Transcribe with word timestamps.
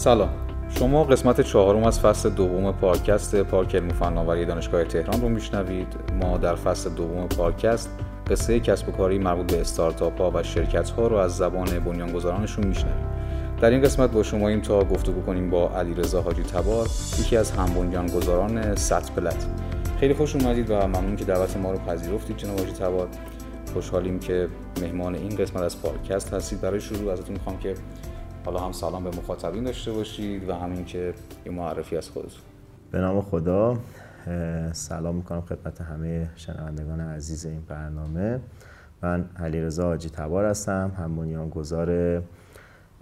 سلام. 0.00 0.28
شما 0.68 1.04
قسمت 1.04 1.40
چهارم 1.40 1.84
از 1.84 2.00
فصل 2.00 2.30
دوم 2.30 2.72
پادکست 2.72 3.36
پارک 3.36 3.74
علم 3.74 3.88
فناوری 3.88 4.44
دانشگاه 4.44 4.84
تهران 4.84 5.20
رو 5.20 5.28
میشنوید. 5.28 5.86
ما 6.20 6.38
در 6.38 6.54
فصل 6.54 6.90
دوم 6.90 7.28
پادکست 7.28 7.90
قصه 8.30 8.60
کسب 8.60 8.88
و 8.88 8.92
کاری 8.92 9.18
مربوط 9.18 9.52
به 9.52 9.60
استارتاپ 9.60 10.20
ها 10.20 10.30
و 10.34 10.42
شرکت 10.42 10.90
ها 10.90 11.06
رو 11.06 11.16
از 11.16 11.36
زبان 11.36 11.78
بنیانگذارانشون 11.78 12.66
میشنویم. 12.66 13.06
در 13.60 13.70
این 13.70 13.82
قسمت 13.82 14.10
با 14.10 14.22
شما 14.22 14.48
این 14.48 14.60
تا 14.60 14.84
گفتگو 14.84 15.22
کنیم 15.22 15.50
با 15.50 15.68
علیرضا 15.68 16.22
حاجی 16.22 16.42
تبار 16.42 16.88
یکی 17.20 17.36
از 17.36 17.50
هم 17.50 17.74
بنیانگذاران 17.74 18.76
ست 18.76 19.12
پلت. 19.12 19.46
خیلی 20.00 20.14
خوش 20.14 20.36
اومدید 20.36 20.70
و 20.70 20.74
ممنون 20.74 21.16
که 21.16 21.24
دعوت 21.24 21.56
ما 21.56 21.72
رو 21.72 21.78
پذیرفتید 21.78 22.36
جناب 22.36 22.58
حاجی 22.58 22.72
تبار. 22.72 23.08
خوشحالیم 23.74 24.18
که 24.18 24.48
مهمان 24.82 25.14
این 25.14 25.36
قسمت 25.36 25.62
از 25.62 25.82
پادکست 25.82 26.34
هستید. 26.34 26.60
برای 26.60 26.80
شروع 26.80 27.12
ازتون 27.12 27.32
می‌خوام 27.32 27.58
که 27.58 27.74
حالا 28.44 28.60
هم 28.60 28.72
سلام 28.72 29.04
به 29.04 29.10
مخاطبین 29.10 29.64
داشته 29.64 29.92
باشید 29.92 30.48
و 30.48 30.54
همین 30.54 30.84
که 30.84 31.14
یه 31.46 31.52
معرفی 31.52 31.96
از 31.96 32.10
خودتون. 32.10 32.42
به 32.90 32.98
نام 32.98 33.20
خدا 33.20 33.78
سلام 34.72 35.14
می‌کنم 35.16 35.40
خدمت 35.40 35.80
همه 35.80 36.30
شنوندگان 36.36 37.00
عزیز 37.00 37.46
این 37.46 37.62
برنامه. 37.68 38.40
من 39.02 39.24
علیرضا 39.38 39.84
حاجی 39.84 40.10
تبار 40.10 40.44
هستم 40.44 40.92
هم 40.98 41.16
بنیانگذار 41.16 42.22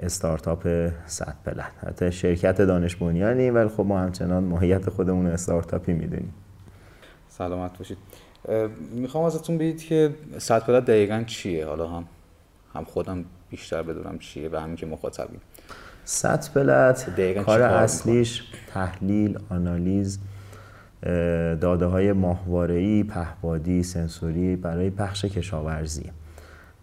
استارتاپ 0.00 0.90
صد 1.06 1.34
پلن. 1.44 1.70
حتی 1.86 2.12
شرکت 2.12 2.62
دانش 2.62 2.96
بنیانی 2.96 3.50
ولی 3.50 3.68
خب 3.68 3.80
ما 3.80 3.98
همچنان 3.98 4.44
ماهیت 4.44 4.90
خودمون 4.90 5.26
استارتاپی 5.26 5.92
می‌دونیم. 5.92 6.34
سلامت 7.28 7.78
باشید. 7.78 7.98
می‌خوام 8.92 9.24
ازتون 9.24 9.58
بگید 9.58 9.82
که 9.82 10.14
صد 10.38 10.62
پلت 10.62 10.84
دقیقا 10.84 11.24
چیه؟ 11.26 11.66
حالا 11.66 11.88
هم 11.88 12.04
هم 12.74 12.84
خودم 12.84 13.24
بیشتر 13.50 13.82
بدونم 13.82 14.18
چیه 14.18 14.48
و 14.52 14.56
همین 14.56 14.76
که 14.76 14.86
مخاطبیم. 14.86 15.40
ست 16.04 16.54
پلت 16.54 17.20
کار 17.44 17.62
اصلیش 17.62 18.42
تحلیل 18.74 19.38
آنالیز 19.50 20.18
داده 21.60 21.86
های 21.86 22.12
ماهواره‌ای 22.12 23.04
پهبادی 23.04 23.82
سنسوری 23.82 24.56
برای 24.56 24.90
پخش 24.90 25.24
کشاورزی. 25.24 26.10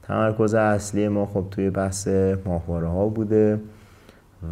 تمرکز 0.04 0.54
اصلی 0.54 1.08
ما 1.08 1.26
خب 1.26 1.46
توی 1.52 1.70
بحث 1.70 2.08
ماهواره 2.46 2.88
ها 2.88 3.08
بوده 3.08 3.60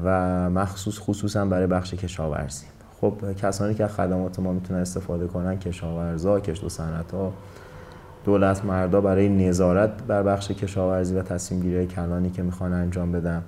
و 0.03 0.49
مخصوص 0.49 0.99
خصوصا 0.99 1.45
برای 1.45 1.67
بخش 1.67 1.93
کشاورزی. 1.93 2.65
خب 3.01 3.33
کسانی 3.41 3.75
که 3.75 3.87
خدمات 3.87 4.39
ما 4.39 4.53
می‌تونن 4.53 4.79
استفاده 4.79 5.27
کنن 5.27 5.59
کشاورزا 5.59 6.39
کشت 6.39 6.63
و 6.63 6.69
صنعت 6.69 7.11
ها 7.11 7.33
دولت 8.25 8.65
مردا 8.65 9.01
برای 9.01 9.29
نظارت 9.29 10.03
بر 10.03 10.23
بخش 10.23 10.51
کشاورزی 10.51 11.15
و 11.15 11.21
تصمیم 11.21 11.61
گیری 11.61 11.87
کلانی 11.87 12.29
که 12.29 12.43
می‌خوان 12.43 12.73
انجام 12.73 13.11
بدن. 13.11 13.43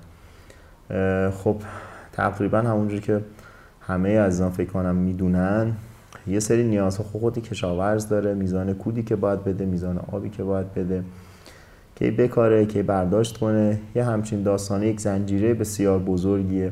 خب 1.32 1.56
تقریبا 2.14 2.58
همونجور 2.58 3.00
که 3.00 3.22
همه 3.82 4.20
عزیزان 4.20 4.50
فکر 4.50 4.70
کنم 4.70 4.96
می‌دونن 4.96 5.74
یه 6.28 6.40
سری 6.40 6.64
نیازها 6.64 7.04
خودی 7.04 7.42
کشاورز 7.42 8.08
داره 8.08 8.34
میزان 8.34 8.74
کودی 8.74 9.04
که 9.04 9.16
باید 9.16 9.44
بده 9.44 9.66
میزان 9.66 10.00
آبی 10.12 10.30
که 10.30 10.44
باید 10.44 10.74
بده 10.74 11.04
که 11.96 12.12
بکاره 12.12 12.66
که 12.66 12.84
برداشت 12.84 13.38
کنه. 13.38 13.80
یه 13.96 14.04
همچین 14.04 14.44
داستانه 14.44 14.88
یک 14.88 15.00
زنجیره 15.00 15.54
بسیار 15.54 16.00
بزرگیه 16.00 16.72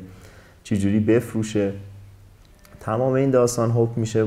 چجوری 0.63 0.99
بفروشه. 0.99 1.73
تمام 2.79 3.13
این 3.13 3.31
داستان 3.31 3.71
حکم 3.71 4.01
میشه 4.01 4.25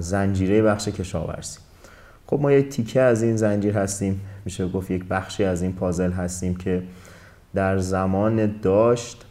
زنجیره 0.00 0.62
بخش 0.62 0.88
کشاورزی. 0.88 1.58
خب 2.30 2.38
ما 2.42 2.52
یک 2.52 2.68
تیکه 2.68 3.00
از 3.00 3.22
این 3.22 3.36
زنجیر 3.36 3.78
هستیم. 3.78 4.20
میشه 4.44 4.68
گفت 4.68 4.90
یک 4.90 5.04
بخشی 5.04 5.44
از 5.44 5.62
این 5.62 5.72
پازل 5.72 6.12
هستیم 6.12 6.56
که 6.56 6.82
در 7.54 7.78
زمان 7.78 8.60
داشت 8.62 9.24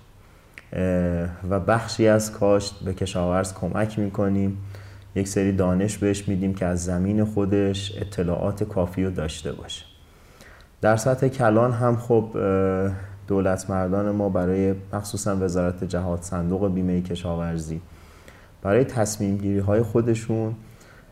و 1.49 1.59
بخشی 1.67 2.07
از 2.07 2.31
کاشت 2.31 2.83
به 2.83 2.93
کشاورز 2.93 3.53
کمک 3.53 3.99
می‌کنیم. 3.99 4.57
یک 5.15 5.27
سری 5.27 5.51
دانش 5.51 5.97
بهش 5.97 6.27
میدیم 6.27 6.53
که 6.53 6.65
از 6.65 6.85
زمین 6.85 7.25
خودش 7.25 7.93
اطلاعات 7.97 8.63
کافی 8.63 9.03
رو 9.03 9.11
داشته 9.11 9.51
باشه. 9.51 9.85
در 10.81 10.95
سطح 10.95 11.27
کلان 11.27 11.71
هم 11.71 11.95
خب 11.97 12.37
دولت 13.27 13.69
مردان 13.69 14.11
ما 14.11 14.29
برای 14.29 14.75
مخصوصا 14.93 15.37
وزارت 15.39 15.83
جهاد 15.83 16.21
صندوق 16.21 16.73
بیمه 16.73 17.01
کشاورزی 17.01 17.81
برای 18.61 18.83
تصمیم 18.83 19.37
گیری 19.37 19.59
های 19.59 19.81
خودشون 19.81 20.55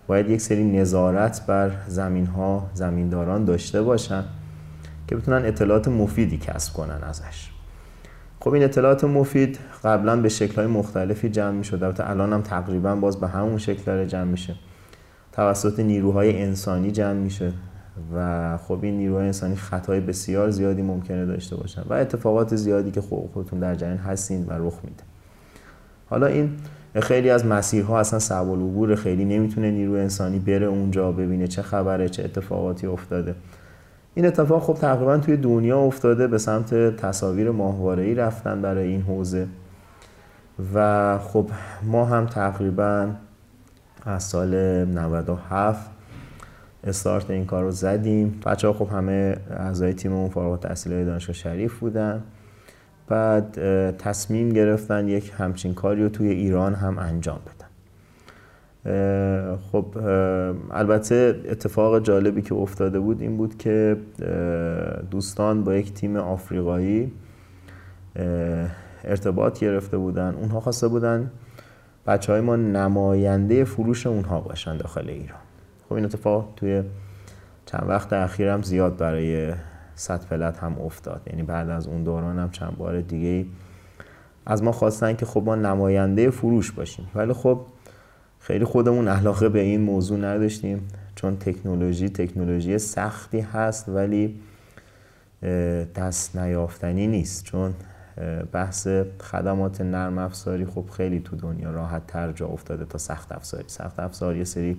باید 0.07 0.29
یک 0.29 0.41
سری 0.41 0.63
نظارت 0.63 1.45
بر 1.45 1.71
زمین 1.87 2.25
ها 2.25 2.69
زمینداران 2.73 3.45
داشته 3.45 3.81
باشن 3.81 4.23
که 5.07 5.15
بتونن 5.15 5.45
اطلاعات 5.45 5.87
مفیدی 5.87 6.37
کسب 6.37 6.73
کنن 6.73 7.03
ازش. 7.03 7.49
خب 8.39 8.53
این 8.53 8.63
اطلاعات 8.63 9.03
مفید 9.03 9.59
قبلا 9.83 10.21
به 10.21 10.29
شکل 10.29 10.55
های 10.55 10.67
مختلفی 10.67 11.29
جمع 11.29 11.51
می 11.51 11.63
شد 11.63 11.83
البته 11.83 12.09
الان 12.09 12.33
هم 12.33 12.41
تقریبا 12.41 12.95
باز 12.95 13.19
به 13.19 13.27
همون 13.27 13.57
شکل 13.57 13.83
داره 13.85 14.07
جمع 14.07 14.23
میشه. 14.31 14.55
توسط 15.31 15.79
نیروهای 15.79 16.41
انسانی 16.41 16.91
جمع 16.91 17.13
میشه 17.13 17.53
و 18.15 18.57
خب 18.57 18.79
این 18.81 18.97
نیروهای 18.97 19.25
انسانی 19.25 19.55
خطای 19.55 19.99
بسیار 19.99 20.49
زیادی 20.49 20.81
ممکنه 20.81 21.25
داشته 21.25 21.55
باشن 21.55 21.81
و 21.89 21.93
اتفاقات 21.93 22.55
زیادی 22.55 22.91
که 22.91 23.01
خودتون 23.01 23.59
در 23.59 23.75
جریان 23.75 23.97
هستین 23.97 24.45
و 24.45 24.53
رخ 24.53 24.79
میده. 24.83 25.03
حالا 26.09 26.27
این 26.27 26.49
خیلی 27.01 27.29
از 27.29 27.45
مسیرها 27.45 27.99
اصلا 27.99 28.19
صعب 28.19 28.49
العبور 28.49 28.95
خیلی 28.95 29.25
نمی‌تونه 29.25 29.71
نیرو 29.71 29.93
انسانی 29.93 30.39
بره 30.39 30.65
اونجا 30.65 31.11
ببینه 31.11 31.47
چه 31.47 31.61
خبره 31.61 32.09
چه 32.09 32.23
اتفاقاتی 32.23 32.87
افتاده. 32.87 33.35
این 34.13 34.25
اتفاق 34.25 34.63
خب 34.63 34.73
تقریبا 34.73 35.17
توی 35.17 35.37
دنیا 35.37 35.79
افتاده 35.79 36.27
به 36.27 36.37
سمت 36.37 36.95
تصاویر 36.95 37.51
ماهواره‌ای 37.51 38.15
رفتن 38.15 38.61
برای 38.61 38.87
این 38.87 39.01
حوزه. 39.01 39.47
و 40.75 41.17
خب 41.17 41.49
ما 41.83 42.05
هم 42.05 42.25
تقریبا 42.25 43.09
از 44.05 44.23
سال 44.23 44.85
97 44.85 45.89
استارت 46.83 47.29
این 47.29 47.45
کار 47.45 47.63
رو 47.63 47.71
زدیم. 47.71 48.41
بچه 48.45 48.67
ها 48.67 48.73
خب 48.73 48.89
همه 48.89 49.37
اعضای 49.49 49.93
تیممون 49.93 50.29
فارغ 50.29 50.51
التحصیل 50.51 51.05
دانشگاه 51.05 51.35
شریف 51.35 51.79
بودن. 51.79 52.23
بعد 53.07 53.51
تصمیم 53.97 54.49
گرفتن 54.49 55.07
یک 55.07 55.33
همچین 55.37 55.73
کاری 55.73 56.03
رو 56.03 56.09
توی 56.09 56.27
ایران 56.29 56.73
هم 56.73 56.99
انجام 56.99 57.39
بدن. 57.45 57.65
خب 59.71 59.85
البته 60.71 61.41
اتفاق 61.49 62.03
جالبی 62.03 62.41
که 62.41 62.55
افتاده 62.55 62.99
بود 62.99 63.21
این 63.21 63.37
بود 63.37 63.57
که 63.57 63.97
دوستان 65.11 65.63
با 65.63 65.75
یک 65.75 65.93
تیم 65.93 66.15
آفریقایی 66.15 67.11
ارتباط 69.03 69.59
گرفته 69.59 69.97
بودن. 69.97 70.35
اونها 70.35 70.59
خواسته 70.59 70.87
بودن 70.87 71.31
بچه 72.07 72.31
های 72.31 72.41
ما 72.41 72.55
نماینده 72.55 73.63
فروش 73.63 74.07
اونها 74.07 74.39
باشن 74.39 74.77
داخل 74.77 75.09
ایران. 75.09 75.39
خب 75.89 75.93
این 75.93 76.05
اتفاق 76.05 76.53
توی 76.55 76.83
چند 77.65 77.85
وقت 77.87 78.13
اخیرم 78.13 78.61
زیاد 78.61 78.97
برای 78.97 79.53
صد 79.95 80.25
پلت 80.25 80.57
هم 80.57 80.81
افتاد. 80.81 81.21
یعنی 81.27 81.43
بعد 81.43 81.69
از 81.69 81.87
اون 81.87 82.03
دوران 82.03 82.39
هم 82.39 82.51
چند 82.51 82.77
بار 82.77 83.01
دیگه 83.01 83.45
از 84.45 84.63
ما 84.63 84.71
خواستن 84.71 85.15
که 85.15 85.25
خب 85.25 85.43
ما 85.45 85.55
نماینده 85.55 86.29
فروش 86.29 86.71
باشیم. 86.71 87.07
ولی 87.15 87.33
خب 87.33 87.61
خیلی 88.39 88.65
خودمون 88.65 89.07
علاقه 89.07 89.49
به 89.49 89.59
این 89.59 89.81
موضوع 89.81 90.17
نداشتیم. 90.19 90.87
چون 91.15 91.37
تکنولوژی 91.37 92.09
تکنولوژی 92.09 92.77
سختی 92.77 93.39
هست 93.39 93.89
ولی 93.89 94.39
دست 95.95 96.35
نیافتنی 96.37 97.07
نیست. 97.07 97.43
چون 97.43 97.73
بحث 98.51 98.87
خدمات 99.19 99.81
نرم 99.81 100.17
افزاری 100.17 100.65
خب 100.65 100.85
خیلی 100.89 101.19
تو 101.19 101.35
دنیا 101.35 101.71
راحت 101.71 102.07
تر 102.07 102.31
جا 102.31 102.47
افتاده 102.47 102.85
تا 102.85 102.97
سخت 102.97 103.31
افزاری. 103.31 103.63
سخت 103.67 103.99
افزاری 103.99 104.37
یه 104.37 104.43
سری 104.43 104.77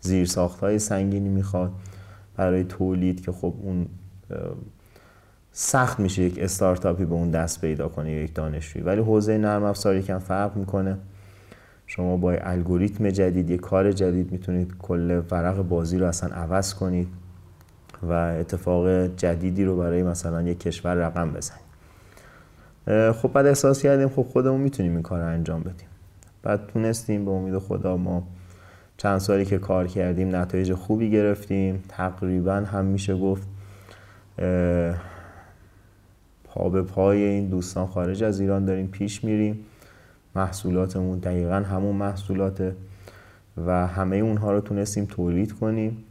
زیر 0.00 0.26
ساخت 0.26 0.60
های 0.60 0.78
سنگینی 0.78 1.28
می‌خواد 1.28 1.72
برای 2.36 2.64
تولید 2.64 3.20
که 3.24 3.32
خب 3.32 3.54
اون 3.62 3.86
سخت 5.52 6.00
میشه 6.00 6.22
یک 6.22 6.38
استارتاپی 6.38 7.04
به 7.04 7.14
اون 7.14 7.30
دست 7.30 7.60
پیدا 7.60 7.88
کنه 7.88 8.12
یک 8.12 8.34
دانشجوی. 8.34 8.82
ولی 8.82 9.00
حوزه 9.00 9.38
نرم 9.38 9.64
افزار 9.64 9.96
یکم 9.96 10.18
فرق 10.18 10.56
می‌کنه. 10.56 10.98
شما 11.86 12.16
با 12.16 12.32
الگوریتم 12.32 13.10
جدید 13.10 13.50
یک 13.50 13.60
کار 13.60 13.92
جدید 13.92 14.32
می‌تونید 14.32 14.74
کل 14.78 15.22
ورق 15.30 15.62
بازی 15.62 15.98
رو 15.98 16.06
اصلا 16.06 16.34
عوض 16.34 16.74
کنید 16.74 17.08
و 18.02 18.12
اتفاق 18.12 19.06
جدیدی 19.16 19.64
رو 19.64 19.76
برای 19.76 20.02
مثلا 20.02 20.42
یک 20.42 20.60
کشور 20.60 20.94
رقم 20.94 21.32
بزنید. 21.32 21.62
خب 23.12 23.32
بعد 23.32 23.46
احساس 23.46 23.82
کردیم 23.82 24.08
خب 24.08 24.22
خودمون 24.22 24.60
می‌تونیم 24.60 24.92
این 24.92 25.02
کار 25.02 25.20
رو 25.20 25.26
انجام 25.26 25.60
بدیم. 25.60 25.88
بعد 26.42 26.66
تونستیم 26.66 27.24
به 27.24 27.30
امید 27.30 27.58
خدا 27.58 27.96
ما 27.96 28.28
چند 28.96 29.18
سالی 29.18 29.44
که 29.44 29.58
کار 29.58 29.86
کردیم 29.86 30.36
نتایج 30.36 30.72
خوبی 30.72 31.10
گرفتیم. 31.10 31.82
تقریبا 31.88 32.54
هم 32.54 32.84
میشه 32.84 33.16
گفت 33.16 33.48
پا 36.44 36.68
به 36.68 36.82
پای 36.82 37.22
این 37.22 37.48
دوستان 37.48 37.86
خارج 37.86 38.22
از 38.22 38.40
ایران 38.40 38.64
داریم 38.64 38.86
پیش 38.86 39.24
میریم. 39.24 39.58
محصولاتمون 40.36 41.18
دقیقا 41.18 41.54
همون 41.54 41.96
محصولاته 41.96 42.74
و 43.66 43.86
همه 43.86 44.16
اونها 44.16 44.52
رو 44.52 44.60
تونستیم 44.60 45.04
تولید 45.04 45.52
کنیم. 45.52 46.04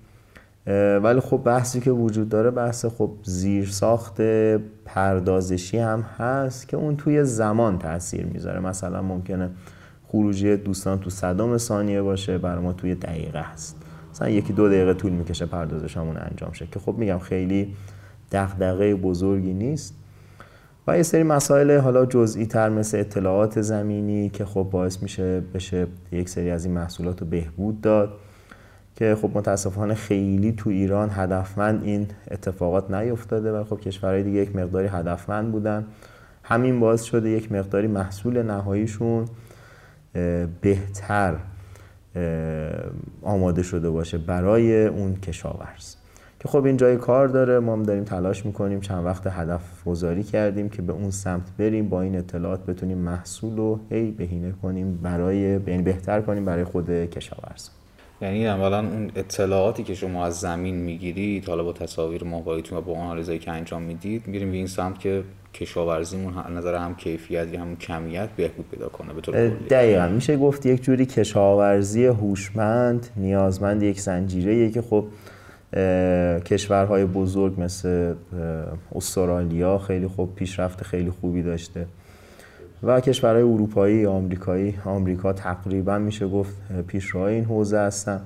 ولی 1.04 1.20
خب 1.20 1.38
بحثی 1.38 1.80
که 1.80 1.92
وجود 1.92 2.30
داره 2.30 2.52
بحث 2.52 2.86
خب 2.86 3.12
زیر 3.24 3.68
ساخت 3.68 4.22
پردازشی 4.86 5.78
هم 5.78 6.02
هست 6.02 6.68
که 6.68 6.78
اون 6.78 6.98
توی 6.98 7.24
زمان 7.24 7.80
تاثیر 7.80 8.26
می‌ذاره. 8.26 8.60
مثلا 8.60 9.02
ممکنه 9.02 9.50
خروجی 10.08 10.58
دوستان 10.58 11.00
تو 11.00 11.10
صدام 11.10 11.58
ثانیه 11.58 12.02
باشه 12.02 12.38
برای 12.38 12.64
ما 12.64 12.74
توی 12.74 12.96
دقیقه 12.96 13.42
هست. 13.42 13.78
مثلا 14.12 14.30
یکی 14.30 14.54
دو 14.54 14.68
دقیقه 14.68 14.94
طول 14.94 15.12
می‌کشه 15.12 15.46
پردازش 15.46 15.98
همون 15.98 16.18
انجام 16.18 16.52
شه 16.52 16.68
که 16.72 16.80
خب 16.80 16.96
میگم 16.98 17.20
خیلی 17.20 17.74
دغدغه 18.32 18.96
بزرگی 18.96 19.54
نیست. 19.54 19.96
و 20.88 20.98
یه 20.98 21.04
سری 21.04 21.24
مسائل 21.24 21.78
حالا 21.78 22.06
جزئی 22.06 22.46
تر 22.46 22.70
مثل 22.70 23.00
اطلاعات 23.00 23.62
زمینی 23.62 24.30
که 24.30 24.46
خب 24.46 24.68
باعث 24.72 25.04
میشه 25.04 25.42
بشه 25.54 25.88
یک 26.12 26.30
سری 26.30 26.52
از 26.52 26.66
این 26.66 26.74
محصولات 26.74 27.22
رو 27.22 27.28
بهبود 27.28 27.82
داد 27.82 28.14
که 28.96 29.18
خب 29.22 29.32
متاسفانه 29.34 29.94
خیلی 29.94 30.52
تو 30.52 30.70
ایران 30.70 31.10
هدفمند 31.14 31.84
این 31.84 32.08
اتفاقات 32.32 32.92
نیفتاده 32.92 33.52
و 33.52 33.64
خب 33.64 33.80
کشورهای 33.80 34.24
دیگه 34.24 34.40
یک 34.40 34.56
مقداری 34.56 34.88
هدفمند 34.88 35.52
بودن. 35.52 35.86
همین 36.44 36.80
باعث 36.80 37.04
شده 37.04 37.30
یک 37.30 37.52
مقداری 37.52 37.88
محصول 37.88 38.44
نهاییشون 38.44 39.26
بهتر 40.62 41.36
آماده 43.22 43.64
شده 43.64 43.90
باشه 43.90 44.18
برای 44.18 44.86
اون 44.88 45.16
کشاورز. 45.16 46.01
که 46.42 46.48
خب 46.48 46.66
این 46.66 46.78
جای 46.78 46.98
کار 46.98 47.28
داره 47.28 47.60
ما 47.60 47.74
هم 47.74 47.84
داریم 47.84 48.04
تلاش 48.04 48.46
می‌کنیم 48.46 48.82
چند 48.82 49.06
وقت 49.06 49.28
هدف 49.28 49.62
گذاری 49.86 50.24
کردیم 50.24 50.70
که 50.70 50.82
به 50.82 50.94
اون 50.94 51.12
سمت 51.12 51.44
بریم 51.58 51.90
با 51.90 52.02
این 52.02 52.16
اطلاعات 52.18 52.66
بتونیم 52.66 52.98
محصول 52.98 53.58
رو 53.58 53.80
هی 53.90 54.12
بهینه 54.12 54.54
کنیم 54.62 55.00
برای 55.04 55.38
یعنی 55.38 55.82
بهتر 55.82 56.22
کنیم 56.22 56.46
برای 56.46 56.64
خود 56.64 56.90
کشاورز. 56.90 57.70
یعنی 58.22 58.48
اولا 58.48 58.80
اون 58.80 59.12
اطلاعاتی 59.16 59.84
که 59.84 59.94
شما 59.94 60.26
از 60.26 60.40
زمین 60.40 60.76
می‌گیرید 60.76 61.46
حالا 61.46 61.64
با 61.64 61.74
تصاویر 61.74 62.24
ماهواره‌ایتون 62.24 62.78
و 62.78 62.82
با 62.82 62.94
آنالیزایی 62.94 63.40
که 63.40 63.52
انجام 63.52 63.82
می‌دید 63.82 64.28
میریم 64.28 64.52
به 64.52 64.58
این 64.58 64.68
سمت 64.68 65.00
که 65.00 65.24
کشاورزیمون 65.54 66.34
نظر 66.58 66.76
هم 66.76 66.96
کیفیت 66.96 67.54
یا 67.54 67.62
هم 67.62 67.76
کمیت 67.76 68.30
بهبود 68.30 68.66
پیدا 68.72 68.90
کنه 68.90 69.14
به 69.14 69.22
طور 69.22 69.50
دقیقا. 69.50 70.08
میشه 70.08 70.38
گفت 70.38 70.66
یک 70.66 70.84
جوری 70.84 71.06
کشاورزی 71.06 72.06
هوشمند 72.06 73.08
نیازمند 73.18 73.84
یک 73.84 74.00
زنجیره 74.00 74.70
که 74.70 74.82
خب 74.82 75.06
کشورهای 76.46 77.06
بزرگ 77.06 77.62
مثل 77.62 78.14
استرالیا 78.96 79.78
خیلی 79.78 80.08
خوب 80.08 80.36
پیشرفت 80.36 80.84
خیلی 80.84 81.10
خوبی 81.10 81.42
داشته. 81.42 81.86
و 82.84 83.02
کشورهای 83.02 83.44
اروپایی 83.44 84.06
آمریکایی 84.06 84.76
آمریکا 84.86 85.34
تقریبا 85.34 85.98
میشه 85.98 86.28
گفت 86.28 86.56
پیشرو 86.88 87.22
این 87.22 87.46
حوزه 87.46 87.80
هستن. 87.80 88.22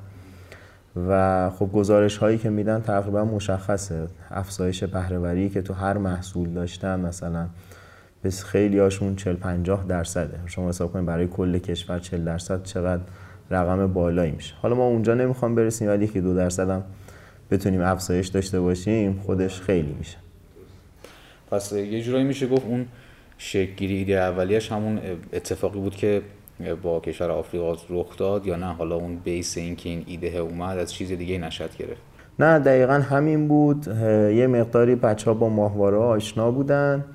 و 1.08 1.50
خب 1.50 1.72
گزارش 1.72 2.18
هایی 2.18 2.38
که 2.38 2.50
میدن 2.50 2.82
تقریبا 2.82 3.26
مشخصه. 3.26 4.08
افزایش 4.32 4.84
بهرهوری 4.84 5.50
که 5.50 5.62
تو 5.62 5.74
هر 5.74 5.98
محصول 5.98 6.50
داشتن 6.50 7.00
مثلا 7.00 7.48
بس 8.24 8.44
خیلی 8.44 8.80
هاشون 8.80 9.16
40 9.16 9.36
50 9.36 9.86
درصده 9.88 10.40
شما 10.46 10.70
حساب 10.70 10.94
کنید 10.94 11.06
برای 11.06 11.28
کل 11.28 11.58
کشور 11.58 12.00
40 12.00 12.26
درصد 12.26 12.64
چقدر 12.64 13.02
رقم 13.52 13.94
بالایی 13.94 14.32
میشه. 14.32 14.56
حالا 14.62 14.76
ما 14.76 14.84
اونجا 14.84 15.14
نمی‌خوام 15.14 15.56
برسیم 15.56 15.88
ولی 15.88 16.08
که 16.08 16.22
دو 16.22 16.36
درصد 16.36 16.70
هم 16.70 16.84
بتونیم 17.52 17.82
افزایش 17.82 18.28
داشته 18.28 18.60
باشیم 18.60 19.22
خودش 19.26 19.62
خیلی 19.62 19.96
میشه. 20.00 20.18
پس 21.52 21.72
یه 21.72 22.02
جورایی 22.02 22.24
میشه 22.24 22.48
گفت 22.48 22.66
اون 22.66 22.86
شکلگیری 23.38 23.96
ایده 23.98 24.14
اولیش 24.14 24.72
همون 24.72 25.00
اتفاقی 25.34 25.80
بود 25.80 25.96
که 25.96 26.22
با 26.84 27.00
کشور 27.00 27.32
آفریقا 27.32 27.76
رخ 27.90 28.18
داد 28.18 28.48
یا 28.48 28.56
نه؟ 28.56 28.74
حالا 28.74 28.96
اون 28.96 29.16
بیس 29.16 29.58
این 29.58 29.76
که 29.76 29.90
این 29.90 30.04
ایده 30.08 30.38
اومد 30.38 30.78
از 30.78 30.94
چیز 30.94 31.12
دیگه 31.12 31.38
نشد 31.38 31.78
گرفت. 31.78 32.02
نه 32.40 32.60
دقیقا 32.60 32.94
همین 32.94 33.48
بود. 33.48 33.88
یه 33.88 34.48
مقداری 34.48 34.96
بچه 34.96 35.26
ها 35.26 35.34
با 35.34 35.50
ماهواره 35.50 35.98
آشنا 35.98 36.52
بودن. 36.52 37.06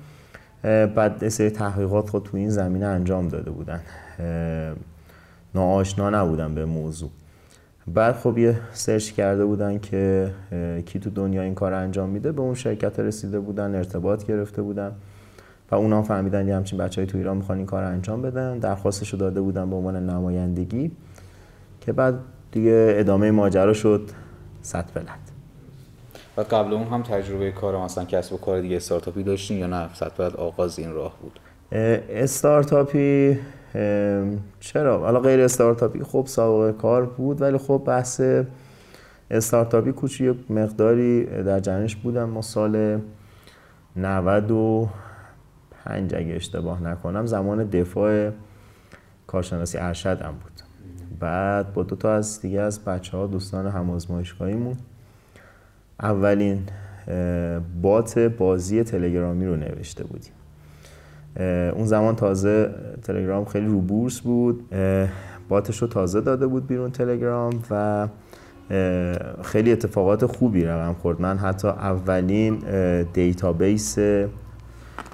بعد 0.63 1.29
سری 1.29 1.49
تحقیقات 1.49 2.09
خود 2.09 2.23
تو 2.23 2.37
این 2.37 2.49
زمینه 2.49 2.85
انجام 2.85 3.27
داده 3.27 3.51
بودن. 3.51 3.81
ناآشنا 5.55 6.09
نبودن 6.09 6.55
به 6.55 6.65
موضوع. 6.65 7.09
بعد 7.93 8.15
خب 8.15 8.37
یه 8.37 8.59
سرچ 8.73 9.11
کرده 9.11 9.45
بودن 9.45 9.79
که 9.79 10.31
کی 10.85 10.99
تو 10.99 11.09
دنیا 11.09 11.41
این 11.41 11.55
کار 11.55 11.73
انجام 11.73 12.09
میده 12.09 12.31
به 12.31 12.41
اون 12.41 12.53
شرکت 12.53 12.99
رسیده 12.99 13.39
بودن 13.39 13.75
ارتباط 13.75 14.25
گرفته 14.25 14.61
بودن 14.61 14.91
و 15.71 15.75
اونا 15.75 16.03
فهمیدن 16.03 16.47
یه 16.47 16.55
همچین 16.55 16.79
بچه 16.79 17.01
های 17.01 17.07
تو 17.07 17.17
ایران 17.17 17.37
می‌خوان 17.37 17.57
این 17.57 17.67
کار 17.67 17.83
انجام 17.83 18.21
بدن. 18.21 18.59
درخواستشو 18.59 19.17
داده 19.17 19.41
بودن 19.41 19.69
به 19.69 19.75
عنوان 19.75 20.09
نمایندگی 20.09 20.91
که 21.81 21.93
بعد 21.93 22.19
دیگه 22.51 22.93
ادامه 22.97 23.31
ماجرا 23.31 23.73
شد 23.73 24.09
صد 24.61 24.85
بلد. 24.93 25.31
و 26.37 26.41
قبل 26.41 26.73
اون 26.73 26.87
هم 26.87 27.03
تجربه 27.03 27.51
کار 27.51 27.83
مثلا 27.83 28.05
کسب 28.05 28.33
و 28.33 28.37
کار 28.37 28.61
دیگه 28.61 28.75
استارتاپی 28.75 29.23
داشتین 29.23 29.57
یا 29.57 29.67
نه؟ 29.67 29.93
صد 29.93 30.11
بلد 30.17 30.35
آغاز 30.35 30.79
این 30.79 30.93
راه 30.93 31.17
بود. 31.21 31.39
استارتاپی 32.09 33.39
چرا؟ 34.59 34.99
حالا 34.99 35.19
غیر 35.19 35.41
استارتاپی 35.41 36.03
خب 36.03 36.23
سابقه 36.27 36.77
کار 36.77 37.05
بود 37.05 37.41
ولی 37.41 37.57
خب 37.57 37.83
بحث 37.85 38.21
استارتاپی 39.31 39.91
کوچی 39.91 40.33
مقداری 40.49 41.25
در 41.25 41.59
جنش 41.59 41.95
بودم. 41.95 42.29
ما 42.29 42.41
سال 42.41 43.01
95 43.95 46.15
اگه 46.15 46.35
اشتباه 46.35 46.83
نکنم 46.83 47.25
زمان 47.25 47.69
دفاع 47.69 48.31
کارشناسی 49.27 49.77
ارشد 49.77 50.21
هم 50.21 50.31
بود. 50.31 50.51
بعد 51.19 51.73
با 51.73 51.83
دو 51.83 51.95
تا 51.95 52.13
از 52.13 52.41
دیگه 52.41 52.61
از 52.61 52.83
بچه 52.83 53.17
ها 53.17 53.27
دوستان 53.27 53.67
همازمایشگاهیمون 53.67 54.77
اولین 55.99 56.61
bot 57.81 58.19
بازی 58.19 58.83
تلگرامی 58.83 59.45
رو 59.45 59.55
نوشته 59.55 60.03
بودیم. 60.03 60.33
اون 61.75 61.85
زمان 61.85 62.15
تازه 62.15 62.69
تلگرام 63.03 63.45
خیلی 63.45 63.65
رو 63.65 63.81
بورس 63.81 64.19
بود. 64.19 64.75
bot 65.49 65.68
ش 65.68 65.81
رو 65.81 65.87
تازه 65.87 66.21
داده 66.21 66.47
بود 66.47 66.67
بیرون 66.67 66.91
تلگرام 66.91 67.63
و 67.71 68.07
خیلی 69.43 69.71
اتفاقات 69.71 70.25
خوبی 70.25 70.63
رقم 70.63 70.93
خورد. 70.93 71.21
من 71.21 71.37
حتی 71.37 71.67
اولین 71.67 72.57
دیتابیس 73.13 73.97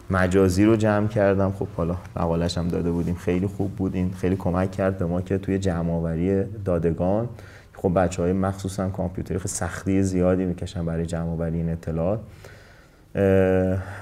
مجازی 0.09 0.65
رو 0.65 0.75
جمع 0.75 1.07
کردم. 1.07 1.51
خب 1.51 1.67
حالا 1.77 1.95
مقالش 2.15 2.57
هم 2.57 2.67
داده 2.67 2.91
بودیم. 2.91 3.15
خیلی 3.15 3.47
خوب 3.47 3.71
بود. 3.71 3.95
این 3.95 4.11
خیلی 4.11 4.35
کمک 4.35 4.71
کرد 4.71 4.97
به 4.97 5.05
ما 5.05 5.21
که 5.21 5.37
توی 5.37 5.59
جمع 5.59 5.91
آوری 5.91 6.43
دادگان 6.65 7.29
خب 7.73 7.91
بچه 7.95 8.21
های 8.21 8.33
مخصوصا 8.33 8.89
کامپیوتری 8.89 9.37
خیلی 9.37 9.49
سختی 9.49 10.03
زیادی 10.03 10.45
می‌کشن 10.45 10.85
برای 10.85 11.05
جمع 11.05 11.31
آوری 11.31 11.57
این 11.57 11.69
اطلاعات. 11.69 12.19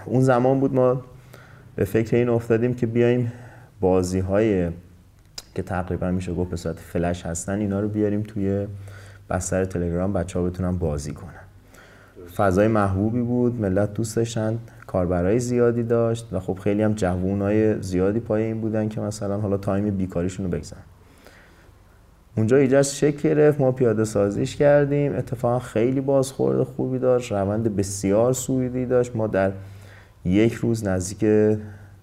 اون 0.05 0.21
زمان 0.21 0.59
بود 0.59 0.73
ما 0.73 1.01
به 1.75 1.85
فکر 1.85 2.15
این 2.15 2.29
افتادیم 2.29 2.73
که 2.73 2.85
بیایم 2.85 3.31
بازی 3.79 4.19
های 4.19 4.69
که 5.55 5.63
تقریبا 5.63 6.11
میشه 6.11 6.33
گفت 6.33 6.49
به 6.49 6.57
صورت 6.57 6.79
فلش 6.79 7.25
هستن 7.25 7.59
اینا 7.59 7.79
رو 7.79 7.89
بیاریم 7.89 8.21
توی 8.21 8.67
بستر 9.29 9.65
تلگرام 9.65 10.13
بچه 10.13 10.39
ها 10.39 10.45
بتونن 10.45 10.77
بازی 10.77 11.11
کنن. 11.11 11.45
فضای 12.35 12.67
محبوبی 12.67 13.21
بود 13.21 13.61
ملت 13.61 13.93
دوست 13.93 14.15
داشتن 14.15 14.59
کاربرای 14.87 15.39
زیادی 15.39 15.83
داشت 15.83 16.27
و 16.31 16.39
خب 16.39 16.59
خیلی 16.63 16.81
هم 16.81 16.93
جوونای 16.93 17.81
زیادی 17.81 18.19
پای 18.19 18.43
این 18.43 18.61
بودن 18.61 18.89
که 18.89 19.01
مثلا 19.01 19.37
حالا 19.37 19.57
تایم 19.57 19.97
بیکاریشون 19.97 20.45
رو 20.45 20.51
بگذن 20.51 20.77
اونجا 22.37 22.57
ایجاز 22.57 22.97
شکل 22.97 23.29
گرفت 23.29 23.61
ما 23.61 23.71
پیاده 23.71 24.03
سازیش 24.03 24.55
کردیم 24.55 25.15
اتفاقا 25.15 25.59
خیلی 25.59 26.01
بازخورد 26.01 26.63
خوبی 26.63 26.99
داشت 26.99 27.31
روند 27.31 27.75
بسیار 27.75 28.33
سویدی 28.33 28.85
داشت. 28.85 29.15
ما 29.15 29.27
در 29.27 29.51
یک 30.25 30.53
روز 30.53 30.87
نزدیک 30.87 31.25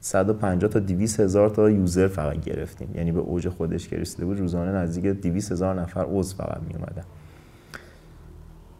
150 0.00 0.70
تا 0.70 0.78
200 0.78 1.20
هزار 1.20 1.48
تا 1.50 1.70
یوزر 1.70 2.08
فقط 2.08 2.40
گرفتیم. 2.40 2.88
یعنی 2.94 3.12
به 3.12 3.20
اوج 3.20 3.48
خودش 3.48 3.88
که 3.88 4.02
بود 4.18 4.38
روزانه 4.40 4.72
نزدیک 4.72 5.04
200 5.04 5.52
هزار 5.52 5.80
نفر 5.80 6.04
عضو 6.04 6.36
فقط 6.36 6.60
می 6.68 6.74
اومدن. 6.74 7.02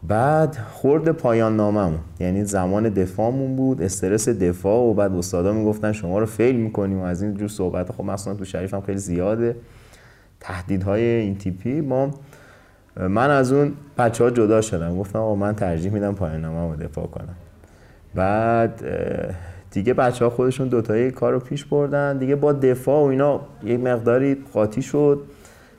بعد 0.07 0.57
خورد 0.71 1.09
پایان 1.09 1.55
ناممون 1.55 1.99
یعنی 2.19 2.45
زمان 2.45 2.89
دفاعمون 2.89 3.55
بود 3.55 3.81
استرس 3.81 4.29
دفاع 4.29 4.89
و 4.89 4.93
بعد 4.93 5.11
استادا 5.11 5.53
می‌گفتن 5.53 5.91
شما 5.91 6.19
رو 6.19 6.25
فیل 6.25 6.55
می‌کنیم 6.55 6.99
و 6.99 7.03
از 7.03 7.21
این 7.21 7.33
جور 7.33 7.47
صحبت 7.47 7.91
خب 7.91 8.03
مثلا 8.03 8.33
تو 8.33 8.45
شریف 8.45 8.73
هم 8.73 8.81
خیلی 8.81 8.97
زیاده. 8.97 9.55
تهدیدهای 10.39 11.03
این 11.03 11.37
تیپی 11.37 11.81
ما 11.81 12.11
من 12.95 13.29
از 13.29 13.51
اون 13.51 13.73
بچه 13.97 14.23
ها 14.23 14.29
جدا 14.29 14.61
شدم. 14.61 14.97
گفتم 14.97 15.19
آقا 15.19 15.35
من 15.35 15.55
ترجیح 15.55 15.91
میدم 15.91 16.15
پایان 16.15 16.41
نامم 16.41 16.71
رو 16.71 16.77
دفاع 16.77 17.07
کنم. 17.07 17.35
بعد 18.15 18.83
دیگه 19.71 19.93
بچه 19.93 20.25
ها 20.25 20.31
خودشون 20.31 20.67
دوتایی 20.67 21.11
کار 21.11 21.33
رو 21.33 21.39
پیش 21.39 21.65
بردن. 21.65 22.17
دیگه 22.17 22.35
با 22.35 22.53
دفاع 22.53 23.03
و 23.03 23.05
اینا 23.05 23.41
یک 23.63 23.79
مقداری 23.79 24.37
قاطی 24.53 24.81
شد. 24.81 25.21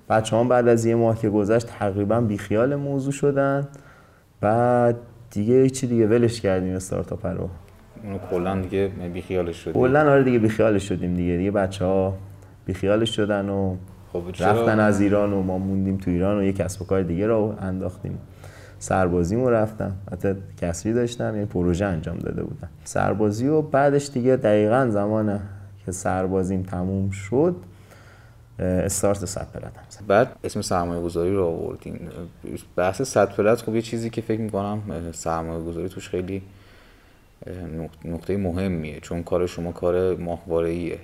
بچه 0.08 0.36
هم 0.36 0.48
بعد 0.48 0.68
از 0.68 0.84
یه 0.84 0.94
ماه 0.94 1.18
که 1.18 1.30
گذشت 1.30 1.66
تقریبا 1.66 2.20
بیخیال 2.20 2.74
موضوع 2.74 3.12
شدن. 3.12 3.68
بعد 4.40 4.96
دیگه 5.30 5.70
چی 5.70 5.86
دیگه 5.86 6.06
ولش 6.06 6.40
کردیم 6.40 6.74
استارتاپ 6.74 7.26
رو. 7.26 7.48
اونو 8.04 8.18
کلا 8.30 8.60
دیگه 8.60 8.90
بیخیالش 9.14 9.56
شدیم. 9.56 9.82
کلا 9.82 10.12
آره 10.12 10.22
دیگه 10.22 10.38
بیخیالش 10.38 10.88
شدیم 10.88 11.14
دیگه. 11.14 11.36
دیگه 11.36 11.50
بچه 11.50 11.84
ها 11.84 12.14
بیخیالش 12.66 13.16
شدن 13.16 13.48
و 13.48 13.76
خب 14.12 14.22
رفتن 14.40 14.80
از 14.80 15.00
ایران 15.00 15.32
و 15.32 15.42
ما 15.42 15.58
موندیم 15.58 15.96
تو 15.96 16.10
ایران 16.10 16.38
و 16.38 16.42
یه 16.42 16.52
کسب 16.52 16.82
و 16.82 16.84
کار 16.84 17.02
دیگه 17.02 17.26
رو 17.26 17.54
انداختیم. 17.60 18.18
سربازی 18.78 19.36
رفتم. 19.36 19.92
حتی 20.12 20.34
کسری 20.60 20.92
داشتم 20.92 21.34
یعنی 21.34 21.46
پروژه 21.46 21.84
انجام 21.84 22.18
داده 22.18 22.42
بودم. 22.42 22.68
سربازی 22.84 23.48
و 23.48 23.62
بعدش 23.62 24.10
دیگه 24.10 24.36
دقیقا 24.36 24.88
زمان 24.90 25.40
که 25.86 25.92
سربازیم 25.92 26.62
تموم 26.62 27.10
شد 27.10 27.56
استارت 28.58 29.24
صد 29.24 29.46
پلت 29.52 29.72
بعد 30.06 30.36
اسم 30.44 30.62
سرمایه 30.62 31.02
گذاری 31.02 31.34
رو 31.34 31.44
آوردین. 31.44 31.98
بحث 32.76 33.02
صد 33.02 33.34
پلت 33.34 33.62
خب 33.62 33.74
یه 33.74 33.82
چیزی 33.82 34.10
که 34.10 34.20
فکر 34.20 34.40
می‌کنم 34.40 34.82
سرمایه 35.12 35.64
گذاری 35.64 35.88
توش 35.88 36.08
خیلی 36.08 36.42
نقطه 38.04 38.36
مهمیه. 38.36 39.00
چون 39.00 39.22
کار 39.22 39.46
شما 39.46 39.72
کار 39.72 40.16
ماهواره 40.16 40.98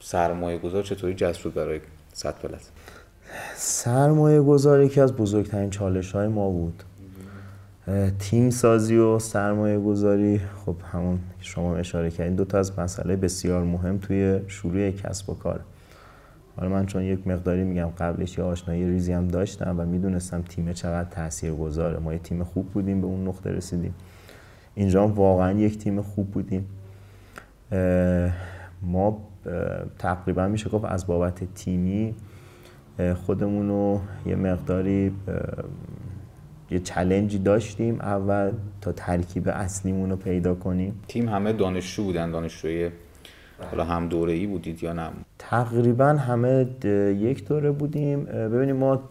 سرمایه 0.00 0.58
گذار 0.58 0.82
چطوری 0.82 1.14
جذب 1.14 1.54
برای 1.54 1.80
صد 2.12 2.34
پلت؟ 2.34 2.70
سرمایه 3.54 4.40
گذار 4.40 4.82
یکی 4.82 5.00
از 5.00 5.12
بزرگترین 5.12 5.70
چالش 5.70 6.12
های 6.12 6.28
ما 6.28 6.50
بود. 6.50 6.82
تیم 8.18 8.50
سازی 8.50 8.96
و 8.96 9.18
سرمایه 9.18 9.78
گذاری. 9.78 10.40
خب 10.66 10.76
همون 10.92 11.18
شما 11.40 11.76
اشاره 11.76 12.10
کردین 12.10 12.34
دو 12.34 12.44
تا 12.44 12.58
از 12.58 12.78
مسئله 12.78 13.16
بسیار 13.16 13.64
مهم 13.64 13.98
توی 13.98 14.40
شروع 14.46 14.90
کسب 14.90 15.30
و 15.30 15.34
کار. 15.34 15.60
حالا 16.56 16.68
من 16.68 16.86
چون 16.86 17.02
یک 17.02 17.26
مقداری 17.26 17.64
میگم 17.64 17.88
قبلش 17.98 18.38
یه 18.38 18.44
آشنایی 18.44 18.84
ریزی 18.84 19.12
هم 19.12 19.28
داشتم 19.28 19.80
و 19.80 19.84
می‌دونستم 19.84 20.42
تیم 20.42 20.72
چقدر 20.72 21.10
تاثیر 21.10 21.52
گذاره 21.52 21.98
ما 21.98 22.12
یه 22.12 22.18
تیم 22.18 22.44
خوب 22.44 22.70
بودیم 22.70 23.00
به 23.00 23.06
اون 23.06 23.28
نقطه 23.28 23.50
رسیدیم. 23.50 23.94
اینجا 24.74 25.08
واقعا 25.08 25.58
یک 25.58 25.78
تیم 25.78 26.02
خوب 26.02 26.30
بودیم. 26.30 26.66
ما 28.82 29.18
تقریبا 29.98 30.48
میشه 30.48 30.70
گفت 30.70 30.84
از 30.84 31.06
بابت 31.06 31.54
تیمی 31.54 32.14
خودمون 33.26 33.68
رو 33.68 34.00
یه 34.26 34.36
مقداری 34.36 35.12
یه 36.70 36.78
چلنجی 36.78 37.38
داشتیم 37.38 38.00
اول 38.00 38.52
تا 38.80 38.92
ترکیب 38.92 39.48
اصلیمون 39.48 40.10
رو 40.10 40.16
پیدا 40.16 40.54
کنیم. 40.54 41.00
تیم 41.08 41.28
همه 41.28 41.52
دانشجو 41.52 42.04
بودن 42.04 42.30
دانشجوی 42.30 42.90
حالا 43.70 43.84
هم 43.84 44.08
دوره 44.08 44.32
ای 44.32 44.46
بودید 44.46 44.82
یا 44.82 44.92
نه؟ 44.92 45.10
تقریبا 45.38 46.06
همه 46.06 46.66
یک 47.18 47.48
دوره 47.48 47.70
بودیم. 47.70 48.24
ببینیم 48.24 48.76
ما 48.76 49.02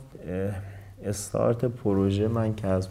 استارت 1.03 1.65
پروژه 1.65 2.27
من 2.27 2.55
که 2.55 2.67
از 2.67 2.87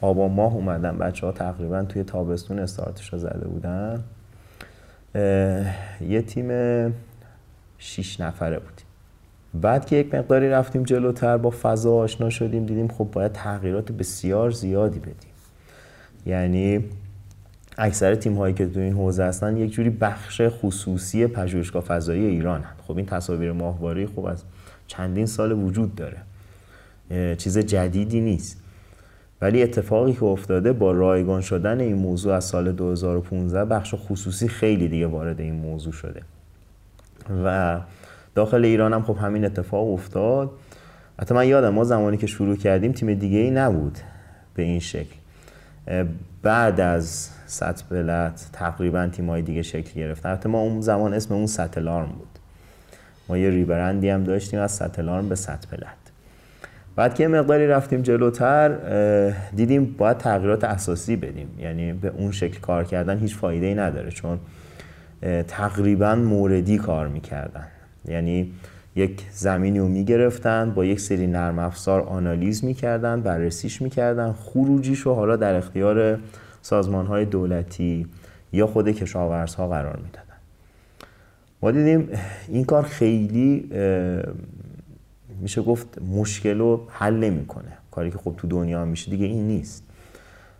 آبا 0.00 0.28
ماه 0.28 0.54
اومدم 0.54 0.98
بچه 0.98 1.26
ها 1.26 1.32
تقریبا 1.32 1.82
توی 1.82 2.04
تابستون 2.04 2.58
استارتش 2.58 3.12
رو 3.12 3.18
زده 3.18 3.48
بودن. 3.48 4.04
یه 6.00 6.22
تیم 6.22 6.48
شیش 7.78 8.20
نفره 8.20 8.58
بودیم. 8.58 8.86
بعد 9.54 9.86
که 9.86 9.96
یک 9.96 10.14
مقداری 10.14 10.48
رفتیم 10.48 10.82
جلوتر 10.82 11.36
با 11.36 11.50
فضا 11.62 11.94
آشنا 11.94 12.30
شدیم 12.30 12.66
دیدیم 12.66 12.88
خب 12.88 13.08
باید 13.12 13.32
تغییرات 13.32 13.92
بسیار 13.92 14.50
زیادی 14.50 14.98
بدیم. 14.98 15.32
یعنی 16.26 16.84
اکثر 17.78 18.14
تیم 18.14 18.34
هایی 18.34 18.54
که 18.54 18.66
تو 18.66 18.80
این 18.80 18.92
حوزه 18.92 19.24
هستن 19.24 19.56
یک 19.56 19.70
جوری 19.70 19.90
بخش 19.90 20.42
خصوصی 20.48 21.26
پژوهشگاه 21.26 21.82
فضایی 21.82 22.26
ایران 22.26 22.60
هست 22.60 22.80
خب 22.86 22.96
این 22.96 23.06
تصاویر 23.06 23.52
ماهواره 23.52 24.06
خب 24.06 24.24
از 24.24 24.42
چندین 24.86 25.26
سال 25.26 25.52
وجود 25.52 25.94
داره. 25.94 26.16
چیز 27.36 27.58
جدیدی 27.58 28.20
نیست. 28.20 28.58
ولی 29.40 29.62
اتفاقی 29.62 30.12
که 30.12 30.24
افتاده 30.24 30.72
با 30.72 30.92
رایگان 30.92 31.40
شدن 31.40 31.80
این 31.80 31.94
موضوع 31.94 32.34
از 32.34 32.44
سال 32.44 32.72
2015 32.72 33.64
بخش 33.64 33.94
خصوصی 33.96 34.48
خیلی 34.48 34.88
دیگه 34.88 35.06
وارد 35.06 35.40
این 35.40 35.54
موضوع 35.54 35.92
شده. 35.92 36.22
و 37.44 37.80
داخل 38.34 38.64
ایران 38.64 38.92
هم 38.92 39.02
خب 39.02 39.16
همین 39.16 39.44
اتفاق 39.44 39.92
افتاد. 39.92 40.50
حتی 41.20 41.34
من 41.34 41.48
یادم 41.48 41.68
ما 41.68 41.84
زمانی 41.84 42.16
که 42.16 42.26
شروع 42.26 42.56
کردیم 42.56 42.92
تیم 42.92 43.14
دیگه 43.14 43.38
ای 43.38 43.50
نبود 43.50 43.98
به 44.54 44.62
این 44.62 44.80
شکل. 44.80 45.16
بعد 46.42 46.80
از 46.80 47.28
ست 47.46 47.88
بلت 47.88 48.48
تقریبا 48.52 49.06
تیمای 49.06 49.42
دیگه 49.42 49.62
شکل 49.62 50.00
گرفتن. 50.00 50.28
البته 50.28 50.48
ما 50.48 50.60
اون 50.60 50.80
زمان 50.80 51.14
اسم 51.14 51.34
اون 51.34 51.46
ستلارم 51.46 52.08
بود. 52.08 52.38
ما 53.28 53.38
یه 53.38 53.50
ریبرندی 53.50 54.08
هم 54.08 54.24
داشتیم 54.24 54.60
از 54.60 54.72
ستلارم 54.72 55.28
به 55.28 55.34
ست 55.34 55.70
بلت 55.70 55.96
بعد 56.96 57.14
که 57.14 57.28
مقداری 57.28 57.66
رفتیم 57.66 58.02
جلوتر 58.02 58.68
دیدیم 59.56 59.94
باید 59.98 60.18
تغییرات 60.18 60.64
اساسی 60.64 61.16
بدیم. 61.16 61.48
یعنی 61.58 61.92
به 61.92 62.08
اون 62.08 62.32
شکل 62.32 62.60
کار 62.60 62.84
کردن 62.84 63.18
هیچ 63.18 63.36
فایده 63.36 63.66
ای 63.66 63.74
نداره 63.74 64.10
چون 64.10 64.38
تقریبا 65.48 66.14
موردی 66.14 66.78
کار 66.78 67.08
می‌کردن. 67.08 67.66
یعنی 68.08 68.52
یک 68.96 69.26
زمینی 69.30 69.78
رو 69.78 69.88
می‌گرفتن 69.88 70.70
با 70.74 70.84
یک 70.84 71.00
سری 71.00 71.26
نرم 71.26 71.58
افزار 71.58 72.00
آنالیز 72.00 72.64
می‌کردن 72.64 73.20
بررسیش 73.20 73.82
می‌کردن 73.82 74.32
خروجیش 74.32 75.00
رو 75.00 75.14
حالا 75.14 75.36
در 75.36 75.54
اختیار 75.54 76.18
سازمان 76.62 77.06
های 77.06 77.24
دولتی 77.24 78.06
یا 78.52 78.66
خود 78.66 78.88
کشاورزها 78.88 79.68
قرار 79.68 79.96
می‌دادن. 79.96 80.22
ما 81.62 81.70
دیدیم 81.70 82.08
این 82.48 82.64
کار 82.64 82.82
خیلی 82.82 83.70
میشه 85.40 85.62
گفت 85.62 86.02
مشکل 86.02 86.58
رو 86.58 86.86
حل 86.88 87.14
نمی‌کنه. 87.14 87.72
کاری 87.90 88.10
که 88.10 88.18
خب 88.18 88.34
تو 88.36 88.48
دنیا 88.48 88.84
میشه 88.84 89.10
دیگه 89.10 89.26
این 89.26 89.46
نیست. 89.46 89.84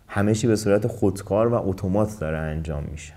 همه 0.07 0.35
چی 0.35 0.47
به 0.47 0.55
صورت 0.55 0.87
خودکار 0.87 1.47
و 1.47 1.69
اتومات 1.69 2.19
داره 2.19 2.37
انجام 2.37 2.83
میشه. 2.91 3.13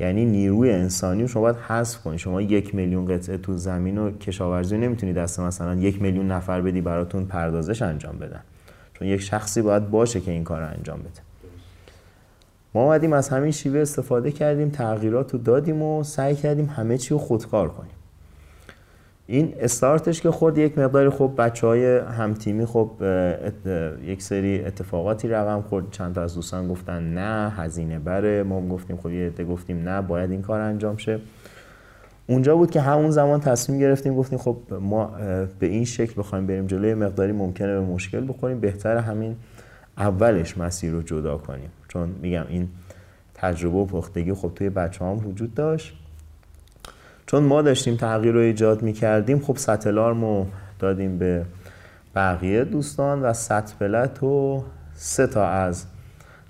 یعنی 0.00 0.24
نیروی 0.24 0.70
انسانی 0.70 1.22
رو 1.22 1.28
شما 1.28 1.42
باید 1.42 1.56
حذف 1.56 2.02
کنید 2.02 2.18
شما 2.18 2.42
یک 2.42 2.74
میلیون 2.74 3.06
قطعه 3.06 3.38
تو 3.38 3.56
زمین 3.56 3.98
و 3.98 4.10
کشاورزی 4.10 4.78
نمی‌تونید 4.78 5.16
دست 5.16 5.40
مثلا 5.40 5.74
یک 5.74 6.02
میلیون 6.02 6.30
نفر 6.30 6.60
بدی 6.60 6.80
براتون 6.80 7.24
پردازش 7.24 7.82
انجام 7.82 8.18
بدن. 8.18 8.40
چون 8.94 9.08
یک 9.08 9.20
شخصی 9.20 9.62
باید 9.62 9.90
باشه 9.90 10.20
که 10.20 10.30
این 10.30 10.44
کار 10.44 10.60
رو 10.60 10.66
انجام 10.66 10.98
بده. 10.98 11.20
ما 12.74 12.84
اومدیم 12.84 13.12
از 13.12 13.28
همین 13.28 13.50
شیوه 13.50 13.80
استفاده 13.80 14.32
کردیم 14.32 14.70
تغییرات 14.70 15.32
رو 15.32 15.38
دادیم 15.38 15.82
و 15.82 16.04
سعی 16.04 16.34
کردیم 16.34 16.66
همه 16.66 16.98
چی 16.98 17.10
رو 17.10 17.18
خودکار 17.18 17.68
کنیم. 17.68 17.95
این 19.28 19.54
استارتش 19.60 20.20
که 20.20 20.30
خود 20.30 20.58
یک 20.58 20.78
مقداری 20.78 21.10
خب 21.10 21.32
بچه 21.38 21.66
های 21.66 21.98
همتیمی 21.98 22.66
خب 22.66 22.90
یک 24.04 24.22
سری 24.22 24.64
اتفاقاتی 24.64 25.28
رقم 25.28 25.62
خورد. 25.62 25.90
چند 25.90 26.14
تا 26.14 26.22
از 26.22 26.34
دوستان 26.34 26.68
گفتن 26.68 27.02
نه 27.02 27.50
هزینه 27.50 27.98
بره. 27.98 28.42
ما 28.42 28.68
گفتیم 28.68 28.96
خب 28.96 29.10
یه 29.10 29.30
گفتیم 29.30 29.88
نه 29.88 30.02
باید 30.02 30.30
این 30.30 30.42
کار 30.42 30.60
انجام 30.60 30.96
شه. 30.96 31.20
اونجا 32.26 32.56
بود 32.56 32.70
که 32.70 32.80
همون 32.80 33.10
زمان 33.10 33.40
تصمیم 33.40 33.78
گرفتیم 33.78 34.16
گفتیم 34.16 34.38
خب 34.38 34.56
ما 34.80 35.10
به 35.58 35.66
این 35.66 35.84
شکل 35.84 36.14
بخوایم 36.16 36.46
بریم 36.46 36.66
جلوی 36.66 36.94
مقداری 36.94 37.32
ممکنه 37.32 37.72
به 37.72 37.80
مشکل 37.80 38.28
بخوریم. 38.28 38.60
بهتر 38.60 38.96
همین 38.96 39.36
اولش 39.98 40.58
مسیر 40.58 40.92
رو 40.92 41.02
جدا 41.02 41.36
کنیم. 41.36 41.70
چون 41.88 42.08
میگم 42.22 42.44
این 42.48 42.68
تجربه 43.34 43.76
و 43.76 43.84
پختگی 43.84 44.32
خب 44.32 44.52
توی 44.54 44.70
بچه 44.70 45.04
وجود 45.04 45.54
داشت. 45.54 45.98
چون 47.26 47.42
ما 47.42 47.62
داشتیم 47.62 47.96
تغییر 47.96 48.34
رو 48.34 48.40
ایجاد 48.40 48.82
می 48.82 48.92
کردیم 48.92 49.40
خب 49.40 49.56
ستلارم 49.56 50.20
رو 50.20 50.46
دادیم 50.78 51.18
به 51.18 51.46
بقیه 52.14 52.64
دوستان 52.64 53.22
و 53.22 53.32
ستپلت 53.32 54.22
و 54.22 54.64
سه 54.94 55.26
تا 55.26 55.48
از 55.48 55.86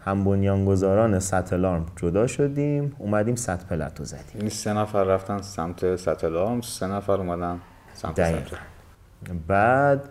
هم 0.04 0.24
بنیانگذاران 0.24 1.18
ستلارم 1.18 1.86
جدا 1.96 2.26
شدیم 2.26 2.96
اومدیم 2.98 3.34
ستپلت 3.34 3.98
رو 3.98 4.04
زدیم. 4.04 4.24
این 4.28 4.38
یعنی 4.38 4.50
سه 4.50 4.72
نفر 4.72 5.04
رفتن 5.04 5.42
سمت 5.42 5.96
ستلارم 5.96 6.60
سه 6.60 6.86
نفر 6.86 7.12
اومدن 7.12 7.60
سمت 7.94 8.12
ستلارم 8.12 9.44
بعد 9.48 10.08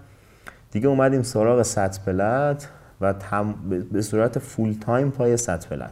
دیگه 0.72 0.88
اومدیم 0.88 1.24
سراغ 1.24 1.62
SatPlat 1.62 2.70
و 3.02 3.14
به 3.92 4.02
صورت 4.02 4.40
full 4.40 4.74
time 4.82 5.12
پای 5.12 5.38
SatPlat 5.38 5.92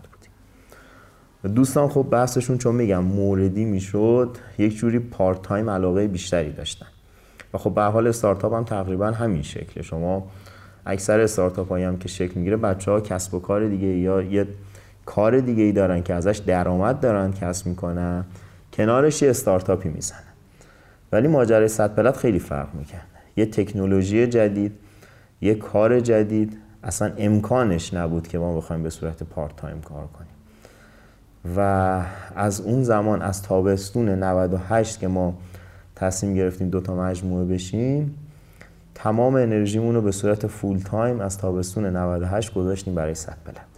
دوستان 1.49 1.89
خب 1.89 2.07
بحثشون 2.11 2.57
چون 2.57 2.75
میگم 2.75 3.03
موردی 3.03 3.65
می‌شد 3.65 4.37
یک 4.57 4.77
جوری 4.77 4.99
part 4.99 5.41
time 5.41 5.69
علاقه 5.69 6.07
بیشتری 6.07 6.51
داشتن. 6.51 6.87
و 7.53 7.57
خب 7.57 7.73
به 7.73 7.81
حال 7.83 8.07
استارتاپ 8.07 8.53
هم 8.53 8.63
تقریبا 8.63 9.11
همین 9.11 9.41
شکله. 9.41 9.83
شما 9.83 10.27
اکثر 10.85 11.19
استارتاپ 11.19 11.69
هایی 11.69 11.85
هم 11.85 11.97
که 11.97 12.07
شکل 12.07 12.33
می‌گیره 12.35 12.57
بچه 12.57 12.91
ها 12.91 13.01
کسب 13.01 13.33
و 13.33 13.39
کار 13.39 13.67
دیگه 13.67 13.87
یا 13.87 14.21
یه 14.21 14.47
کار 15.05 15.39
دیگه 15.39 15.63
ای 15.63 15.71
دارن 15.71 16.03
که 16.03 16.13
ازش 16.13 16.37
درآمد 16.37 16.99
دارن 16.99 17.33
کسب 17.33 17.67
می‌کنن 17.67 18.25
کنارش 18.73 19.21
یه 19.21 19.29
استارتاپی 19.29 19.89
می‌زنن. 19.89 20.19
ولی 21.11 21.27
ماجرای 21.27 21.67
SatPlat 21.67 22.17
خیلی 22.17 22.39
فرق 22.39 22.75
می‌کنه 22.75 23.01
یه 23.37 23.45
تکنولوژی 23.45 24.27
جدید 24.27 24.71
یه 25.41 25.55
کار 25.55 25.99
جدید 25.99 26.57
اصلا 26.83 27.11
امکانش 27.17 27.93
نبود 27.93 28.27
که 28.27 28.37
ما 28.37 28.57
بخوایم 28.57 28.83
به 28.83 28.89
صورت 28.89 29.23
part 29.23 29.55
time 29.55 29.81
کار 29.81 30.07
کنیم. 30.07 30.32
و 31.57 32.01
از 32.35 32.61
اون 32.61 32.83
زمان 32.83 33.21
از 33.21 33.41
تابستون 33.41 34.09
98 34.09 34.99
که 34.99 35.07
ما 35.07 35.37
تصمیم 35.95 36.33
گرفتیم 36.33 36.69
دوتا 36.69 36.95
مجموعه 36.95 37.45
بشیم 37.45 38.15
تمام 38.95 39.35
انرژیمون 39.35 39.95
رو 39.95 40.01
به 40.01 40.11
صورت 40.11 40.47
full 40.47 40.77
time 40.77 41.19
از 41.19 41.37
تابستون 41.37 41.85
98 41.85 42.53
گذاشتیم 42.53 42.95
برای 42.95 43.15
SatPlat 43.15 43.73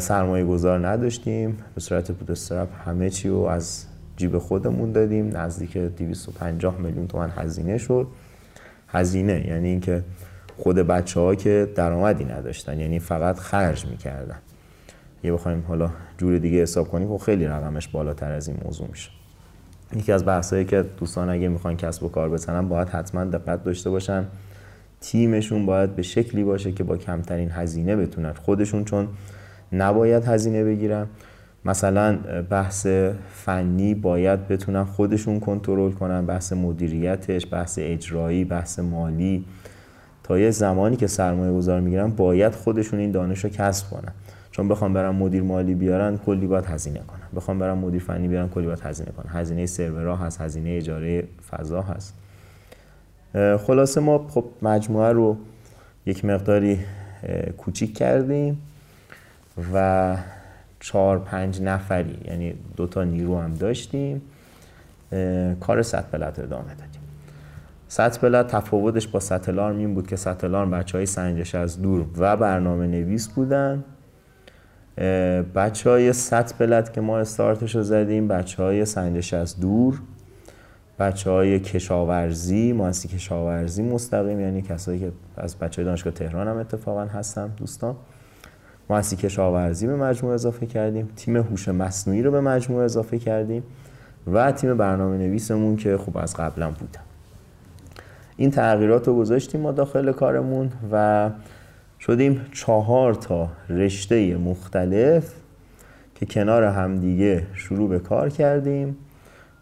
سرمایه 0.00 0.44
گذار 0.44 0.88
نداشتیم 0.88 1.56
به 1.74 1.80
صورت 1.80 2.12
بودسترپ 2.12 2.68
همه 2.88 3.10
چی 3.10 3.28
رو 3.28 3.38
از 3.38 3.86
جیب 4.16 4.38
خودمون 4.38 4.92
دادیم. 4.92 5.36
نزدیک 5.36 5.76
250 5.76 6.78
میلیون 6.78 7.06
تومن 7.06 7.30
هزینه 7.36 7.78
شد. 7.78 8.06
هزینه 8.88 9.46
یعنی 9.48 9.68
اینکه 9.68 10.02
خود 10.56 10.76
بچه 10.76 11.20
ها 11.20 11.34
که 11.34 11.68
درآمدی 11.74 12.24
نداشتن 12.24 12.80
یعنی 12.80 12.98
فقط 12.98 13.38
خرج 13.38 13.86
می‌کردن. 13.86 14.36
یه 15.24 15.32
بخوایم 15.32 15.64
حالا 15.68 15.90
جور 16.18 16.38
دیگه 16.38 16.62
حساب 16.62 16.88
کنیم 16.88 17.08
خب 17.08 17.24
خیلی 17.24 17.46
رقمش 17.46 17.88
بالاتر 17.88 18.32
از 18.32 18.48
این 18.48 18.56
موضوع 18.64 18.86
میشه. 18.90 19.10
یکی 19.96 20.12
از 20.12 20.26
بحثایی 20.26 20.64
که 20.64 20.84
دوستان 20.98 21.30
اگه 21.30 21.48
می‌خوان 21.48 21.76
کسب 21.76 22.02
و 22.02 22.08
کار 22.08 22.28
بزنن 22.28 22.68
باید 22.68 22.88
حتما 22.88 23.24
دقت 23.24 23.64
داشته 23.64 23.90
باشن. 23.90 24.26
تیمشون 25.00 25.66
باید 25.66 25.96
به 25.96 26.02
شکلی 26.02 26.44
باشه 26.44 26.72
که 26.72 26.84
با 26.84 26.96
کمترین 26.96 27.50
هزینه 27.50 27.96
بتونن 27.96 28.32
خودشون 28.32 28.84
چون 28.84 29.08
نباید 29.72 30.24
هزینه 30.24 30.64
بگیرن. 30.64 31.06
مثلا 31.64 32.18
بحث 32.50 32.86
فنی 33.32 33.94
باید 33.94 34.48
بتونن 34.48 34.84
خودشون 34.84 35.40
کنترل 35.40 35.92
کنن 35.92 36.26
بحث 36.26 36.52
مدیریتش 36.52 37.46
بحث 37.52 37.78
اجرایی 37.82 38.44
بحث 38.44 38.78
مالی. 38.78 39.44
تا 40.22 40.38
یه 40.38 40.50
زمانی 40.50 40.96
که 40.96 41.06
سرمایه 41.06 41.52
گذار 41.52 41.80
می‌گیرن 41.80 42.10
باید 42.10 42.54
خودشون 42.54 43.00
این 43.00 43.10
دانش 43.10 43.44
رو 43.44 43.50
کسب 43.50 43.90
کنن. 43.90 44.12
چون 44.50 44.68
بخوام 44.68 44.92
برم 44.92 45.14
مدیر 45.14 45.42
مالی 45.42 45.74
بیارن 45.74 46.18
کلی 46.18 46.46
باید 46.46 46.64
هزینه 46.64 47.00
کنن 47.00 47.26
بخوام 47.36 47.58
برم 47.58 47.78
مدیر 47.78 48.02
فنی 48.02 48.28
بیارن 48.28 48.48
کلی 48.48 48.66
باید 48.66 48.80
هزینه 48.80 49.10
کنن 49.10 49.32
هزینه 49.32 49.66
سرورها 49.66 50.16
هست 50.16 50.40
هزینه 50.40 50.70
اجاره 50.70 51.24
فضا 51.50 51.82
هست. 51.82 52.14
خلاصه 53.66 54.00
ما 54.00 54.26
خب 54.28 54.44
مجموعه 54.62 55.12
رو 55.12 55.36
یک 56.06 56.24
مقداری 56.24 56.78
کوچیک 57.58 57.96
کردیم 57.96 58.58
و 59.74 60.16
چهار 60.80 61.18
پنج 61.18 61.62
نفری 61.62 62.18
یعنی 62.24 62.54
دوتا 62.76 63.04
نیرو 63.04 63.40
هم 63.40 63.54
داشتیم. 63.54 64.22
کار 65.60 65.82
سطح 65.82 66.06
بلد 66.12 66.40
ادامه 66.40 66.74
دادیم. 66.74 67.00
سطح 67.88 68.20
بلد 68.20 68.46
تفاوتش 68.46 69.08
با 69.08 69.20
سطح 69.20 69.72
بود 69.86 70.06
که 70.06 70.16
سطح 70.16 70.48
بچه 70.64 70.98
های 70.98 71.06
سنجش 71.06 71.54
از 71.54 71.82
دور 71.82 72.06
و 72.18 72.36
برنامه 72.36 72.86
نویس 72.86 73.28
بودن. 73.28 73.84
بچه 75.54 75.90
های 75.90 76.12
سطح 76.12 76.54
بلد 76.58 76.92
که 76.92 77.00
ما 77.00 77.18
استارتش 77.18 77.76
رو 77.76 77.82
زدیم 77.82 78.28
بچه 78.28 78.62
های 78.62 78.84
سنجش 78.84 79.34
از 79.34 79.60
دور 79.60 80.00
بچه 80.98 81.30
های 81.30 81.60
کشاورزی 81.60 82.72
مؤسسی 82.72 83.08
کشاورزی 83.08 83.82
مستقیم 83.82 84.40
یعنی 84.40 84.62
کسایی 84.62 85.00
که 85.00 85.12
از 85.36 85.56
بچه 85.56 85.82
های 85.82 85.86
دانشگاه 85.86 86.12
تهران 86.12 86.48
هم 86.48 86.56
اتفاقا 86.56 87.04
هستم 87.04 87.50
دوستان. 87.56 87.96
مؤسسی 88.90 89.16
کشاورزی 89.16 89.86
به 89.86 89.96
مجموعه 89.96 90.34
اضافه 90.34 90.66
کردیم. 90.66 91.08
تیم 91.16 91.36
هوش 91.36 91.68
مصنوعی 91.68 92.22
رو 92.22 92.30
به 92.30 92.40
مجموعه 92.40 92.84
اضافه 92.84 93.18
کردیم. 93.18 93.62
و 94.32 94.52
تیم 94.52 94.76
برنامه 94.76 95.18
نویسمون 95.18 95.76
که 95.76 95.96
خوب 95.96 96.16
از 96.18 96.34
قبلا 96.36 96.70
بودم 96.70 97.00
این 98.36 98.50
تغییرات 98.50 99.08
رو 99.08 99.16
گذاشتیم 99.16 99.60
ما 99.60 99.72
داخل 99.72 100.12
کارمون 100.12 100.70
و 100.92 101.30
شدیم 102.00 102.40
چهار 102.52 103.14
تا 103.14 103.48
رشته 103.68 104.36
مختلف 104.36 105.32
که 106.14 106.26
کنار 106.26 106.64
همدیگه 106.64 107.46
شروع 107.54 107.88
به 107.88 107.98
کار 107.98 108.30
کردیم 108.30 108.96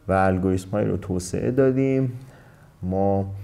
و 0.08 0.12
الگوریتم 0.12 0.76
رو 0.76 0.96
توسعه 0.96 1.50
دادیم. 1.50 2.12
ما 2.82 3.34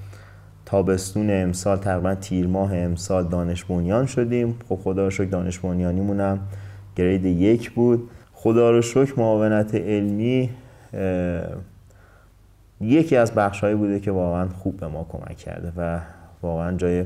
تابستون 0.67 1.31
امسال 1.31 1.77
تقریبا 1.77 2.15
تیر 2.15 2.47
ماه 2.47 2.77
امسال 2.77 3.29
دانش 3.29 3.65
بنیان 3.65 4.07
شدیم. 4.07 4.59
خب 4.69 4.79
خدا 4.85 5.05
رو 5.05 5.11
شکر 5.11 5.29
دانش 5.29 5.59
بنیانیمون 5.59 6.39
گرید 6.97 7.25
یک 7.25 7.71
بود. 7.71 8.11
خدا 8.33 8.71
رو 8.71 8.83
شکر 8.83 9.13
معاونت 9.17 9.75
علمی 9.75 10.51
یکی 12.81 13.17
از 13.17 13.33
بخشهایی 13.35 13.75
بوده 13.75 14.01
که 14.01 14.11
واقعا 14.11 14.49
خوب 14.49 14.77
به 14.77 14.87
ما 14.87 15.07
کمک 15.09 15.37
کرده 15.37 15.73
و 15.77 16.01
واقعا 16.43 16.77
جای 16.77 17.05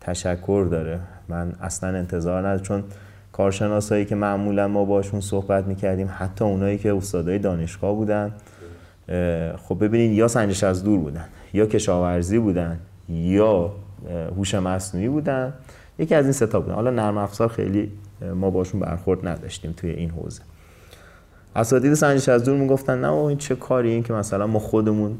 تشکر 0.00 0.66
داره. 0.70 1.00
من 1.28 1.52
اصلا 1.60 1.98
انتظار 1.98 2.40
ندارم 2.40 2.62
چون 2.62 2.84
کارشناسایی 3.32 4.04
که 4.04 4.14
معمولا 4.14 4.68
ما 4.68 4.84
باشون 4.84 5.20
صحبت 5.20 5.64
می‌کردیم 5.64 6.10
حتی 6.18 6.44
اونایی 6.44 6.78
که 6.78 6.94
استادای 6.94 7.38
دانشگاه 7.38 7.94
بودن 7.94 8.32
خب 9.56 9.84
ببینید 9.84 10.12
یا 10.12 10.28
سنجش 10.28 10.64
از 10.64 10.84
دور 10.84 11.00
بودن 11.00 11.24
یا 11.52 11.66
کشاورزی 11.66 12.38
بودن 12.38 12.78
یا 13.08 13.72
هوش 14.36 14.54
مصنوعی 14.54 15.08
بودن 15.08 15.52
یکی 15.98 16.14
از 16.14 16.24
این 16.24 16.32
ستا 16.32 16.60
بودن. 16.60 16.74
حالا 16.74 16.90
نرم 16.90 17.18
افزار 17.18 17.48
خیلی 17.48 17.92
ما 18.34 18.50
باشون 18.50 18.80
برخورد 18.80 19.28
نداشتیم 19.28 19.72
توی 19.76 19.90
این 19.90 20.10
حوزه. 20.10 20.42
اساتید 21.56 21.94
سنجش 21.94 22.28
از 22.28 22.44
دور 22.44 22.56
می‌گفتن 22.58 23.00
نه 23.00 23.12
این 23.12 23.38
چه 23.38 23.54
کاری 23.54 23.90
این 23.90 24.02
که 24.02 24.12
مثلا 24.12 24.46
ما 24.46 24.58
خودمون 24.58 25.18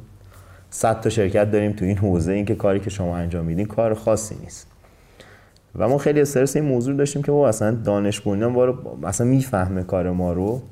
100 0.70 1.00
تا 1.00 1.10
شرکت 1.10 1.50
داریم 1.50 1.72
تو 1.72 1.84
این 1.84 1.98
حوزه 1.98 2.32
این 2.32 2.44
که 2.44 2.54
کاری 2.54 2.80
که 2.80 2.90
شما 2.90 3.16
انجام 3.16 3.44
میدین 3.44 3.66
کار 3.66 3.94
خاصی 3.94 4.34
نیست. 4.40 4.66
و 5.76 5.88
ما 5.88 5.98
خیلی 5.98 6.20
استرس 6.20 6.56
این 6.56 6.64
موضوع 6.64 6.96
داشتیم 6.96 7.22
که 7.22 7.32
با 7.32 7.48
اصلا 7.48 7.70
دانش 7.70 8.20
بنیان 8.20 8.54
وارو 8.54 8.98
اصلا 9.04 9.26
می‌فهمه 9.26 9.82
کار 9.82 10.10
ما 10.10 10.32
رو 10.32 10.62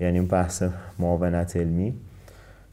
یعنی 0.00 0.20
بحث 0.20 0.62
معاونت 0.98 1.56
علمی. 1.56 1.94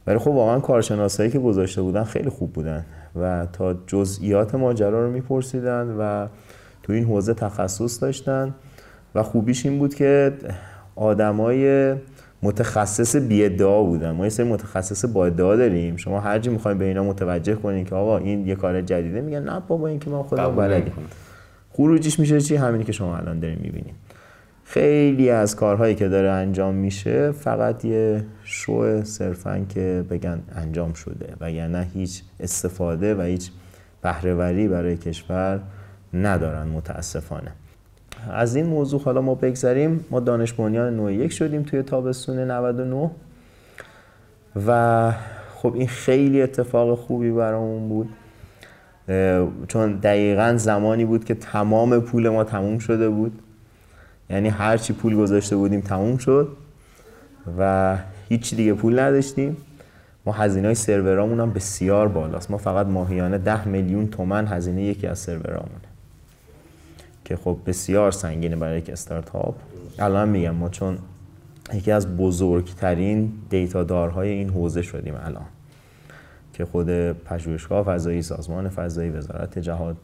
ولی 0.07 0.17
خب 0.17 0.27
واقعا 0.27 0.59
کارشناسایی 0.59 1.31
که 1.31 1.39
گذاشته 1.39 1.81
بودن 1.81 2.03
خیلی 2.03 2.29
خوب 2.29 2.53
بودن 2.53 2.85
و 3.15 3.47
تا 3.53 3.75
جزئیات 3.87 4.55
ماجرا 4.55 5.05
رو 5.05 5.11
میپرسیدن 5.11 5.95
و 5.99 6.27
تو 6.83 6.93
این 6.93 7.03
حوزه 7.03 7.33
تخصص 7.33 8.03
داشتن. 8.03 8.55
و 9.15 9.23
خوبیش 9.23 9.65
این 9.65 9.79
بود 9.79 9.95
که 9.95 10.33
آدمای 10.95 11.95
متخصص 12.43 13.15
بی 13.15 13.45
ادعا 13.45 13.83
بودن 13.83 14.11
ما 14.11 14.23
یه 14.23 14.29
سری 14.29 14.47
متخصص 14.47 15.05
با 15.05 15.25
ادعا 15.25 15.55
داریم. 15.55 15.95
شما 15.95 16.19
هر 16.19 16.39
جی 16.39 16.49
می‌خوایم 16.49 16.77
به 16.77 16.85
اینا 16.85 17.03
متوجه 17.03 17.55
کنین 17.55 17.85
که 17.85 17.95
آقا 17.95 18.17
این 18.17 18.47
یه 18.47 18.55
کار 18.55 18.81
جدیده 18.81 19.21
میگن 19.21 19.43
نه 19.43 19.61
بابا 19.67 19.87
این 19.87 19.99
که 19.99 20.09
ما 20.09 20.23
خودمون 20.23 20.55
بلدیم 20.55 20.93
خروجیش 21.69 22.19
میشه 22.19 22.41
چی؟ 22.41 22.55
همینی 22.55 22.83
که 22.83 22.91
شما 22.91 23.17
الان 23.17 23.39
داریم 23.39 23.59
می‌بینیم 23.61 23.95
خیلی 24.63 25.29
از 25.29 25.55
کارهایی 25.55 25.95
که 25.95 26.09
داره 26.09 26.29
انجام 26.29 26.75
میشه 26.75 27.31
فقط 27.31 27.85
یه 27.85 28.25
شو 28.43 29.03
صرفا 29.03 29.65
که 29.69 30.03
بگن 30.09 30.39
انجام 30.55 30.93
شده 30.93 31.33
وگرنه 31.41 31.87
هیچ 31.93 32.23
استفاده 32.39 33.15
و 33.15 33.21
هیچ 33.21 33.51
بهرهوری 34.01 34.67
برای 34.67 34.97
کشور 34.97 35.59
ندارن 36.13 36.67
متاسفانه. 36.67 37.51
از 38.31 38.55
این 38.55 38.65
موضوع 38.65 39.01
حالا 39.01 39.21
ما 39.21 39.35
بگذاریم 39.35 40.05
ما 40.11 40.19
دانش 40.19 40.53
بنیان 40.53 40.95
نوع 40.95 41.13
یک 41.13 41.31
شدیم 41.31 41.63
توی 41.63 41.83
تابستون 41.83 42.39
99 42.39 43.11
و 44.67 45.11
خب 45.55 45.73
این 45.75 45.87
خیلی 45.87 46.41
اتفاق 46.41 46.97
خوبی 46.97 47.31
برامون 47.31 47.89
بود. 47.89 48.09
چون 49.67 49.93
دقیقا 49.93 50.53
زمانی 50.57 51.05
بود 51.05 51.25
که 51.25 51.35
تمام 51.35 51.99
پول 51.99 52.29
ما 52.29 52.43
تموم 52.43 52.79
شده 52.79 53.09
بود. 53.09 53.39
یعنی 54.29 54.49
هر 54.49 54.77
چی 54.77 54.93
پول 54.93 55.15
گذاشته 55.15 55.55
بودیم 55.55 55.81
تموم 55.81 56.17
شد 56.17 56.47
و 57.59 57.97
هیچ 58.29 58.55
دیگه 58.55 58.73
پول 58.73 58.99
نداشتیم. 58.99 59.57
ما 60.25 60.31
هزینه 60.31 60.67
های 60.67 60.75
سرورامون 60.75 61.39
هم 61.39 61.53
بسیار 61.53 62.07
بالاست. 62.07 62.51
ما 62.51 62.57
فقط 62.57 62.87
ماهیانه 62.87 63.37
ده 63.37 63.67
میلیون 63.67 64.07
تومن 64.07 64.47
هزینه 64.47 64.83
یکی 64.83 65.07
از 65.07 65.19
سرورامونه. 65.19 65.92
که 67.25 67.35
خب 67.35 67.57
بسیار 67.65 68.11
سنگینه 68.11 68.55
برای 68.55 68.77
یک 68.77 68.89
استارتاپ. 68.89 69.55
الان 69.99 70.29
میگم 70.29 70.55
ما 70.55 70.69
چون 70.69 70.97
یکی 71.73 71.91
از 71.91 72.17
بزرگترین 72.17 73.33
دیتادارهای 73.49 74.29
این 74.29 74.49
حوزه 74.49 74.81
شدیم 74.81 75.15
الان 75.25 75.45
که 76.53 76.65
خود 76.65 76.89
پژوهشگاه 77.11 77.85
فضایی 77.85 78.21
سازمان 78.21 78.69
فضایی 78.69 79.09
وزارت 79.09 79.59
جهاد 79.59 79.97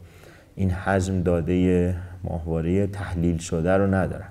این 0.56 0.70
حجم 0.70 1.22
داده 1.22 1.94
ماهواره 2.24 2.86
تحلیل 2.86 3.38
شده 3.38 3.76
رو 3.76 3.94
ندارن 3.94 4.28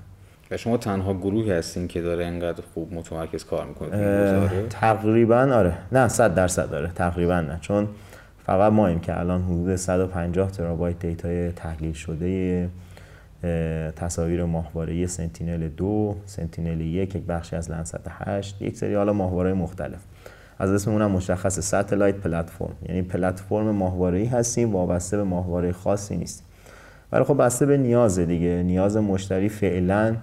و 0.52 0.58
شما 0.58 0.78
تنها 0.78 1.14
گروهی 1.14 1.52
هستین 1.52 1.88
که 1.88 2.02
داره 2.02 2.26
اینقدر 2.26 2.64
خوب 2.74 2.94
متمرکز 2.94 3.46
کار 3.46 3.66
می‌کنه 3.66 4.68
تقریبا 4.70 5.38
آره. 5.38 5.78
نه 5.92 6.08
صد 6.08 6.36
درصد 6.36 6.70
داره 6.70 6.92
تقریبا 6.96 7.42
نه. 7.42 7.58
چون 7.62 7.88
فقط 8.50 8.72
ماییم 8.72 9.00
که 9.00 9.20
الان 9.20 9.42
حدود 9.42 9.76
150 9.76 10.52
ترابایت 10.52 11.00
data 11.00 11.41
ی 11.41 11.52
تحلیل 11.52 11.94
شده 11.94 12.70
تصاویر 13.96 14.46
ماهواره 14.46 15.08
Sentinel 15.08 15.68
دو 15.68 16.16
Sentinel 16.26 16.82
یک 16.82 17.16
یک 17.16 17.24
بخشی 17.24 17.56
از 17.56 17.72
Landsat 17.72 18.00
هشت. 18.10 18.62
یک 18.62 18.78
سری 18.78 18.94
حالا 18.94 19.14
ماهواره 19.14 19.54
مختلف. 19.54 20.00
از 20.60 20.72
اسم 20.72 20.92
اونم 20.92 21.12
مشخص 21.12 21.60
satellite 21.60 22.16
platform. 22.16 22.76
یعنی 22.88 23.02
پلتفرم 23.02 23.72
ماهواره‌ای 23.72 24.26
هستیم 24.26 24.76
وابسته 24.76 25.18
به 25.18 25.24
ماهواره 25.24 25.72
خاصی 25.72 26.18
نیستیم. 26.18 26.46
ولی 27.12 27.24
خب 27.24 27.46
بسته 27.46 27.66
به 27.66 27.78
نیاز 27.78 28.20
دیگه. 28.20 28.64
نیاز 28.64 28.98
مشتری 28.98 29.50
فعلا 29.50 30.16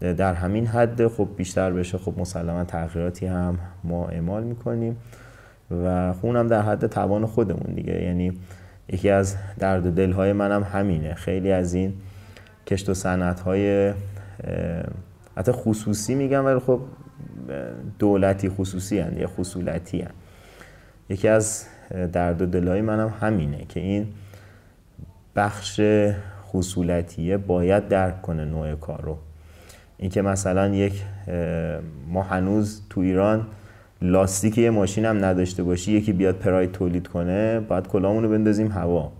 در 0.00 0.34
همین 0.34 0.66
حد. 0.66 1.08
خب 1.08 1.28
بیشتر 1.36 1.70
بشه. 1.70 1.98
خب 1.98 2.14
مسلما 2.18 2.64
تغییراتی 2.64 3.26
هم 3.26 3.58
ما 3.84 4.08
اعمال 4.08 4.42
می‌کنیم. 4.42 4.96
و 5.70 6.12
خونم 6.12 6.48
در 6.48 6.62
حد 6.62 6.86
توان 6.86 7.26
خودمون 7.26 7.74
دیگه. 7.74 8.02
یعنی 8.02 8.32
یکی 8.88 9.10
از 9.10 9.36
درد 9.58 9.86
و 9.86 9.90
دلهای 9.90 10.32
منم 10.32 10.62
همینه. 10.62 11.14
خیلی 11.14 11.52
از 11.52 11.74
این 11.74 11.94
کشت 12.66 12.88
و 12.88 12.94
صنعت 12.94 13.40
های 13.40 13.92
حتی 15.36 15.52
خصوصی 15.52 16.14
میگم 16.14 16.44
ولی 16.44 16.58
خب 16.58 16.80
دولتی 17.98 18.48
خصوصی 18.48 18.98
هن 18.98 19.16
یا 19.18 19.26
خصولتی 19.26 20.00
هن. 20.00 20.10
یکی 21.08 21.28
از 21.28 21.66
درد 22.12 22.42
و 22.42 22.46
دلهای 22.46 22.80
منم 22.80 23.14
همینه 23.20 23.64
که 23.68 23.80
این 23.80 24.06
بخش 25.36 25.80
خصولتیه 26.44 27.36
باید 27.36 27.88
درک 27.88 28.22
کنه 28.22 28.44
نوع 28.44 28.74
کار 28.74 29.00
رو. 29.02 29.18
اینکه 29.98 30.22
مثلا 30.22 30.68
یک 30.68 31.02
ما 32.08 32.22
هنوز 32.22 32.82
تو 32.90 33.00
ایران 33.00 33.46
لاستیک 34.02 34.58
یه 34.58 34.70
ماشین 34.70 35.04
هم 35.04 35.24
نداشته 35.24 35.62
باشی 35.62 35.92
یکی 35.92 36.12
بیاد 36.12 36.34
پراید 36.34 36.72
تولید 36.72 37.08
کنه 37.08 37.60
باید 37.60 37.88
کلامون 37.88 38.22
رو 38.24 38.30
بندازیم 38.30 38.70
هوا. 38.70 39.12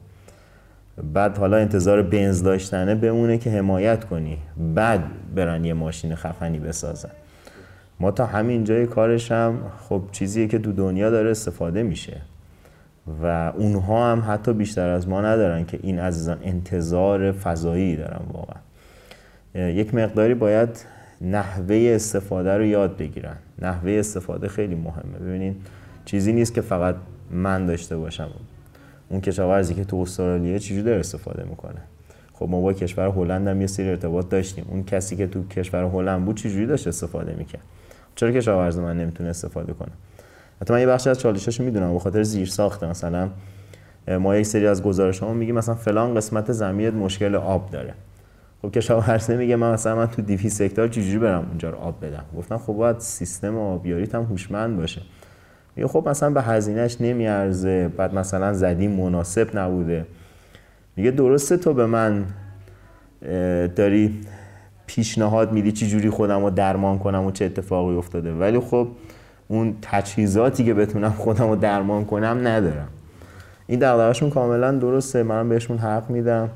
بعد 1.13 1.39
حالا 1.39 1.57
انتظار 1.57 2.03
بنز 2.03 2.43
داشتنه 2.43 2.95
بمونه 2.95 3.39
که 3.39 3.51
حمایت 3.51 4.05
کنی. 4.05 4.39
بعد 4.75 5.01
برن 5.35 5.65
یه 5.65 5.75
ماشین 5.75 6.15
خفنی 6.15 6.59
بسازن. 6.59 7.11
ما 8.01 8.11
تا 8.11 8.27
همین 8.27 8.65
جای 8.65 8.87
کارش 8.87 9.33
هم 9.33 9.59
خب 9.89 10.03
چیزیه 10.13 10.47
که 10.47 10.59
دو 10.59 10.73
دنیا 10.73 11.11
داره 11.11 11.31
استفاده 11.31 11.83
میشه. 11.83 12.17
و 13.23 13.53
اونها 13.57 14.13
هم 14.13 14.25
حتی 14.29 14.53
بیشتر 14.53 14.89
از 14.89 15.09
ما 15.09 15.21
ندارن 15.21 15.65
که 15.65 15.79
این 15.83 15.99
عزیزان 15.99 16.39
انتظار 16.43 17.33
فضایی 17.33 17.97
دارن 17.97 18.21
واقعا. 18.33 18.61
یک 19.69 19.95
مقداری 19.95 20.35
باید 20.35 20.85
نحوه 21.21 21.93
استفاده 21.95 22.57
رو 22.57 22.65
یاد 22.65 22.97
بگیرن. 22.97 23.37
نحوه 23.63 23.93
استفاده 23.93 24.49
خیلی 24.49 24.75
مهمه. 24.75 25.19
ببینید 25.21 25.57
چیزی 26.05 26.33
نیست 26.33 26.55
که 26.55 26.61
فقط 26.61 26.95
من 27.31 27.67
داشته 27.67 27.97
باشم. 27.97 28.29
اون 29.09 29.21
کشاورزی 29.21 29.75
که 29.75 29.85
تو 29.85 29.97
استرالیا 29.97 30.59
چجوری 30.59 30.83
داره 30.83 31.01
استفاده 31.01 31.45
می‌کنه؟ 31.45 31.81
خب 32.33 32.49
ما 32.49 32.61
با 32.61 32.73
کشور 32.73 33.09
هلند 33.09 33.49
هم 33.49 33.61
یه 33.61 33.67
سری 33.67 33.89
ارتباط 33.89 34.29
داشتیم. 34.29 34.65
اون 34.69 34.85
کسی 34.85 35.17
که 35.17 35.27
تو 35.27 35.49
کشور 35.49 35.85
هلند 35.85 36.25
بود 36.25 36.37
چجوری 36.37 36.67
داشت 36.67 36.89
استفاده 36.89 37.35
می‌کرد؟ 37.39 37.63
چرا 38.15 38.33
کشاورز 38.33 38.79
من 38.79 38.99
نمی‌تونه 38.99 39.31
استفاده 39.31 39.73
کنه؟ 39.73 39.91
حتی 40.63 40.75
من 40.75 40.81
یه 40.81 40.87
بخشی 40.87 41.11
از 41.11 41.19
چالشاشو 41.19 41.65
می‌دونم. 41.65 41.93
به 41.93 41.99
خاطر 41.99 42.23
زیر 42.23 42.47
ساخته. 42.47 42.87
مثلا 42.87 43.29
ما 44.21 44.37
یک 44.37 44.47
سری 44.47 44.67
از 44.67 44.83
گزارش 44.83 45.19
ها 45.19 45.33
میگیم 45.33 45.55
مثلا 45.55 45.75
فلان 45.75 46.15
قسمت 46.15 46.53
زمین 46.53 46.91
مشکل 46.91 47.35
آب 47.35 47.71
داره. 47.71 47.95
خب 48.63 48.71
کشاورز 48.71 49.31
نمیگه 49.31 49.57
من 49.57 49.73
مثلا 49.73 49.97
من 49.97 50.07
تو 50.07 50.23
200 50.23 50.61
هکتار 50.61 50.89
چجوری 50.89 51.19
برم 51.19 51.47
اونجا 51.49 51.71
رو 51.71 51.79
آب 51.79 52.05
بدم؟ 52.05 52.25
گفتم 52.37 52.59
خب 52.59 52.73
باید 52.73 52.99
سیستم 52.99 53.59
آبیاریت 53.59 54.15
هم 54.15 54.23
هوشمند 54.23 54.77
باشه. 54.77 55.03
میگه 55.77 55.89
خب 55.89 56.09
مثلا 56.09 56.31
به 56.31 56.43
هزینهش 56.43 56.97
نمیارزه 57.01 57.89
بعد 57.97 58.15
مثلا 58.15 58.53
زدی 58.53 58.89
مناسب 58.89 59.59
نبوده. 59.59 60.07
میگه 60.97 61.11
درسته 61.11 61.57
تو 61.57 61.75
به 61.75 61.87
من 61.87 62.25
داری 63.77 64.21
پیشنهاد 64.87 65.53
میدی 65.53 65.73
چی 65.73 65.87
جوری 65.89 66.11
خودم 66.11 66.45
رو 66.45 66.51
درمان 66.51 66.99
کنم 66.99 67.25
و 67.25 67.31
چه 67.31 67.45
اتفاقی 67.45 67.97
افتاده 67.97 68.33
ولی 68.33 68.61
خب 68.61 68.89
اون 69.49 69.77
تجهیزاتی 69.83 70.65
که 70.65 70.75
بتونم 70.75 71.11
خودم 71.11 71.49
رو 71.49 71.57
درمان 71.57 72.05
کنم 72.05 72.39
ندارم. 72.47 72.89
این 73.67 73.79
دقدقهشون 73.79 74.31
کاملا 74.31 74.73
درسته. 74.73 75.23
من 75.23 75.49
بهشون 75.49 75.79
حق 75.79 76.11
میدم. 76.11 76.51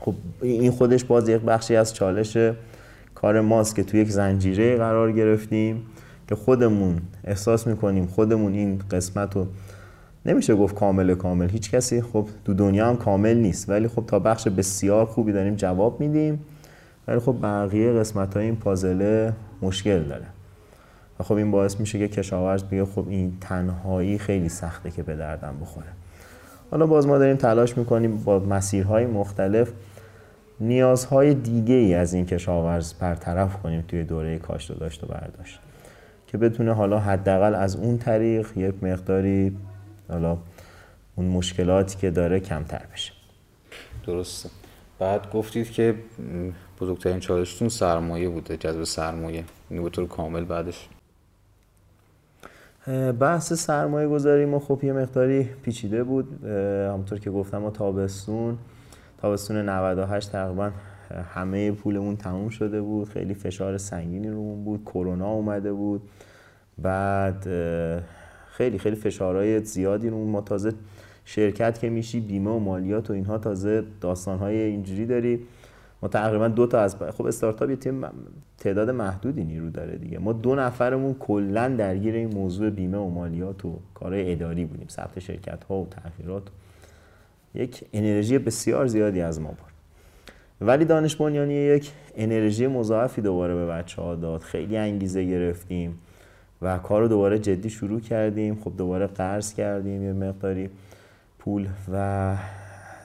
خب 0.00 0.14
این 0.42 0.70
خودش 0.70 1.04
باز 1.04 1.28
یک 1.28 1.40
بخشی 1.40 1.76
از 1.76 1.94
چالش 1.94 2.36
کار 3.14 3.40
ماست 3.40 3.76
که 3.76 3.82
توی 3.84 4.00
یک 4.00 4.10
زنجیره 4.10 4.76
قرار 4.76 5.12
گرفتیم 5.12 5.82
که 6.28 6.34
خودمون 6.34 7.00
احساس 7.24 7.66
می‌کنیم 7.66 8.06
خودمون 8.06 8.54
این 8.54 8.82
قسمت 8.90 9.36
رو 9.36 9.46
نمیشه 10.26 10.54
گفت 10.54 10.74
کامل 10.74 11.14
کامل. 11.14 11.48
هیچ 11.48 11.70
کسی 11.70 12.02
خب 12.02 12.28
دو 12.44 12.54
دنیا 12.54 12.88
هم 12.88 12.96
کامل 12.96 13.36
نیست. 13.36 13.68
ولی 13.68 13.88
خب 13.88 14.04
تا 14.06 14.18
بخش 14.18 14.48
بسیار 14.48 15.06
خوبی 15.06 15.32
داریم 15.32 15.54
جواب 15.54 16.00
میدیم. 16.00 16.40
ولی 17.08 17.18
خب 17.18 17.36
بقیه 17.42 17.92
قسمت 17.92 18.34
های 18.34 18.44
این 18.44 18.56
پازله 18.56 19.32
مشکل 19.62 20.02
داره. 20.02 20.26
و 21.20 21.22
خب 21.22 21.34
این 21.34 21.50
باعث 21.50 21.80
میشه 21.80 21.98
که 21.98 22.08
کشاورز 22.08 22.64
بگه 22.64 22.84
خب 22.84 23.04
این 23.08 23.32
تنهایی 23.40 24.18
خیلی 24.18 24.48
سخته 24.48 24.90
که 24.90 25.02
به 25.02 25.16
دردم 25.16 25.54
بخوره. 25.60 25.86
حالا 26.70 26.86
باز 26.86 27.06
ما 27.06 27.18
داریم 27.18 27.36
تلاش 27.36 27.78
می‌کنیم 27.78 28.16
با 28.16 28.38
مسیرهای 28.38 29.06
مختلف 29.06 29.72
نیازهای 30.60 31.34
دیگه 31.34 31.74
ای 31.74 31.94
از 31.94 32.14
این 32.14 32.26
کشاورز 32.26 32.94
برطرف 32.94 33.62
کنیم 33.62 33.84
توی 33.88 34.04
دوره 34.04 34.38
کاشت 34.38 34.70
و 34.70 34.74
داشت 34.74 35.04
و 35.04 35.06
برداشت. 35.06 35.60
که 36.26 36.38
بتونه 36.38 36.72
حالا 36.72 36.98
حداقل 36.98 37.54
از 37.54 37.76
اون 37.76 37.98
طریق 37.98 38.48
یک 38.56 38.84
مقداری 38.84 39.56
حالا 40.08 40.38
اون 41.16 41.26
مشکلاتی 41.26 41.98
که 41.98 42.10
داره 42.10 42.40
کمتر 42.40 42.82
بشه. 42.92 43.12
درسته. 44.06 44.48
بعد 44.98 45.32
گفتید 45.32 45.70
که 45.70 45.94
بزرگترین 46.80 47.20
چالشتون 47.20 47.68
سرمایه 47.68 48.28
بوده 48.28 48.56
جذب 48.56 48.84
سرمایه. 48.84 49.44
اینو 49.70 49.82
به 49.82 49.90
طور 49.90 50.08
کامل 50.08 50.44
بعدش 50.44 50.88
بحث 53.20 53.52
سرمایه 53.52 54.08
گذاری 54.08 54.44
ما 54.44 54.58
خب 54.58 54.84
یه 54.84 54.92
مقداری 54.92 55.42
پیچیده 55.42 56.04
بود. 56.04 56.44
همونطور 56.44 57.18
که 57.18 57.30
گفتم 57.30 57.58
ما 57.58 57.70
تابستون 57.70 58.58
تابستون 59.18 59.56
98 59.68 60.32
تقریبا 60.32 60.70
همه 61.34 61.72
پولمون 61.72 62.16
تموم 62.16 62.48
شده 62.48 62.80
بود. 62.80 63.08
خیلی 63.08 63.34
فشار 63.34 63.78
سنگینی 63.78 64.28
رومون 64.28 64.64
بود. 64.64 64.82
کرونا 64.84 65.30
اومده 65.30 65.72
بود. 65.72 66.02
بعد 66.78 67.42
خیلی 68.50 68.78
خیلی 68.78 68.96
فشارهای 68.96 69.64
زیادی 69.64 70.08
رو 70.08 70.24
ما 70.24 70.40
تازه 70.40 70.72
شرکت 71.24 71.78
که 71.78 71.90
میشی 71.90 72.20
بیمه 72.20 72.50
و 72.50 72.58
مالیات 72.58 73.10
و 73.10 73.12
اینها 73.12 73.38
تازه 73.38 73.84
داستانهای 74.00 74.60
اینجوری 74.60 75.06
داری 75.06 75.46
ما 76.02 76.08
تقریبا 76.08 76.48
دو 76.48 76.66
تا 76.66 76.80
از 76.80 76.96
خب 76.96 77.26
استارتاپ 77.26 77.74
تیم 77.74 78.04
تعداد 78.58 78.90
محدودی 78.90 79.44
نیرو 79.44 79.70
داره 79.70 79.96
دیگه. 79.96 80.18
ما 80.18 80.32
دو 80.32 80.54
نفرمون 80.54 81.14
کلا 81.14 81.68
درگیر 81.68 82.14
این 82.14 82.34
موضوع 82.34 82.70
بیمه 82.70 82.98
و 82.98 83.08
مالیات 83.08 83.64
و 83.64 83.78
کارهای 83.94 84.32
اداری 84.32 84.64
بودیم 84.64 84.88
ثبت 84.88 85.18
شرکت 85.18 85.64
ها 85.64 85.74
و 85.74 85.86
تغییرات. 85.86 86.42
یک 87.54 87.84
انرژی 87.92 88.38
بسیار 88.38 88.86
زیادی 88.86 89.20
از 89.20 89.40
ما 89.40 89.48
بود 89.48 89.70
ولی 90.60 90.84
دانش 90.84 91.16
بنیانی 91.16 91.54
یک 91.54 91.92
انرژی 92.16 92.66
مضاعفی 92.66 93.22
دوباره 93.22 93.54
به 93.54 93.66
بچه 93.66 94.02
ها 94.02 94.14
داد. 94.14 94.40
خیلی 94.40 94.76
انگیزه 94.76 95.24
گرفتیم 95.24 95.98
و 96.62 96.78
کار 96.78 97.02
رو 97.02 97.08
دوباره 97.08 97.38
جدی 97.38 97.70
شروع 97.70 98.00
کردیم. 98.00 98.60
خب 98.64 98.72
دوباره 98.78 99.06
قرض 99.06 99.54
کردیم 99.54 100.02
یه 100.02 100.12
مقداری 100.12 100.70
پول 101.38 101.68
و 101.92 102.36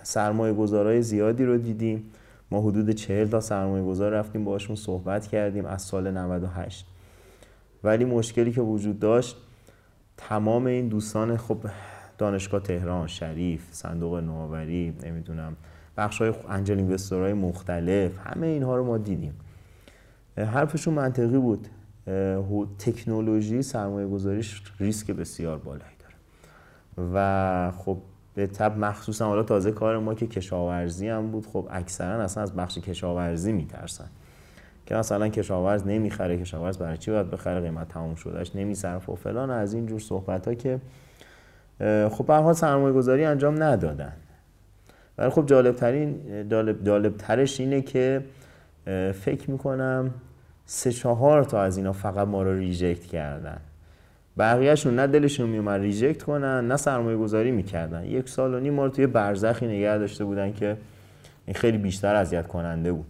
سرمایه 0.04 0.54
گذارای 0.54 1.02
زیادی 1.02 1.46
رو 1.46 1.58
دیدیم. 1.58 2.12
ما 2.52 2.62
حدود 2.62 2.92
چهل 2.92 3.28
تا 3.28 3.40
سرمایه 3.40 3.86
گذار 3.86 4.12
رفتیم 4.12 4.44
باشون 4.44 4.76
صحبت 4.76 5.28
کردیم 5.28 5.66
از 5.66 5.82
سال 5.82 6.12
98 6.12 6.86
ولی 7.84 8.06
مشکلی 8.06 8.52
که 8.52 8.62
وجود 8.62 9.00
داشت 9.00 9.38
تمام 10.18 10.66
این 10.66 10.88
دوستان 10.88 11.38
خب 11.38 11.58
دانشگاه 12.18 12.62
تهران 12.62 13.08
شریف 13.08 13.68
صندوق 13.72 14.16
نوآوری 14.16 14.94
نمی‌دونم 15.04 15.56
بخش 15.98 16.22
های 16.22 16.34
انجل 16.50 16.78
اینوستورهای 16.78 17.34
مختلف 17.34 18.12
همه 18.24 18.48
اینها 18.48 18.76
رو 18.76 18.84
ما 18.84 18.98
دیدیم. 18.98 19.34
حرفشون 20.38 20.94
منطقی 20.94 21.38
بود. 21.38 21.68
تکنولوژی 22.80 23.62
سرمایه 23.62 24.08
گذاریش 24.08 24.62
ریسک 24.80 25.12
بسیار 25.12 25.58
بالایی 25.58 25.96
داره. 26.00 26.16
و 27.14 27.72
خب 27.72 27.98
به 28.36 28.48
تب 28.48 28.78
مخصوصا 28.78 29.28
حالا 29.28 29.44
تازه 29.44 29.72
کار 29.72 30.00
ما 30.00 30.14
که 30.14 30.28
کشاورزی 30.28 31.08
هم 31.08 31.32
بود 31.32 31.48
خب 31.48 31.68
اکثرا 31.72 32.24
اصلا 32.24 32.44
از 32.44 32.56
بخش 32.56 32.78
کشاورزی 32.78 33.52
میترسن. 33.52 34.08
که 34.86 34.96
مثلا 34.96 35.28
کشاورز 35.28 35.88
نمی‌خره 35.88 36.38
کشاورز 36.38 36.78
برای 36.78 36.98
چی 36.98 37.12
باید 37.12 37.32
بخره 37.32 37.62
قیمت 37.62 37.88
تموم 37.88 38.16
شدهش 38.16 38.52
نمیصرف 38.56 39.10
و 39.10 39.16
فلان. 39.16 39.50
از 39.50 39.74
این 39.74 39.86
جور 39.86 40.00
صحبت 40.00 40.48
ها 40.48 40.54
که 40.54 40.80
خب 42.10 42.44
به 42.46 42.54
سرمایه 42.54 42.94
گذاری 42.94 43.26
انجام 43.26 43.64
ندادن. 43.64 44.14
ولی 45.18 45.30
خب 45.30 45.46
جالب 45.46 45.76
ترین 45.76 46.50
جالب 46.84 47.18
ترش 47.18 47.60
اینه 47.60 47.82
که 47.82 48.26
فکر 49.14 49.52
می‌کنم 49.52 50.14
سه 50.66 50.92
چهار 50.92 51.44
تا 51.44 51.62
از 51.62 51.78
اینا 51.78 51.94
فقط 51.94 52.28
ما 52.28 52.44
رو 52.44 52.54
reject 52.54 53.06
کردن. 53.06 53.60
بقیهشون 54.38 54.96
نه 54.96 55.08
دلشون 55.08 55.50
میومد 55.50 55.82
reject 55.82 56.24
کنن 56.24 56.68
نه 56.68 56.78
سرمایه 56.78 57.18
گذاری 57.18 57.52
می‌کردن. 57.52 58.04
یک 58.04 58.30
سال 58.30 58.54
و 58.54 58.60
نیم 58.60 58.74
ما 58.74 58.86
رو 58.86 58.92
توی 58.92 59.08
برزخی 59.08 59.68
نگه 59.68 59.98
داشته 59.98 60.26
بودن 60.26 60.54
که 60.54 60.78
این 61.46 61.54
خیلی 61.54 61.78
بیشتر 61.78 62.16
اذیت 62.16 62.48
کننده 62.48 62.92
بود. 62.92 63.06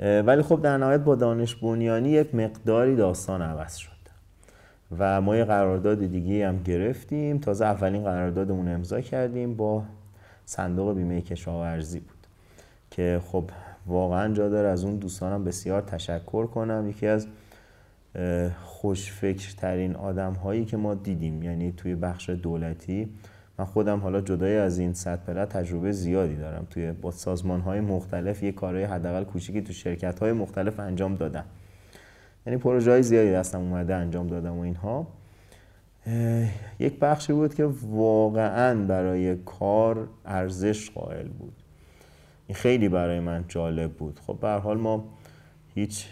ولی 0.00 0.42
خب 0.42 0.62
در 0.62 0.76
نهایت 0.76 1.00
با 1.00 1.14
دانش 1.14 1.54
بنیانی 1.54 2.10
یک 2.10 2.34
مقداری 2.34 2.96
داستان 2.96 3.42
عوض 3.42 3.76
شد. 3.76 3.90
و 4.98 5.20
ما 5.20 5.36
یه 5.36 5.44
قرارداد 5.44 6.06
دیگه 6.06 6.48
هم 6.48 6.62
گرفتیم. 6.62 7.38
تازه 7.38 7.64
اولین 7.64 8.04
قراردادمون 8.04 8.68
امضا 8.68 9.00
کردیم 9.00 9.54
با 9.54 9.82
صندوق 10.44 10.94
بیمه 10.96 11.20
کشاورزی 11.20 12.00
بود. 12.00 12.26
که 12.90 13.20
خب 13.24 13.44
واقعا 13.86 14.34
جا 14.34 14.48
داره 14.48 14.68
از 14.68 14.84
اون 14.84 14.96
دوستانم 14.96 15.44
بسیار 15.44 15.80
تشکر 15.80 16.46
کنم. 16.46 16.88
یکی 16.88 17.06
از 17.06 17.26
خوشفکرترین 18.62 19.96
آدم 19.96 20.32
هایی 20.32 20.64
که 20.64 20.76
ما 20.76 20.94
دیدیم 20.94 21.42
یعنی 21.42 21.72
توی 21.72 21.94
بخش 21.94 22.30
دولتی 22.30 23.08
من 23.58 23.64
خودم 23.64 24.00
حالا 24.00 24.20
جدای 24.20 24.56
از 24.56 24.78
این 24.78 24.92
صد 24.92 25.24
پله 25.24 25.46
تجربه 25.46 25.92
زیادی 25.92 26.36
دارم. 26.36 26.66
توی 26.70 26.92
با 26.92 27.10
سازمان 27.10 27.60
های 27.60 27.80
مختلف 27.80 28.42
یه 28.42 28.52
کارهای 28.52 28.84
حداقل 28.84 29.24
کوچیکی 29.24 29.62
تو 29.62 29.72
شرکت 29.72 30.18
های 30.18 30.32
مختلف 30.32 30.80
انجام 30.80 31.14
دادم. 31.14 31.44
یعنی 32.46 32.58
پروژه 32.58 32.90
های 32.90 33.02
زیادی 33.02 33.32
دستم 33.32 33.58
اومده 33.58 33.94
انجام 33.94 34.26
دادم 34.26 34.58
و 34.58 34.60
اینها. 34.60 35.06
یک 36.78 36.98
بخشی 36.98 37.32
بود 37.32 37.54
که 37.54 37.64
واقعا 37.82 38.86
برای 38.86 39.36
کار 39.36 40.08
ارزش 40.24 40.90
قائل 40.90 41.28
بود. 41.28 41.52
این 42.46 42.56
خیلی 42.56 42.88
برای 42.88 43.20
من 43.20 43.44
جالب 43.48 43.92
بود. 43.92 44.20
خب 44.26 44.38
به 44.40 44.48
حال 44.48 44.78
ما 44.78 45.04
هیچ 45.74 46.06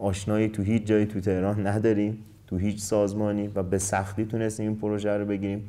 آشنایی 0.00 0.48
تو 0.48 0.62
هیچ 0.62 0.84
جایی 0.84 1.06
تو 1.06 1.20
تهران 1.20 1.66
نداریم 1.66 2.18
تو 2.46 2.56
هیچ 2.56 2.80
سازمانی 2.80 3.50
و 3.54 3.62
به 3.62 3.78
سختی 3.78 4.24
تونستیم 4.24 4.68
این 4.68 4.76
پروژه 4.76 5.10
رو 5.10 5.24
بگیریم 5.24 5.68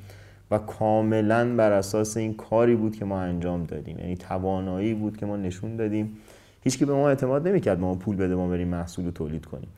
و 0.51 0.57
کاملا 0.57 1.55
بر 1.55 1.71
اساس 1.71 2.17
این 2.17 2.33
کاری 2.33 2.75
بود 2.75 2.95
که 2.95 3.05
ما 3.05 3.21
انجام 3.21 3.63
دادیم. 3.63 3.99
یعنی 3.99 4.15
توانایی 4.15 4.93
بود 4.93 5.17
که 5.17 5.25
ما 5.25 5.37
نشون 5.37 5.75
دادیم. 5.75 6.17
هیچ 6.63 6.77
که 6.77 6.85
به 6.85 6.93
ما 6.93 7.09
اعتماد 7.09 7.47
نمی‌کرد 7.47 7.79
ما 7.79 7.95
پول 7.95 8.15
بده 8.15 8.35
ما 8.35 8.47
بریم 8.47 8.67
محصول 8.67 9.05
رو 9.05 9.11
تولید 9.11 9.45
کنیم. 9.45 9.69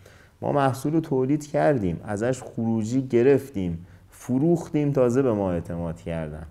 ما 0.41 0.51
محصول 0.51 0.93
رو 0.93 0.99
تولید 0.99 1.47
کردیم 1.47 2.01
ازش 2.03 2.41
خروجی 2.43 3.01
گرفتیم 3.01 3.85
فروختیم 4.09 4.91
تازه 4.91 5.21
به 5.21 5.33
ما 5.33 5.51
اعتماد 5.51 6.01
کردن. 6.01 6.45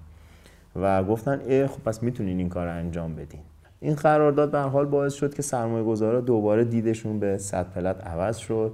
و 0.76 1.04
گفتن 1.04 1.40
ای 1.48 1.66
خب 1.66 1.82
پس 1.82 2.02
می‌تونین 2.02 2.38
این 2.38 2.48
کار 2.48 2.66
رو 2.66 2.72
انجام 2.72 3.14
بدین. 3.14 3.40
این 3.80 3.94
قرارداد 3.94 4.50
به 4.50 4.60
حال 4.60 4.86
باعث 4.86 5.14
شد 5.14 5.34
که 5.34 5.42
سرمایه 5.42 5.84
گذارا 5.84 6.20
دوباره 6.20 6.64
دیدشون 6.64 7.18
به 7.18 7.38
صد 7.38 7.70
پلت 7.70 8.06
عوض 8.06 8.36
شد 8.36 8.72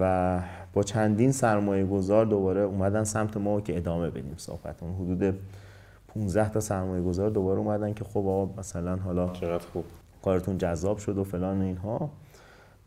و 0.00 0.40
با 0.72 0.82
چندین 0.82 1.32
سرمایه 1.32 1.84
گذار 1.84 2.26
دوباره 2.26 2.60
اومدن 2.60 3.04
سمت 3.04 3.36
ما 3.36 3.60
که 3.60 3.76
ادامه 3.76 4.10
بدیم 4.10 4.34
صحبتمون 4.36 4.94
حدود 4.94 5.34
15 6.08 6.48
تا 6.48 6.60
سرمایه 6.60 7.02
گذار 7.02 7.30
دوباره 7.30 7.58
اومدن 7.58 7.94
که 7.94 8.04
خب 8.04 8.18
آقا 8.18 8.60
مثلا 8.60 8.96
حالا 8.96 9.28
چقدر 9.28 9.64
خوب. 9.72 9.84
کارتون 10.22 10.58
جذاب 10.58 10.98
شد 10.98 11.18
و 11.18 11.24
فلان 11.24 11.62
اینها. 11.62 12.10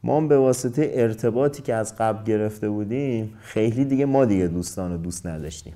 ما 0.03 0.21
به 0.21 0.38
واسطه 0.38 0.91
ارتباطی 0.93 1.62
که 1.62 1.73
از 1.75 1.95
قبل 1.97 2.23
گرفته 2.23 2.69
بودیم 2.69 3.34
خیلی 3.41 3.86
دیگه 3.86 4.05
ما 4.05 4.25
دیگه 4.25 4.47
دوستان 4.47 4.91
رو 4.91 4.97
دوست 4.97 5.27
نداشتیم. 5.27 5.73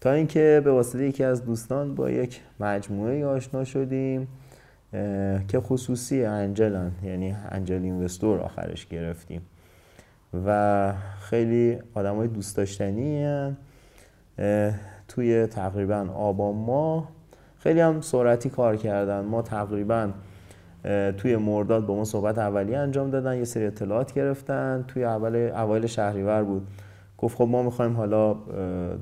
تا 0.00 0.12
اینکه 0.12 0.60
به 0.64 0.72
واسطه 0.72 1.04
یکی 1.04 1.24
از 1.24 1.44
دوستان 1.44 1.94
با 1.94 2.10
یک 2.10 2.40
مجموعه 2.60 3.26
آشنا 3.26 3.64
شدیم 3.64 4.28
که 5.48 5.60
خصوصی 5.60 6.24
انجلن 6.24 6.92
یعنی 7.04 7.36
انجل 7.48 7.82
اینوستور 7.82 8.40
آخرش 8.40 8.86
گرفتیم. 8.86 9.42
و 10.46 10.92
خیلی 11.20 11.78
آدم 11.94 12.16
های 12.16 12.28
دوست 12.28 12.56
داشتنی 12.56 13.26
توی 15.08 15.46
تقریبا 15.46 16.08
آبان 16.14 16.54
ما 16.54 17.08
خیلی 17.58 17.80
هم 17.80 18.00
سرعتی 18.00 18.50
کار 18.50 18.76
کردن. 18.76 19.20
ما 19.20 19.42
تقریبا 19.42 20.10
توی 21.18 21.36
مرداد 21.36 21.86
با 21.86 21.94
ما 21.96 22.04
صحبت 22.04 22.38
اولیه 22.38 22.78
انجام 22.78 23.10
دادن 23.10 23.36
یه 23.36 23.44
سری 23.44 23.66
اطلاعات 23.66 24.14
گرفتن. 24.14 24.84
توی 24.88 25.04
اول 25.04 25.36
اوایل 25.36 25.86
شهریور 25.86 26.42
بود. 26.42 26.66
گفت 27.22 27.36
خب 27.36 27.48
ما 27.48 27.62
می‌خوایم 27.62 27.96
حالا 27.96 28.32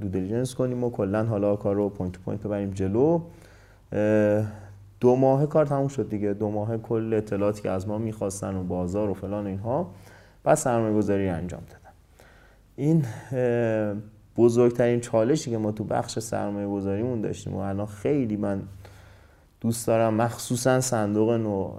due 0.01 0.09
diligence 0.09 0.55
کنیم 0.55 0.85
و 0.85 0.91
کلا 0.91 1.25
حالا 1.25 1.57
کار 1.57 1.75
رو 1.75 1.89
point 1.89 2.13
to 2.13 2.21
point 2.21 2.43
ببریم 2.43 2.71
جلو. 2.71 3.21
دو 5.01 5.17
ماه 5.17 5.47
کار 5.47 5.67
تموم 5.67 5.89
شد 5.89 6.09
دیگه. 6.09 6.33
دو 6.33 6.51
ماه 6.51 6.77
کل 6.77 7.15
اطلاعاتی 7.15 7.63
که 7.63 7.71
از 7.71 7.89
ما 7.89 7.99
می‌خواستن 7.99 8.57
و 8.57 8.65
بازار 8.65 9.11
و 9.11 9.15
فلان 9.15 9.47
اینها 9.47 9.91
بعد 10.45 10.55
سرمایه 10.55 10.95
گذاری 10.95 11.29
انجام 11.29 11.63
دادن. 11.71 11.93
این 12.77 13.05
بزرگترین 14.37 15.01
چالشی 15.01 15.51
که 15.51 15.59
ما 15.59 15.73
تو 15.73 15.85
بخش 15.85 16.19
سرمایه 16.19 16.69
گذاریمون 16.69 17.21
داشتیم 17.21 17.55
و 17.55 17.59
الان 17.59 17.87
خیلی 17.87 18.37
من 18.37 18.63
دوست 19.61 19.87
دارم 19.87 20.15
مخصوصا 20.15 20.81
صندوق 20.81 21.31
نو 21.31 21.73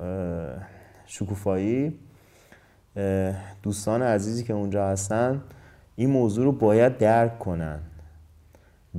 شکوفایی. 1.05 1.99
دوستان 3.63 4.01
عزیزی 4.01 4.43
که 4.43 4.53
اونجا 4.53 4.87
هستن 4.87 5.41
این 5.99 6.09
موضوع 6.09 6.45
رو 6.45 6.51
باید 6.51 6.97
درک 6.97 7.39
کنن. 7.39 7.79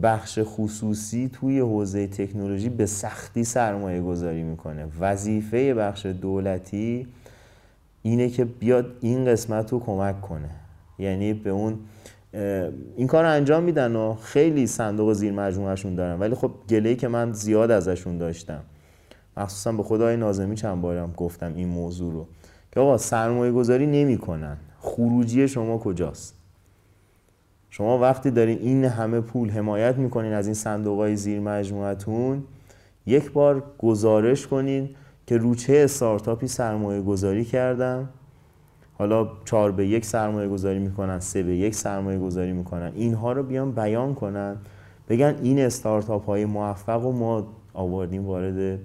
بخش 0.03 0.39
خصوصی 0.43 1.31
توی 1.33 1.61
حوزه 1.61 2.07
تکنولوژی 2.07 2.69
به 2.69 2.87
سختی 2.87 3.45
سرمایه 3.45 4.01
گذاری 4.01 4.43
می‌کنه. 4.43 4.87
وظیفه 5.01 5.75
بخش 5.75 6.07
دولتی 6.07 7.07
اینه 8.03 8.29
که 8.29 8.45
بیاد 8.45 8.87
این 9.01 9.25
قسمت 9.25 9.73
رو 9.73 9.81
کمک 9.81 10.21
کنه. 10.21 10.51
یعنی 10.99 11.33
به 11.33 11.51
اون 11.51 11.79
این 12.97 13.07
کار 13.07 13.25
رو 13.25 13.31
انجام 13.31 13.63
میدن 13.63 13.97
و 13.97 14.15
خیلی 14.15 14.67
صندوق 14.67 15.13
زیر 15.13 15.33
مجموعهشون 15.33 15.95
دارن. 15.95 16.21
ولی 16.21 16.35
خب 16.35 16.51
گلهی 16.69 16.97
که 16.97 17.09
من 17.09 17.33
زیاد 17.33 17.71
ازشون 17.71 18.19
داشتم. 18.19 18.61
مخصوصا 19.37 19.73
به 19.73 19.83
خدای 19.83 20.17
نازمی 20.17 20.57
چند 20.57 20.81
بارم 20.81 21.13
گفتم 21.17 21.53
این 21.55 21.69
موضوع 21.69 22.13
رو. 22.13 22.27
که 22.73 22.81
آقا 22.81 22.99
سرمایه 22.99 23.53
گذاری 23.53 23.87
نمی 23.87 24.19
کنن 24.19 24.57
خروجی 24.81 25.49
شما 25.49 25.79
کجاست؟ 25.79 26.40
شما 27.71 27.99
وقتی 27.99 28.31
دارین 28.31 28.59
این 28.59 28.85
همه 28.85 29.21
پول 29.21 29.51
حمایت 29.51 29.97
می‌کنین 29.97 30.33
از 30.33 30.47
این 30.47 30.55
صندوق 30.55 30.99
های 30.99 31.17
زیر 31.17 31.41
مجموعتون 31.41 32.43
یک 33.07 33.33
بار 33.33 33.63
گزارش 33.79 34.47
کنین 34.47 34.89
که 35.27 35.37
روچه 35.37 35.81
استارتاپی 35.85 36.47
سرمایه 36.47 37.03
گذاری 37.03 37.45
کردم 37.45 38.09
حالا 38.99 39.29
چهار 39.45 39.73
به 39.73 39.87
یک 39.87 40.05
سرمایه 40.05 40.49
گذاری 40.49 40.79
می‌کنن 40.79 41.21
سه 41.21 41.43
به 41.43 41.57
یک 41.57 41.75
سرمایه 41.75 42.19
گذاری 42.19 42.53
می‌کنن. 42.53 42.93
اینها 42.95 43.33
رو 43.33 43.43
بیان 43.43 43.73
بیان 43.73 44.15
کنن 44.15 44.57
بگن 45.09 45.35
این 45.43 45.61
استارتاپ 45.61 46.27
های 46.27 46.45
موفق 46.45 47.07
و 47.07 47.13
ما 47.13 47.47
آوردیم 47.75 48.27
وارد 48.27 48.79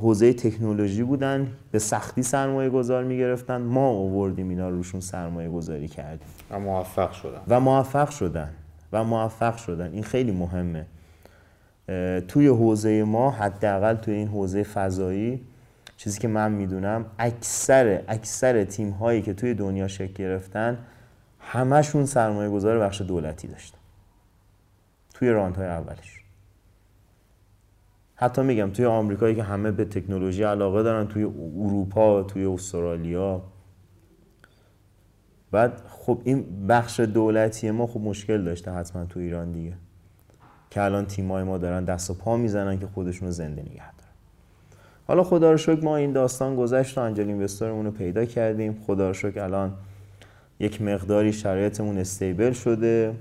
حوزه 0.00 0.32
تکنولوژی 0.32 1.02
بودن 1.02 1.52
به 1.70 1.78
سختی 1.78 2.22
سرمایه 2.22 2.70
گذار 2.70 3.04
می‌گرفتن. 3.04 3.56
ما 3.56 3.88
آوردیم 3.88 4.48
اینا 4.48 4.68
روشون 4.68 5.00
سرمایه 5.00 5.48
گذاری 5.48 5.88
کردیم. 5.88 6.28
و 6.50 6.58
موفق 6.58 7.12
شدن. 7.12 7.40
و 7.48 7.60
موفق 7.60 8.10
شدن. 8.10 8.50
و 8.92 9.04
موفق 9.04 9.56
شدن. 9.56 9.92
این 9.92 10.02
خیلی 10.02 10.32
مهمه. 10.32 10.86
توی 12.28 12.46
حوزه 12.46 13.04
ما 13.04 13.30
حداقل 13.30 13.94
توی 13.94 14.14
این 14.14 14.28
حوزه 14.28 14.62
فضایی 14.62 15.40
چیزی 15.96 16.20
که 16.20 16.28
من 16.28 16.52
می‌دونم 16.52 17.06
اکثر 17.18 18.02
اکثر 18.08 18.64
تیم 18.64 18.90
هایی 18.90 19.22
که 19.22 19.34
توی 19.34 19.54
دنیا 19.54 19.88
شکل 19.88 20.12
گرفتن 20.12 20.78
همشون 21.40 22.06
سرمایه 22.06 22.50
گذار 22.50 22.78
بخش 22.78 23.00
دولتی 23.00 23.48
داشتن. 23.48 23.78
توی 25.14 25.30
راند 25.30 25.56
های 25.56 25.66
اولش. 25.66 26.21
حتی 28.22 28.42
میگم 28.42 28.70
توی 28.70 28.84
آمریکایی 28.84 29.34
که 29.34 29.42
همه 29.42 29.70
به 29.70 29.84
تکنولوژی 29.84 30.42
علاقه 30.42 30.82
دارن 30.82 31.06
توی 31.06 31.24
اروپا 31.58 32.22
توی 32.22 32.44
استرالیا. 32.44 33.42
بعد 35.50 35.82
خب 35.88 36.20
این 36.24 36.66
بخش 36.66 37.00
دولتی 37.00 37.70
ما 37.70 37.86
خب 37.86 38.00
مشکل 38.00 38.44
داشته 38.44 38.70
حتما 38.70 39.04
تو 39.04 39.20
ایران 39.20 39.52
دیگه. 39.52 39.72
که 40.70 40.82
الان 40.82 41.06
تیمای 41.06 41.44
ما 41.44 41.58
دارن 41.58 41.84
دست 41.84 42.10
و 42.10 42.14
پا 42.14 42.36
می‌زنن 42.36 42.78
که 42.78 42.86
خودشون 42.86 43.28
رو 43.28 43.32
زنده 43.32 43.62
نگه 43.62 43.72
دارن. 43.72 44.12
حالا 45.06 45.22
خدا 45.22 45.50
رو 45.50 45.56
شکر 45.56 45.84
ما 45.84 45.96
این 45.96 46.12
داستان 46.12 46.56
گذشت 46.56 46.98
و 46.98 47.00
انجل 47.00 47.28
اینوستورمون 47.28 47.84
رو 47.84 47.90
پیدا 47.90 48.24
کردیم. 48.24 48.80
خدا 48.86 49.08
رو 49.08 49.14
شکر 49.14 49.40
الان 49.40 49.74
یک 50.60 50.82
مقداری 50.82 51.32
شرایطمون 51.32 51.98
استیبل 51.98 52.52
شده 52.52 53.14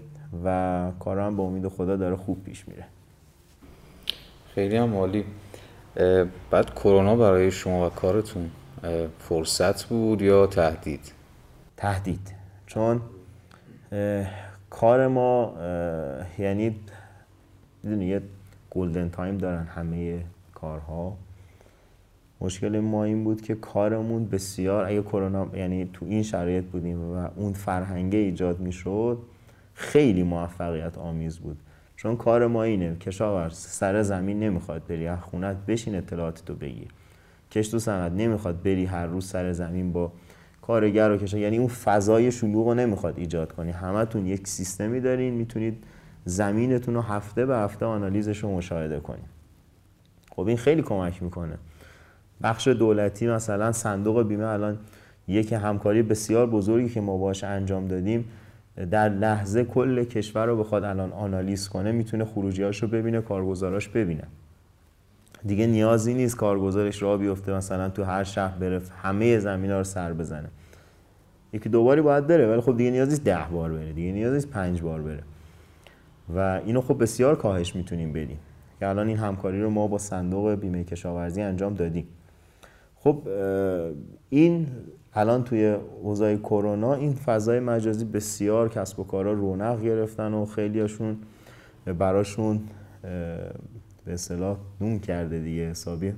و 0.45 0.91
کارم 0.99 1.35
با 1.35 1.43
امید 1.43 1.67
خدا 1.67 1.95
داره 1.95 2.15
خوب 2.15 2.43
پیش 2.43 2.67
میره. 2.67 2.85
خیلی 4.55 4.77
هم 4.77 4.95
عالی. 4.95 5.25
بعد 6.51 6.73
کرونا 6.75 7.15
برای 7.15 7.51
شما 7.51 7.87
و 7.87 7.89
کارتون 7.89 8.51
فرصت 9.19 9.83
بود 9.83 10.21
یا 10.21 10.47
تهدید؟ 10.47 11.13
تهدید. 11.77 12.35
چون 12.67 13.01
کار 14.69 15.07
ما 15.07 15.53
یعنی 16.39 16.75
می‌دونی 17.83 18.05
یه 18.05 18.21
golden 18.69 19.09
time 19.09 19.37
دارن 19.37 19.63
همه 19.63 20.23
کارها. 20.55 21.17
مشکل 22.41 22.79
ما 22.79 23.03
این 23.03 23.23
بود 23.23 23.41
که 23.41 23.55
کارمون 23.55 24.25
بسیار 24.25 24.85
اگه 24.85 25.01
کرونا 25.01 25.47
یعنی 25.53 25.89
تو 25.93 26.05
این 26.05 26.23
شرایط 26.23 26.65
بودیم 26.65 27.13
و 27.13 27.27
اون 27.35 27.53
فرهنگه 27.53 28.19
ایجاد 28.19 28.59
می‌شد 28.59 29.17
خیلی 29.73 30.23
موفقیت 30.23 30.97
آمیز 30.97 31.39
بود. 31.39 31.57
چون 32.01 32.17
کار 32.17 32.47
ما 32.47 32.63
اینه 32.63 32.95
کشاورز 32.95 33.57
سر 33.57 34.01
زمین 34.03 34.39
نمی‌خواد 34.39 34.87
بری 34.87 35.07
از 35.07 35.19
خونت 35.19 35.57
بشین 35.67 35.95
اطلاعاتتو 35.95 36.55
بگیر. 36.55 36.87
کشت 37.51 37.73
و 37.73 37.79
صنعت 37.79 38.11
نمی‌خواد 38.11 38.63
بری 38.63 38.85
هر 38.85 39.05
روز 39.05 39.25
سر 39.25 39.51
زمین 39.51 39.93
با 39.93 40.11
کارگر 40.61 41.11
و 41.11 41.17
کشا 41.17 41.37
یعنی 41.37 41.57
اون 41.57 41.67
فضای 41.67 42.31
شلوغ 42.31 42.67
رو 42.67 42.73
نمی‌خواد 42.73 43.13
ایجاد 43.17 43.51
کنی. 43.51 43.71
همتون 43.71 44.25
یک 44.25 44.47
سیستمی 44.47 44.99
دارین 44.99 45.33
می‌تونید 45.33 45.83
زمینتون 46.25 46.93
رو 46.93 47.01
هفته 47.01 47.45
به 47.45 47.57
هفته 47.57 47.85
آنالیزش 47.85 48.37
رو 48.37 48.55
مشاهده 48.55 48.99
کنید 48.99 49.29
خب 50.31 50.47
این 50.47 50.57
خیلی 50.57 50.81
کمک 50.81 51.23
می‌کنه. 51.23 51.57
بخش 52.43 52.67
دولتی 52.67 53.27
مثلا 53.27 53.71
صندوق 53.71 54.27
بیمه 54.27 54.45
الان 54.45 54.77
یک 55.27 55.53
همکاری 55.53 56.01
بسیار 56.01 56.47
بزرگی 56.47 56.89
که 56.89 57.01
ما 57.01 57.17
باش 57.17 57.43
انجام 57.43 57.87
دادیم 57.87 58.25
در 58.91 59.09
لحظه 59.09 59.63
کل 59.63 60.03
کشور 60.03 60.45
رو 60.45 60.57
بخواد 60.57 60.83
الان 60.83 61.11
آنالیز 61.11 61.69
کنه 61.69 61.91
می‌تونه 61.91 62.25
خروجیاش 62.25 62.81
رو 62.83 62.87
ببینه 62.87 63.21
کارگزاراش 63.21 63.89
ببینه. 63.89 64.23
دیگه 65.45 65.67
نیازی 65.67 66.13
نیست 66.13 66.35
کارگزارش 66.35 67.01
را 67.01 67.17
بیفته 67.17 67.53
مثلا 67.53 67.89
تو 67.89 68.03
هر 68.03 68.23
شهر 68.23 68.57
بره 68.57 68.81
همه 69.01 69.39
زمین 69.39 69.71
ها 69.71 69.77
رو 69.77 69.83
سر 69.83 70.13
بزنه. 70.13 70.49
یکی 71.53 71.69
دو 71.69 71.83
باری 71.83 72.01
باید 72.01 72.27
بره 72.27 72.51
ولی 72.51 72.61
خب 72.61 72.77
دیگه 72.77 72.91
نیازی 72.91 73.23
ده 73.23 73.45
بار 73.51 73.71
بره 73.71 73.93
دیگه 73.93 74.11
نیازی 74.11 74.47
پنج 74.47 74.81
بار 74.81 75.01
بره. 75.01 75.23
و 76.35 76.61
اینو 76.65 76.81
خب 76.81 77.01
بسیار 77.01 77.35
کاهش 77.35 77.75
می‌تونیم 77.75 78.13
بدیم. 78.13 78.39
که 78.79 78.87
الان 78.87 79.07
این 79.07 79.17
همکاری 79.17 79.61
رو 79.61 79.69
ما 79.69 79.87
با 79.87 79.97
صندوق 79.97 80.53
بیمه 80.53 80.83
کشاورزی 80.83 81.41
انجام 81.41 81.73
دادیم. 81.73 82.07
خب 82.95 83.27
این 84.29 84.67
الان 85.13 85.43
توی 85.43 85.75
اوضاع 86.01 86.35
کرونا 86.35 86.93
این 86.93 87.13
فضای 87.13 87.59
مجازی 87.59 88.05
بسیار 88.05 88.69
کسب 88.69 88.99
و 88.99 89.03
کارا 89.03 89.33
رونق 89.33 89.81
گرفتن 89.81 90.33
و 90.33 90.45
خیلیاشون 90.45 91.17
براشون 91.99 92.59
به 94.05 94.13
اصطلاح 94.13 94.57
نون 94.81 94.99
کرده 94.99 95.39
دیگه 95.39 95.69
حسابی. 95.69 96.13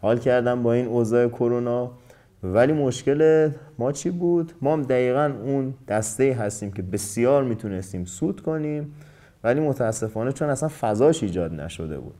حال 0.00 0.18
کردم 0.18 0.62
با 0.62 0.72
این 0.72 0.86
اوضاع 0.86 1.28
کرونا. 1.28 1.90
ولی 2.42 2.72
مشکل 2.72 3.50
ما 3.78 3.92
چی 3.92 4.10
بود؟ 4.10 4.52
ما 4.60 4.72
هم 4.72 4.82
دقیقا 4.82 5.32
اون 5.44 5.74
دسته 5.88 6.32
هستیم 6.32 6.72
که 6.72 6.82
بسیار 6.82 7.44
می‌تونستیم 7.44 8.04
سود 8.04 8.40
کنیم 8.40 8.94
ولی 9.44 9.60
متاسفانه 9.60 10.32
چون 10.32 10.48
اصلا 10.48 10.68
فضاش 10.80 11.22
ایجاد 11.22 11.52
نشده 11.52 11.98
بود. 11.98 12.14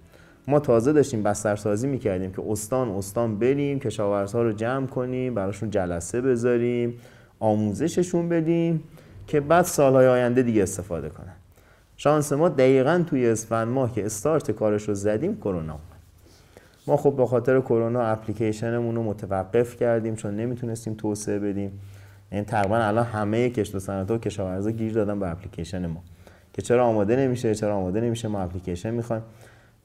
ما 0.49 0.61
تازه 0.61 0.93
داشتیم 0.93 1.23
بسترسازی 1.23 1.87
می‌کردیم 1.87 2.33
که 2.33 2.43
استان 2.49 2.89
استان 2.89 3.39
بریم 3.39 3.81
کشاورزها 3.81 4.43
رو 4.43 4.53
جمع 4.53 4.87
کنیم 4.87 5.35
براشون 5.35 5.71
جلسه 5.71 6.21
بذاریم 6.21 6.95
آموزششون 7.41 8.29
بدیم 8.29 8.83
که 9.27 9.41
بعد 9.41 9.65
سالهای 9.65 10.07
آینده 10.07 10.43
دیگه 10.43 10.63
استفاده 10.63 11.09
کنن. 11.09 11.33
شانس 11.97 12.33
ما 12.33 12.49
دقیقا 12.49 13.05
توی 13.07 13.29
اسفند 13.29 13.69
ماه 13.69 13.95
که 13.95 14.07
استارت 14.07 14.51
کارش 14.51 14.89
رو 14.89 14.95
زدیم 14.95 15.37
کرونا 15.37 15.79
ما 16.87 16.97
خب 16.97 17.17
به 17.17 17.27
خاطر 17.27 17.61
کرونا 17.61 18.03
اپلیکیشنمون 18.03 18.95
رو 18.95 19.03
متوقف 19.03 19.77
کردیم 19.77 20.15
چون 20.15 20.37
نمی‌تونستیم 20.37 20.95
توسعه 20.95 21.39
بدیم. 21.39 21.57
این 21.61 21.73
یعنی 22.33 22.45
تقریبا 22.45 22.77
الان 22.77 23.05
همه 23.05 23.51
کشت 23.51 23.75
و 23.75 23.79
صنعت 23.79 24.11
و 24.11 24.19
کشاورزا 24.19 24.71
گیر 24.71 24.93
دادن 24.93 25.21
به 25.21 25.31
اپلیکیشن 25.31 25.87
ما. 25.87 26.03
که 26.53 26.63
چرا 26.63 26.87
آماده 26.87 27.17
نمیشه 27.17 27.55
چرا 27.55 27.77
آماده 27.77 28.01
نمیشه 28.01 28.29
ما 28.29 28.41
اپلیکیشن 28.41 28.91
می‌خوایم. 28.91 29.23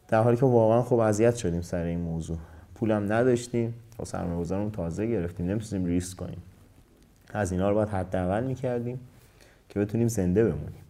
در 0.08 0.24
حالی 0.24 0.38
که 0.38 0.46
واقعا 0.46 0.84
خب 0.84 1.00
اذیت 1.00 1.36
شدیم 1.36 1.62
سر 1.62 1.84
این 1.84 2.00
موضوع. 2.00 2.38
پولم 2.76 3.14
نداشتیم 3.14 3.74
با 3.98 4.06
سرمایه‌گذارمون 4.06 4.72
تازه 4.72 5.08
گرفتیم 5.08 5.46
نمی‌تونیم 5.46 5.86
ریسک 5.86 6.18
کنیم. 6.18 6.42
از 7.34 7.52
اینا 7.52 7.70
رو 7.70 7.76
باید 7.76 7.90
حداقل 7.90 8.44
می‌کردیم 8.44 9.00
که 9.70 9.80
بتونیم 9.80 10.08
زنده 10.08 10.44
بمونیم. 10.44 10.84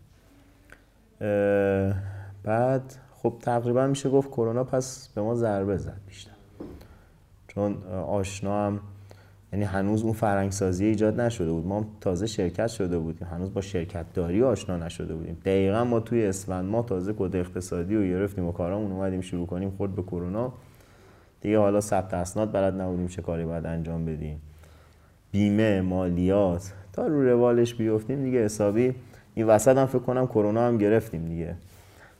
بعد 2.43 2.93
خب 3.23 3.33
تقریبا 3.41 3.87
میشه 3.87 4.09
گفت 4.09 4.29
کرونا 4.29 4.63
پس 4.63 5.07
به 5.15 5.21
ما 5.21 5.35
ضربه 5.35 5.77
زد 5.77 5.99
بیشتر. 6.07 6.31
چون 7.47 7.83
آشنا 7.87 8.67
هم 8.67 8.79
یعنی 9.57 9.69
هنوز 9.69 10.03
اون 10.03 10.13
فرنگسازی 10.13 10.85
ایجاد 10.85 11.21
نشده 11.21 11.51
بود. 11.51 11.67
ما 11.67 11.85
تازه 12.01 12.27
شرکت 12.27 12.67
شده 12.67 12.99
بودیم. 12.99 13.27
هنوز 13.31 13.53
با 13.53 13.61
شرکت 13.61 14.05
داری 14.13 14.43
آشنا 14.43 14.77
نشده 14.77 15.15
بودیم. 15.15 15.37
دقیقا 15.45 15.83
ما 15.83 15.99
توی 15.99 16.25
اسفند 16.25 16.65
ما 16.65 16.81
تازه 16.81 17.13
کد 17.13 17.35
اقتصادی 17.35 17.95
رو 17.95 18.03
گرفتیم 18.03 18.45
و 18.45 18.51
کارامون 18.51 18.91
اومدیم 18.91 19.21
شروع 19.21 19.47
کنیم 19.47 19.73
خود 19.77 19.95
به 19.95 20.01
کرونا. 20.01 20.53
دیگه 21.41 21.59
حالا 21.59 21.81
ثبت 21.81 22.13
اسناد 22.13 22.51
بلد 22.51 22.81
نبودیم 22.81 23.07
چه 23.07 23.21
کاری 23.21 23.45
باید 23.45 23.65
انجام 23.65 24.05
بدیم. 24.05 24.41
بیمه 25.31 25.81
مالیات 25.81 26.73
تا 26.93 27.07
رو 27.07 27.29
روالش 27.29 27.75
بیفتیم 27.75 28.23
دیگه 28.23 28.45
حسابی. 28.45 28.95
این 29.35 29.47
وسط 29.47 29.77
هم 29.77 29.85
فکر 29.85 29.99
کنم 29.99 30.27
کرونا 30.27 30.67
هم 30.67 30.77
گرفتیم 30.77 31.25
دیگه. 31.25 31.55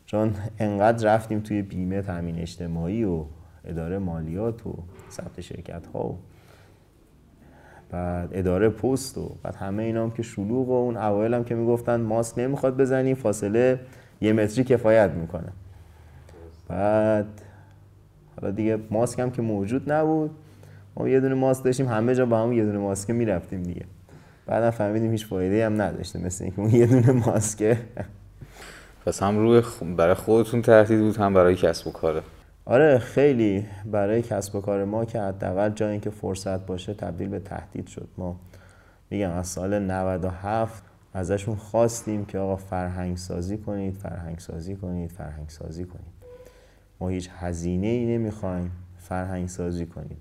چون 0.06 0.34
انقدر 0.60 1.16
رفتیم 1.16 1.40
توی 1.40 1.62
بیمه 1.62 2.02
تامین 2.02 2.40
اجتماعی 2.40 3.04
و 3.04 3.24
اداره 3.66 3.98
مالیات 3.98 4.68
و 4.68 4.74
ثبت 5.12 5.42
شرکت 5.42 5.88
ها 5.94 6.08
و 6.08 6.18
بعد 7.92 8.30
اداره 8.32 8.70
پست 8.70 9.18
و 9.18 9.36
بعد 9.44 9.56
همه 9.56 9.84
اینا 9.84 10.04
هم 10.04 10.12
که 10.12 10.24
شلوغ 10.24 10.70
و 10.70 10.74
اون 10.74 10.98
اوایل 10.98 11.34
هم 11.34 11.44
که 11.44 11.56
می‌گفتن 11.56 12.02
ماسک 12.02 12.40
نمی‌خواد 12.40 12.78
بزنی 12.78 13.16
فاصله 13.16 13.80
یه 14.22 14.34
متری 14.34 14.64
کفایت 14.64 15.12
می‌کنه. 15.12 15.52
بعد 16.70 17.26
حالا 18.42 18.52
دیگه 18.54 18.80
ماسک 18.92 19.20
هم 19.20 19.32
که 19.32 19.42
موجود 19.42 19.92
نبود. 19.92 20.32
ما 20.96 21.10
یه 21.10 21.20
دونه 21.20 21.36
ماسک 21.36 21.64
داشتیم 21.64 21.88
همه 21.88 22.16
جا 22.16 22.26
با 22.26 22.44
هم 22.44 22.54
یه 22.54 22.66
دونه 22.66 22.78
ماسک 22.78 23.10
می‌رفتیم 23.10 23.64
دیگه. 23.64 23.86
بعدم 24.46 24.70
فهمیدیم 24.70 25.12
هیچ 25.12 25.26
فایده 25.26 25.66
هم 25.66 25.82
نداشته 25.82 26.26
مثل 26.26 26.44
اینکه 26.44 26.60
اون 26.60 26.70
یه 26.70 26.86
دونه 26.86 27.12
ماسکه. 27.12 27.78
پس 29.06 29.24
هم 29.24 29.38
روی 29.38 29.62
برای 29.98 30.14
خودتون 30.14 30.62
تهدید 30.62 31.00
بود 31.00 31.18
هم 31.18 31.34
برای 31.34 31.56
کسب 31.56 31.88
و 31.88 31.92
کاره. 31.92 32.22
آره 32.70 32.98
خیلی 32.98 33.66
برای 33.92 34.22
کسب 34.22 34.56
و 34.56 34.62
کار 34.62 34.86
ما 34.86 35.06
که 35.06 35.22
حداقل 35.22 35.70
جایی 35.70 36.00
که 36.00 36.10
فرصت 36.10 36.66
باشه 36.66 36.94
تبدیل 36.94 37.30
به 37.30 37.40
تهدید 37.40 37.88
شد. 37.88 38.08
ما 38.18 38.40
میگم 39.10 39.32
از 39.32 39.48
سال 39.48 39.80
97 39.80 40.84
ازشون 41.14 41.56
خواستیم 41.56 42.26
که 42.26 42.38
آقا 42.38 42.56
فرهنگ 42.56 43.18
سازی 43.18 43.58
کنید 43.58 43.96
فرهنگ 43.96 44.40
سازی 44.40 44.76
کنید 44.76 45.12
فرهنگ 45.12 45.50
سازی 45.50 45.86
کنید. 45.86 46.14
ما 47.00 47.10
هیچ 47.10 47.30
هزینه 47.38 47.88
ای 47.88 48.18
نمی‌خوایم 48.18 48.72
فرهنگ 48.98 49.48
سازی 49.48 49.86
کنید. 49.86 50.18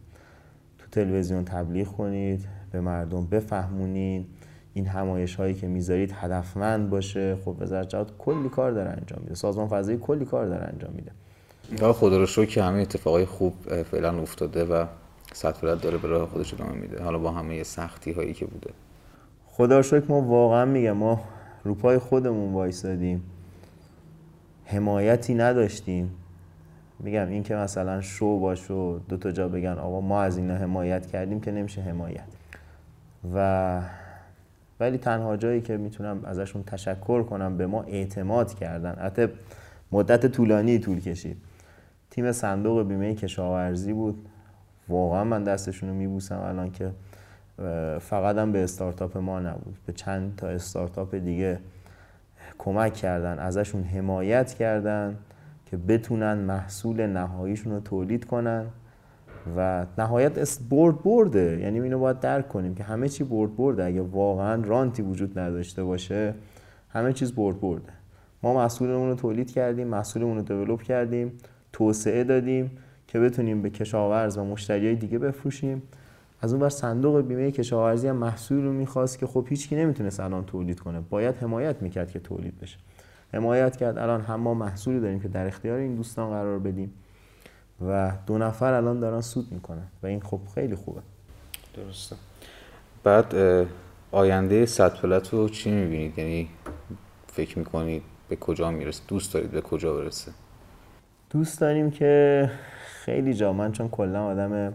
تو 0.79 0.87
تلویزیون 0.93 1.45
تبلیغ 1.45 1.89
کنید 1.89 2.47
به 2.73 2.81
مردم 2.81 3.27
بفهمونید. 3.27 4.27
این 4.75 4.87
همایش 4.87 5.35
هایی 5.35 5.55
که 5.55 5.67
می‌ذارید 5.67 6.13
هدفمند 6.13 6.91
باشه. 6.91 7.37
خب 7.37 7.57
وزارت 7.59 8.17
کلی 8.19 8.49
کار 8.49 8.73
داره 8.73 8.91
انجام 8.91 9.21
میده. 9.23 9.35
سازمان 9.35 9.69
فضایی 9.69 9.99
کلی 9.99 10.25
کار 10.25 10.47
داره 10.47 10.65
انجام 10.65 10.93
میده. 10.93 11.13
یا 11.81 11.93
خدا 11.93 12.19
رو 12.19 12.27
شکر 12.27 12.45
که 12.45 12.63
همه 12.63 12.81
اتفاقای 12.81 13.25
خوب 13.25 13.55
فعلا 13.83 14.19
افتاده 14.19 14.65
و 14.65 14.87
صد 15.33 15.81
داره 15.81 15.99
به 15.99 16.09
راه 16.09 16.29
خودش 16.29 16.55
ادامه 16.55 16.73
میده. 16.73 17.03
حالا 17.03 17.19
با 17.19 17.31
همه 17.31 17.63
سختی 17.63 18.13
هایی 18.13 18.35
که 18.35 18.47
بوده. 18.47 18.71
خدا 19.47 19.77
رو 19.77 19.83
شکر 19.83 20.05
ما 20.09 20.21
واقعا 20.21 20.65
میگم 20.65 20.93
ما 20.93 21.21
روپای 21.65 21.99
خودمون 21.99 22.53
وایسادیم. 22.53 23.23
حمایتی 24.65 25.35
نداشتیم. 25.35 26.15
میگم 27.01 27.29
این 27.29 27.43
که 27.43 27.55
مثلا 27.55 28.01
شو 28.01 28.39
باش 28.39 28.71
و 28.71 28.99
دو 29.09 29.17
تا 29.17 29.31
جا 29.31 29.49
بگن 29.49 29.73
آقا 29.79 30.01
ما 30.01 30.23
از 30.23 30.37
اینا 30.37 30.55
حمایت 30.55 31.07
کردیم 31.07 31.41
که 31.41 31.51
نمیشه 31.51 31.81
حمایت. 31.81 32.27
و 33.35 33.81
ولی 34.81 34.99
تنها 34.99 35.37
جایی 35.37 35.61
که 35.61 35.77
می‌تونم 35.77 36.25
ازشون 36.25 36.63
تشکر 36.65 37.23
کنم 37.23 37.57
به 37.57 37.67
ما 37.67 37.83
اعتماد 37.83 38.55
کردن. 38.55 38.95
حتی 38.95 39.29
مدت 39.93 40.27
طولانی 40.27 40.79
طول 40.79 41.01
کشید. 41.01 41.37
تیم 42.17 42.33
صندوق 42.33 42.89
بیمه 42.89 43.15
کشاورزی 43.15 43.93
بود. 43.93 44.29
واقعا 44.89 45.25
من 45.25 45.45
دستشون 45.45 45.89
رو 45.89 45.95
میبوسم 45.95 46.41
الان 46.41 46.71
که 46.71 46.91
فقط 48.01 48.37
هم 48.37 48.53
به 48.53 48.65
استارتاپ 48.65 49.17
ما 49.17 49.41
نبود. 49.41 49.79
به 49.87 49.93
چند 49.93 50.37
تا 50.37 50.49
استارتاپ 50.49 51.15
دیگه 51.15 51.59
کمک 52.59 52.95
کردن 52.95 53.39
ازشون 53.39 53.83
حمایت 53.83 54.55
کردن 54.55 55.17
که 55.67 55.77
بتونن 55.77 56.35
محصول 56.35 57.07
نهاییشون 57.07 57.73
رو 57.73 57.81
تولید 57.81 58.25
کنن. 58.25 58.67
و 59.57 59.87
نهایت 59.99 60.59
برد 60.71 61.03
برده. 61.03 61.61
یعنی 61.61 61.81
اینو 61.81 61.99
باید 61.99 62.21
درک 62.21 62.49
کنیم 62.49 62.75
که 62.75 62.85
همه 62.85 63.09
چی 63.09 63.25
برد 63.25 63.57
برده. 63.57 63.85
اگه 63.85 64.01
واقعا 64.01 64.63
رانتی 64.65 65.03
وجود 65.03 65.39
نداشته 65.39 65.85
باشه 65.85 66.35
همه 66.89 67.13
چیز 67.13 67.35
برد 67.35 67.61
برده. 67.61 67.93
ما 68.43 68.55
محصولمون 68.55 69.09
رو 69.09 69.15
تولید 69.15 69.51
کردیم 69.53 69.89
محصولمون 69.89 70.37
رو 70.37 70.43
دیولپ 70.43 70.83
کردیم. 70.83 71.33
توسعه 71.77 72.25
دادیم 72.25 72.71
که 73.09 73.21
بتونیم 73.21 73.63
به 73.63 73.71
کشاورز 73.71 74.39
و 74.39 74.45
مشتریای 74.45 74.95
دیگه 74.95 75.19
بفروشیم. 75.19 75.83
از 76.41 76.53
اون 76.53 76.61
بر 76.61 76.69
صندوق 76.69 77.21
بیمه 77.21 77.51
کشاورزی 77.51 78.09
هم 78.09 78.17
محصول 78.17 78.65
رو 78.65 78.73
می‌خواست 78.73 79.19
که 79.19 79.27
خب 79.27 79.47
هیچکی 79.49 79.77
نمی‌تونست 79.77 80.21
الان 80.21 80.45
تولید 80.45 80.81
کنه. 80.81 81.01
باید 81.01 81.37
حمایت 81.37 81.83
می‌کرد 81.83 82.11
که 82.11 82.21
تولید 82.21 82.61
بشه. 82.61 82.79
حمایت 83.33 83.77
کرد. 83.77 83.99
الان 83.99 84.21
هم 84.21 84.41
ما 84.41 84.55
محصولی 84.55 85.01
داریم 85.01 85.21
که 85.21 85.29
در 85.29 85.47
اختیار 85.47 85.79
این 85.79 85.95
دوستان 85.95 86.31
قرار 86.31 86.59
بدیم 86.59 86.93
و 87.89 88.13
دو 88.27 88.39
نفر 88.39 88.73
الان 88.73 89.01
دارن 89.01 89.21
سود 89.21 89.47
می‌کنن 89.51 89.87
و 90.03 90.07
این 90.07 90.21
خب 90.21 90.41
خیلی 90.55 90.75
خوبه. 90.75 91.01
درسته. 91.75 92.17
بعد 93.05 93.35
آینده 94.13 94.67
صد 94.67 94.99
رو 95.33 95.49
چی 95.49 95.71
می‌بینید؟ 95.71 96.19
یعنی 96.19 96.49
فکر 97.27 97.59
می‌کنید 97.59 98.03
به 98.29 98.37
کجا 98.37 98.71
می‌رسه؟ 98.71 99.03
دوست 99.09 99.35
دارید 99.35 99.51
به 99.51 99.61
کجا 99.61 99.95
برسه؟ 99.95 100.33
دوست 101.31 101.61
داریم 101.61 101.91
که 101.91 102.51
خیلی 102.87 103.35
جا 103.35 103.53
من 103.53 103.73
چون 103.73 103.89
کلا 103.89 104.27
آدم 104.27 104.75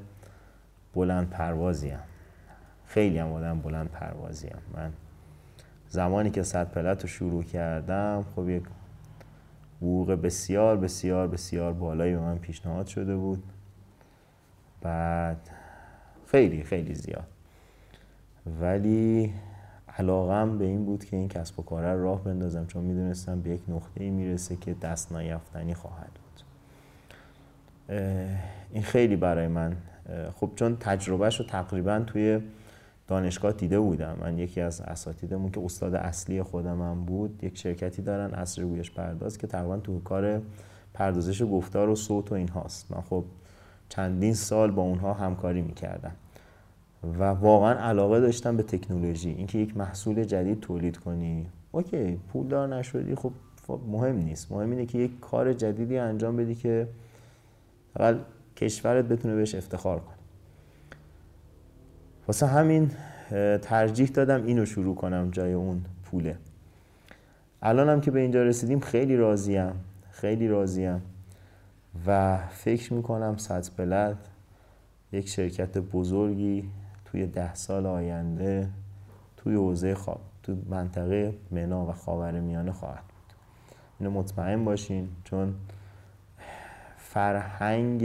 بلند 0.93 1.30
پروازیم. 1.30 1.99
خیلی 2.86 3.18
هم 3.20 3.32
آدم 3.34 3.60
بلند 3.60 3.89
پروازیم. 3.89 4.58
من 4.74 4.93
زمانی 5.89 6.30
که 6.30 6.43
صد 6.43 6.72
پلت 6.72 7.02
رو 7.02 7.08
شروع 7.08 7.43
کردم 7.43 8.26
خب 8.36 8.49
یک 8.49 8.64
حقوق 9.78 10.12
بسیار 10.12 10.78
بسیار 10.78 11.28
بسیار 11.28 11.74
بالایی 11.74 12.14
به 12.14 12.20
من 12.20 12.38
پیشنهاد 12.38 12.88
شده 12.88 13.16
بود. 13.16 13.43
بعد 14.82 15.49
خیلی 16.28 16.64
خیلی 16.64 16.95
زیاد. 16.95 17.28
ولی 18.62 19.34
علاقم 19.97 20.58
به 20.58 20.66
این 20.66 20.86
بود 20.86 21.06
که 21.06 21.18
این 21.18 21.28
کسب 21.28 21.60
و 21.60 21.64
کار 21.64 21.95
راه 21.95 22.24
بندازم 22.24 22.66
چون 22.66 22.84
می‌دونستم 22.84 23.41
به 23.41 23.49
یک 23.49 23.62
نقطه 23.68 24.10
می‌رسه 24.10 24.56
که 24.56 24.74
دست 24.74 25.12
نیافتنی 25.12 25.74
خواهد 25.74 26.12
بود. 26.14 26.30
این 28.72 28.84
خیلی 28.84 29.16
برای 29.16 29.48
من 29.48 29.76
خب 30.36 30.52
چون 30.56 30.78
تجربهش 30.80 31.39
رو 31.39 31.46
تقریبا 31.46 32.00
توی 32.00 32.39
دانشگاه 33.08 33.52
دیده 33.52 33.80
بودم. 33.80 34.18
من 34.22 34.38
یکی 34.38 34.62
از 34.62 34.82
اساتیدمون 34.82 35.52
که 35.52 35.62
استاد 35.66 35.96
اصلی 35.96 36.44
خودم 36.44 37.06
بود 37.06 37.44
یک 37.44 37.58
شرکتی 37.58 38.02
دارن 38.02 38.34
اصر 38.34 38.64
گویش 38.64 38.92
پرداز 38.92 39.38
که 39.38 39.48
تقریبا 39.48 39.78
تو 39.78 40.00
کار 40.00 40.42
پردازش 40.94 41.42
گفتار 41.42 41.89
و 41.89 41.96
صوت 41.96 42.32
و 42.32 42.36
این 42.36 42.48
هاست 42.48 42.92
من 42.92 43.02
خب 43.02 43.24
چندین 43.89 44.34
سال 44.34 44.72
با 44.72 44.82
اونها 44.82 45.14
همکاری 45.14 45.62
می‌کردم 45.62 46.12
و 47.20 47.24
واقعا 47.24 47.74
علاقه 47.74 48.20
داشتم 48.20 48.58
به 48.58 48.64
تکنولوژی. 48.64 49.30
اینکه 49.30 49.58
یک 49.58 49.78
محصول 49.78 50.24
جدید 50.24 50.60
تولید 50.60 50.98
کنی 50.98 51.48
اوکی 51.72 52.20
پول 52.34 52.48
دار 52.48 52.76
نشدی 52.76 53.16
خب 53.16 53.32
مهم 53.88 54.16
نیست. 54.16 54.52
مهم 54.52 54.72
اینه 54.72 54.86
که 54.86 54.98
یک 54.98 55.20
کار 55.20 55.54
جدیدی 55.54 55.98
انجام 55.98 56.38
بدی 56.38 56.56
که 56.56 56.88
فقط 57.94 58.16
کشورت 58.56 59.06
بتونه 59.06 59.36
بهش 59.36 59.56
افتخار 59.56 60.00
کنه. 60.00 60.16
واسه 62.28 62.48
همین 62.48 62.92
ترجیح 63.62 64.08
دادم 64.08 64.46
اینو 64.46 64.66
شروع 64.66 64.96
کنم 64.96 65.30
جای 65.32 65.54
اون 65.54 65.86
پوله. 66.04 66.38
الانم 67.62 68.02
که 68.02 68.12
به 68.12 68.20
اینجا 68.20 68.44
رسیدیم 68.44 68.80
خیلی 68.80 69.18
راضیم 69.18 69.74
خیلی 70.12 70.48
راضیم 70.48 71.02
و 72.08 72.38
فکر 72.38 72.94
می‌کنم 72.94 73.38
صد 73.38 73.66
بلد 73.78 74.18
یک 75.12 75.30
شرکت 75.30 75.78
بزرگی 75.78 76.70
توی 77.06 77.28
ده 77.28 77.56
سال 77.56 77.86
آینده 77.86 78.70
توی 79.38 79.56
حوزه 79.56 79.96
خواب 79.96 80.22
تو 80.44 80.56
منطقه 80.70 81.36
منا 81.52 81.86
و 81.86 81.92
خاور 81.92 82.39
میانه 82.39 82.72
خواهد 82.72 83.04
بود. 83.04 83.36
اینو 84.00 84.12
مطمئن 84.12 84.66
باشین 84.66 85.10
چون 85.24 85.54
فرهنگ 87.14 88.03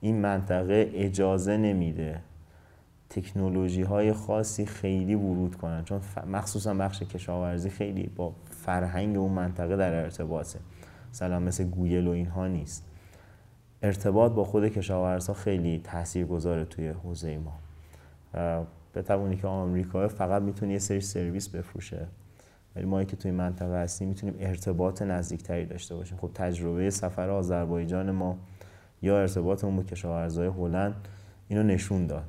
این 0.00 0.20
منطقه 0.20 0.90
اجازه 0.94 1.56
نمیده. 1.56 2.20
تکنولوژی 3.10 3.82
های 3.82 4.12
خاصی 4.12 4.66
خیلی 4.66 5.14
ورود 5.14 5.54
کنن. 5.54 5.84
چون 5.84 6.00
مخصوصا 6.26 6.74
بخش 6.74 7.02
کشاورزی 7.02 7.70
خیلی 7.70 8.06
با 8.16 8.32
فرهنگ 8.50 9.16
اون 9.16 9.32
منطقه 9.32 9.76
در 9.76 9.94
ارتباطه. 9.94 10.58
مثلا 11.10 11.38
مثل 11.38 11.64
گوگل 11.64 12.06
و 12.06 12.10
اینها 12.10 12.46
نیست. 12.46 12.84
ارتباط 13.82 14.32
با 14.32 14.44
خود 14.44 14.68
کشاورزها 14.68 15.34
خیلی 15.34 15.80
تأثیر 15.84 16.26
گذاره 16.26 16.64
توی 16.64 16.88
حوزه 16.88 17.38
ما. 17.38 17.58
بتوانی 18.94 19.36
که 19.36 19.46
آمریکا 19.46 20.08
فقط 20.08 20.42
می‌تونه 20.42 20.72
یه 20.72 20.78
سری 20.78 21.00
سرویس 21.00 21.48
بفروشه. 21.48 22.06
ولی 22.78 22.86
ما 22.86 23.04
که 23.04 23.16
توی 23.16 23.30
منطقه 23.30 23.82
هستیم 23.82 24.08
می‌تونیم 24.08 24.36
ارتباط 24.40 25.02
نزدیکتری 25.02 25.66
داشته 25.66 25.94
باشیم. 25.94 26.18
خب 26.18 26.30
تجربه 26.34 26.90
سفر 26.90 27.30
آذربایجان 27.30 28.10
ما 28.10 28.38
یا 29.02 29.20
ارتباطمون 29.20 29.76
با 29.76 29.82
کشاورزای 29.82 30.46
هلند 30.46 30.94
اینو 31.48 31.62
نشون 31.62 32.06
داد 32.06 32.24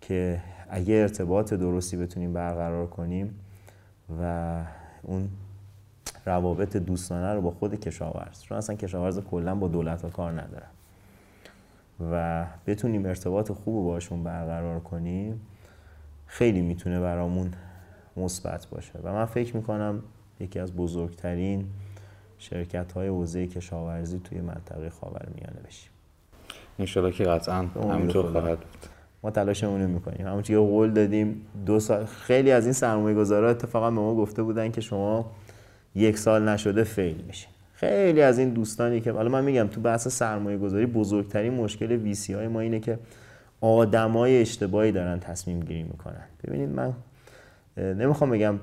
که 0.00 0.40
اگه 0.70 0.94
ارتباط 0.94 1.54
درستی 1.54 1.96
بتونیم 1.96 2.32
برقرار 2.32 2.86
کنیم 2.86 3.34
و 4.20 4.54
اون 5.02 5.28
روابط 6.26 6.76
دوستانه 6.76 7.34
رو 7.34 7.40
با 7.40 7.50
خود 7.50 7.80
کشاورز 7.80 8.42
چون 8.42 8.58
اصلا 8.58 8.76
کشاورز 8.76 9.18
کلا 9.18 9.54
با 9.54 9.68
دولت 9.68 10.02
ها 10.02 10.10
کار 10.10 10.32
ندارن 10.32 10.70
و 12.12 12.46
بتونیم 12.66 13.06
ارتباط 13.06 13.52
خوب 13.52 13.84
باشون 13.84 14.24
برقرار 14.24 14.80
کنیم 14.80 15.40
خیلی 16.26 16.60
می‌تونه 16.60 17.00
برامون 17.00 17.50
مثبت 18.16 18.66
باشه. 18.66 18.92
و 19.02 19.12
من 19.12 19.24
فکر 19.24 19.56
می‌کنم 19.56 20.02
یکی 20.40 20.58
از 20.58 20.72
بزرگترین 20.72 21.64
شرکت 22.38 22.92
های 22.92 23.08
حوزه 23.08 23.46
کشاورزی 23.46 24.20
توی 24.24 24.40
منطقه 24.40 24.90
خاورمیانه 24.90 25.60
بشیم. 25.66 25.90
انشالله 26.78 27.12
که 27.12 27.24
قطعا 27.24 27.66
همینطور 27.92 28.26
خواهد 28.26 28.58
بود. 28.58 28.88
ما 29.22 29.30
تلاشمون 29.30 29.82
رو 29.82 29.88
می‌کنیم. 29.88 30.26
همون 30.26 30.42
که 30.42 30.56
قول 30.56 30.90
دادیم 30.90 31.46
دو 31.66 31.80
سال 31.80 32.04
خیلی 32.04 32.50
از 32.50 32.64
این 32.64 32.72
سرمایه 32.72 33.16
گذارا 33.16 33.50
اتفاقا 33.50 33.90
به 33.90 33.96
ما 33.96 34.14
گفته 34.14 34.42
بودن 34.42 34.70
که 34.70 34.80
شما 34.80 35.30
یک 35.94 36.18
سال 36.18 36.48
نشده 36.48 36.84
فیل 36.84 37.24
میشه 37.26 37.48
خیلی 37.74 38.22
از 38.22 38.38
این 38.38 38.50
دوستانی 38.50 39.00
که 39.00 39.12
حالا 39.12 39.28
من 39.28 39.44
میگم 39.44 39.66
تو 39.66 39.80
بحث 39.80 40.08
سرمایه 40.08 40.58
گذاری 40.58 40.86
بزرگترین 40.86 41.54
مشکل 41.54 41.92
ویسی 41.92 42.32
های 42.32 42.48
ما 42.48 42.60
اینه 42.60 42.80
که 42.80 42.98
آدمای 43.60 44.40
اشتباهی 44.40 44.92
دارن 44.92 45.20
تصمیم 45.20 45.60
گیری 45.60 45.82
می‌کنن. 45.82 46.24
ببینید 46.44 46.68
من 46.68 46.92
نمی‌خوام 47.76 48.30
بگم 48.30 48.60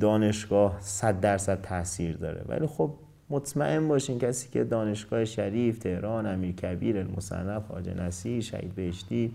دانشگاه 0.00 0.76
صد 0.80 1.20
درصد 1.20 1.60
تاثیر 1.62 2.16
داره 2.16 2.44
ولی 2.48 2.66
خب 2.66 2.94
مطمئن 3.30 3.88
باشین 3.88 4.18
کسی 4.18 4.48
که 4.48 4.64
دانشگاه 4.64 5.24
شریف 5.24 5.78
تهران 5.78 6.26
امیرکبیر 6.26 6.98
المصنف 6.98 7.66
خواجه 7.66 7.94
نصیر 7.94 8.40
شهید 8.40 8.74
بهشتی 8.74 9.32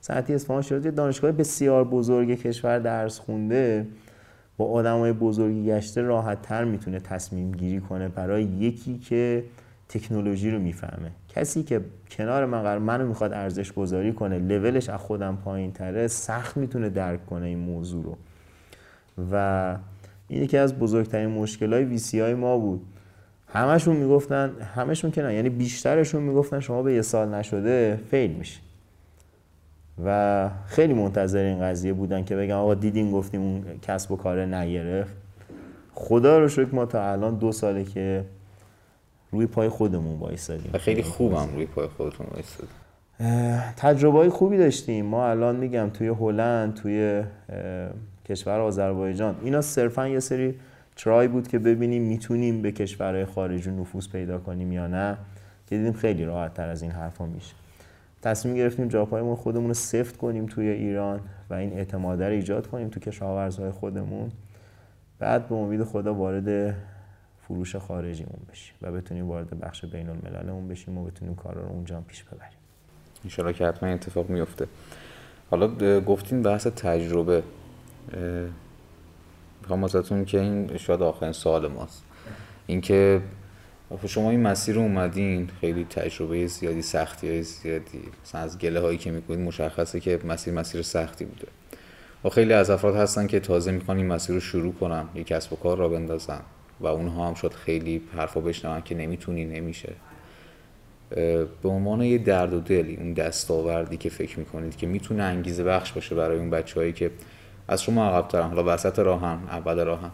ساعتی 0.00 0.34
اصفهان 0.34 0.62
شده 0.62 0.90
دانشگاه 0.90 1.32
بسیار 1.32 1.84
بزرگ 1.84 2.34
کشور 2.34 2.78
درس 2.78 3.18
خونده 3.18 3.86
با 4.56 4.64
آدمای 4.64 5.12
بزرگی 5.12 5.64
گشته 5.66 6.02
راحت 6.02 6.42
تر 6.42 6.64
می‌تونه 6.64 7.00
تصمیم 7.00 7.52
گیری 7.52 7.80
کنه 7.80 8.08
برای 8.08 8.42
یکی 8.42 8.98
که 8.98 9.44
تکنولوژی 9.88 10.50
رو 10.50 10.58
می‌فهمه. 10.58 11.10
کسی 11.36 11.62
که 11.62 11.80
کنار 12.10 12.46
من 12.46 12.62
قرار 12.62 12.78
منو 12.78 13.06
می‌خواد 13.06 13.32
ارزش 13.32 13.72
گذاری 13.72 14.12
کنه 14.12 14.38
لولش 14.38 14.88
از 14.88 15.00
خودم 15.00 15.38
پایین 15.44 15.72
تره 15.72 16.08
سخت 16.08 16.56
می‌تونه 16.56 16.88
درک 16.88 17.26
کنه 17.26 17.46
این 17.46 17.58
موضوع 17.58 18.04
رو. 18.04 18.16
و 19.32 19.76
این 20.28 20.42
یکی 20.42 20.56
از 20.56 20.78
بزرگترین 20.78 21.30
مشکل 21.30 21.72
های 21.72 21.84
ویسی 21.84 22.20
های 22.20 22.34
ما 22.34 22.58
بود. 22.58 22.82
همشون 23.48 23.96
می‌گفتن 23.96 24.50
همشون 24.74 25.10
که 25.10 25.22
نه 25.22 25.34
یعنی 25.34 25.48
بیشترشون 25.48 26.22
می‌گفتن 26.22 26.60
شما 26.60 26.82
به 26.82 26.94
یه 26.94 27.02
سال 27.02 27.28
نشده 27.28 28.00
فیل 28.10 28.30
میشه 28.30 28.60
و 30.04 30.50
خیلی 30.66 30.94
منتظر 30.94 31.44
این 31.44 31.60
قضیه 31.60 31.92
بودن 31.92 32.24
که 32.24 32.36
بگم 32.36 32.56
آقا 32.56 32.74
دیدین 32.74 33.10
گفتیم 33.10 33.40
اون 33.40 33.64
کسب 33.82 34.12
و 34.12 34.16
کار 34.16 34.44
نگرفت. 34.44 35.16
خدا 35.94 36.38
رو 36.38 36.48
شکر 36.48 36.74
ما 36.74 36.86
تا 36.86 37.12
الان 37.12 37.34
دو 37.34 37.52
ساله 37.52 37.84
که 37.84 38.24
روی 39.30 39.46
پای 39.46 39.68
خودمون 39.68 40.18
وایسادیم. 40.18 40.72
خیلی 40.72 41.02
خوبم 41.02 41.48
روی 41.54 41.66
پای 41.66 41.88
خودتون 41.88 42.26
وایسادیم. 42.30 42.74
تجربه 43.76 44.18
های 44.18 44.28
خوبی 44.28 44.58
داشتیم. 44.58 45.06
ما 45.06 45.26
الان 45.26 45.56
میگم 45.56 45.90
توی 45.90 46.08
هلند 46.08 46.74
توی 46.74 47.22
کشور 48.28 48.60
آذربایجان. 48.60 49.36
اینا 49.42 49.60
صرفا 49.60 50.08
یه 50.08 50.20
سری 50.20 50.54
ترای 50.96 51.28
بود 51.28 51.48
که 51.48 51.58
ببینیم 51.58 52.02
می‌تونیم 52.02 52.62
به 52.62 52.72
کشورهای 52.72 53.24
خارجی 53.24 53.70
نفوذ 53.70 54.08
پیدا 54.08 54.38
کنیم 54.38 54.72
یا 54.72 54.86
نه. 54.86 55.16
که 55.66 55.76
دیدیم 55.76 55.92
خیلی 55.92 56.24
راحت 56.24 56.54
تر 56.54 56.68
از 56.68 56.82
این 56.82 56.90
حرفا 56.90 57.26
میشه. 57.26 57.54
تصمیم 58.22 58.54
گرفتیم 58.54 58.88
جاپایمون 58.88 59.36
خودمون 59.36 59.68
رو 59.68 59.74
سفت 59.74 60.16
کنیم 60.16 60.46
توی 60.46 60.68
ایران 60.68 61.20
و 61.50 61.54
این 61.54 61.72
اعتماد 61.72 62.22
رو 62.22 62.32
ایجاد 62.32 62.66
کنیم 62.66 62.88
تو 62.88 63.00
کشاورزهای 63.00 63.70
خودمون. 63.70 64.30
بعد 65.18 65.48
به 65.48 65.54
امید 65.54 65.84
خدا 65.84 66.14
وارد 66.14 66.74
فروش 67.48 67.76
خارجیمون 67.76 68.40
بشیم 68.52 68.74
و 68.82 68.92
بتونیم 68.92 69.28
وارد 69.28 69.60
بخش 69.60 69.84
بین 69.84 70.08
المللمون 70.08 70.68
بشیم 70.68 70.98
و 70.98 71.04
بتونیم 71.04 71.34
کارا 71.34 71.62
رو 71.62 71.68
اونجا 71.68 72.00
پیش 72.00 72.24
ببریم. 72.24 72.58
انشالله 73.24 73.52
که 73.52 73.66
حتما 73.66 73.88
اتفاق 73.88 74.30
میفته 74.30 74.66
حالا 75.50 76.00
گفتین 76.00 76.42
بحث 76.42 76.66
تجربه. 76.66 77.42
می‌خوام 79.60 79.84
ازتون 79.84 80.24
که 80.24 80.40
این 80.40 80.76
شاید 80.76 81.02
آخرین 81.02 81.32
سوال 81.32 81.66
ماست. 81.66 82.04
اینکه 82.66 83.20
شما 84.06 84.30
این 84.30 84.42
مسیر 84.42 84.74
رو 84.74 84.80
اومدین 84.80 85.50
خیلی 85.60 85.84
تجربه 85.84 86.46
زیادی 86.46 86.82
سختی 86.82 87.28
های 87.28 87.42
زیادی 87.42 88.02
مثلا 88.24 88.40
از 88.40 88.58
گله 88.58 88.80
هایی 88.80 88.98
که 88.98 89.10
می‌کنید 89.10 89.40
مشخصه 89.40 90.00
که 90.00 90.20
مسیر 90.24 90.54
مسیر 90.54 90.82
سختی 90.82 91.24
بوده. 91.24 91.48
و 92.24 92.28
خیلی 92.28 92.52
از 92.52 92.70
افراد 92.70 92.96
هستن 92.96 93.26
که 93.26 93.40
تازه 93.40 93.70
می‌خوان 93.70 93.96
این 93.96 94.06
مسیر 94.06 94.34
رو 94.34 94.40
شروع 94.40 94.74
کنن 94.74 95.08
یک 95.14 95.26
کسب 95.26 95.52
و 95.52 95.56
کار 95.56 95.78
را 95.78 95.88
بندازن. 95.88 96.40
و 96.80 96.86
اونها 96.86 97.28
هم 97.28 97.34
شد 97.34 97.52
خیلی 97.52 98.02
حرفا 98.16 98.40
بشنون 98.40 98.80
که 98.80 98.94
نمی‌تونی 98.94 99.44
نمیشه. 99.44 99.92
به 101.62 101.68
عنوان 101.68 102.00
یه 102.00 102.18
درد 102.18 102.52
و 102.52 102.60
دلی 102.60 102.96
اون 102.96 103.12
دستاوردی 103.12 103.96
که 103.96 104.10
فکر 104.10 104.38
می‌کنید 104.38 104.76
که 104.76 104.86
می‌تونه 104.86 105.22
انگیزه 105.22 105.64
بخش 105.64 105.92
باشه 105.92 106.14
برای 106.14 106.38
اون 106.38 106.50
بچههایی 106.50 106.92
که 106.92 107.10
از 107.68 107.82
شما 107.82 108.06
عقب 108.06 108.28
ترن 108.28 108.48
حالا 108.48 108.74
وسط 108.74 108.98
راهن 108.98 109.38
اول 109.48 109.84
راهن 109.84 110.10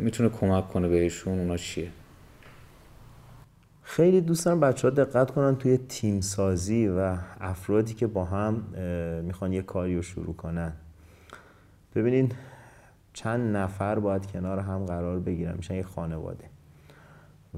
می‌تونه 0.00 0.28
کمک 0.28 0.68
کنه 0.68 0.88
بهشون 0.88 1.38
اونا 1.38 1.56
چیه؟ 1.56 1.88
خیلی 3.82 4.20
دوست 4.20 4.44
دارم 4.44 4.60
بچه 4.60 4.88
ها 4.88 4.94
دقت 4.94 5.30
کنن 5.30 5.56
توی 5.56 5.76
تیم 5.76 6.20
سازی 6.20 6.88
و 6.88 7.16
افرادی 7.40 7.94
که 7.94 8.06
با 8.06 8.24
هم 8.24 8.54
می‌خوان 9.24 9.52
یه 9.52 9.62
کاری 9.62 9.96
رو 9.96 10.02
شروع 10.02 10.34
کنن. 10.34 10.72
ببینین 11.94 12.32
چند 13.14 13.56
نفر 13.56 13.98
باید 13.98 14.26
کنار 14.26 14.58
هم 14.58 14.86
قرار 14.86 15.20
بگیرن 15.20 15.54
میشن 15.56 15.74
یه 15.74 15.82
خانواده. 15.82 16.44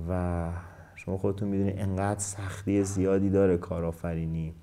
و 0.09 0.49
شما 0.95 1.19
خودتون 1.19 1.49
می‌دونید 1.49 1.79
انقدر 1.79 2.21
سختی 2.21 2.85
زیادی 2.85 3.31
داره 3.31 3.57
کارآفرینی. 3.57 4.55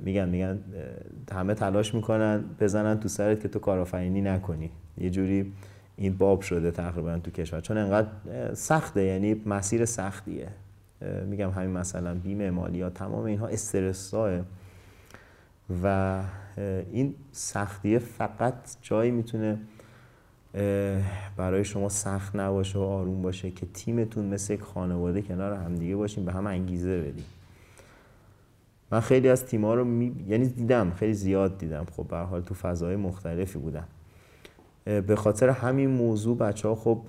میگن 0.00 0.28
میگن 0.28 0.58
همه 1.32 1.54
تلاش 1.54 1.94
می‌کنن 1.94 2.44
بزنن 2.60 3.00
تو 3.00 3.08
سرت 3.08 3.40
که 3.40 3.48
تو 3.48 3.58
کارآفرینی 3.58 4.20
نکنی. 4.20 4.70
یه 4.98 5.10
جوری 5.10 5.52
این 5.96 6.16
باب 6.16 6.40
شده 6.40 6.70
تقریبا 6.70 7.18
تو 7.18 7.30
کشور. 7.30 7.60
چون 7.60 7.76
انقدر 7.76 8.08
سخته 8.54 9.02
یعنی 9.02 9.42
مسیر 9.46 9.84
سختیه. 9.84 10.48
میگم 11.26 11.50
همین 11.50 11.70
مثلا 11.70 12.14
بیمه 12.14 12.50
مالیات 12.50 12.94
تمام 12.94 13.24
اینها 13.24 13.46
استرساه 13.46 14.40
و 15.82 16.20
این 16.56 17.14
سختیه 17.32 17.98
فقط 17.98 18.54
جایی 18.82 19.10
می‌تونه 19.10 19.58
برای 21.36 21.64
شما 21.64 21.88
سخت 21.88 22.36
نباشه 22.36 22.78
و 22.78 22.82
آروم 22.82 23.22
باشه 23.22 23.50
که 23.50 23.66
تیمتون 23.74 24.24
مثل 24.24 24.52
یک 24.52 24.60
خانواده 24.60 25.22
کنار 25.22 25.52
همدیگه 25.52 25.96
باشین 25.96 26.24
به 26.24 26.32
هم 26.32 26.46
انگیزه 26.46 27.00
بدین. 27.00 27.24
من 28.90 29.00
خیلی 29.00 29.28
از 29.28 29.46
تیم‌ها 29.46 29.74
رو 29.74 29.84
می... 29.84 30.24
یعنی 30.28 30.48
دیدم 30.48 30.90
خیلی 30.90 31.14
زیاد 31.14 31.58
دیدم. 31.58 31.86
خب 31.96 32.06
به 32.08 32.16
حال 32.16 32.40
تو 32.40 32.54
فضای 32.54 32.96
مختلفی 32.96 33.58
بودم 33.58 33.88
به 34.84 35.16
خاطر 35.16 35.48
همین 35.48 35.90
موضوع 35.90 36.36
بچه 36.36 36.68
ها 36.68 36.74
خب 36.74 37.00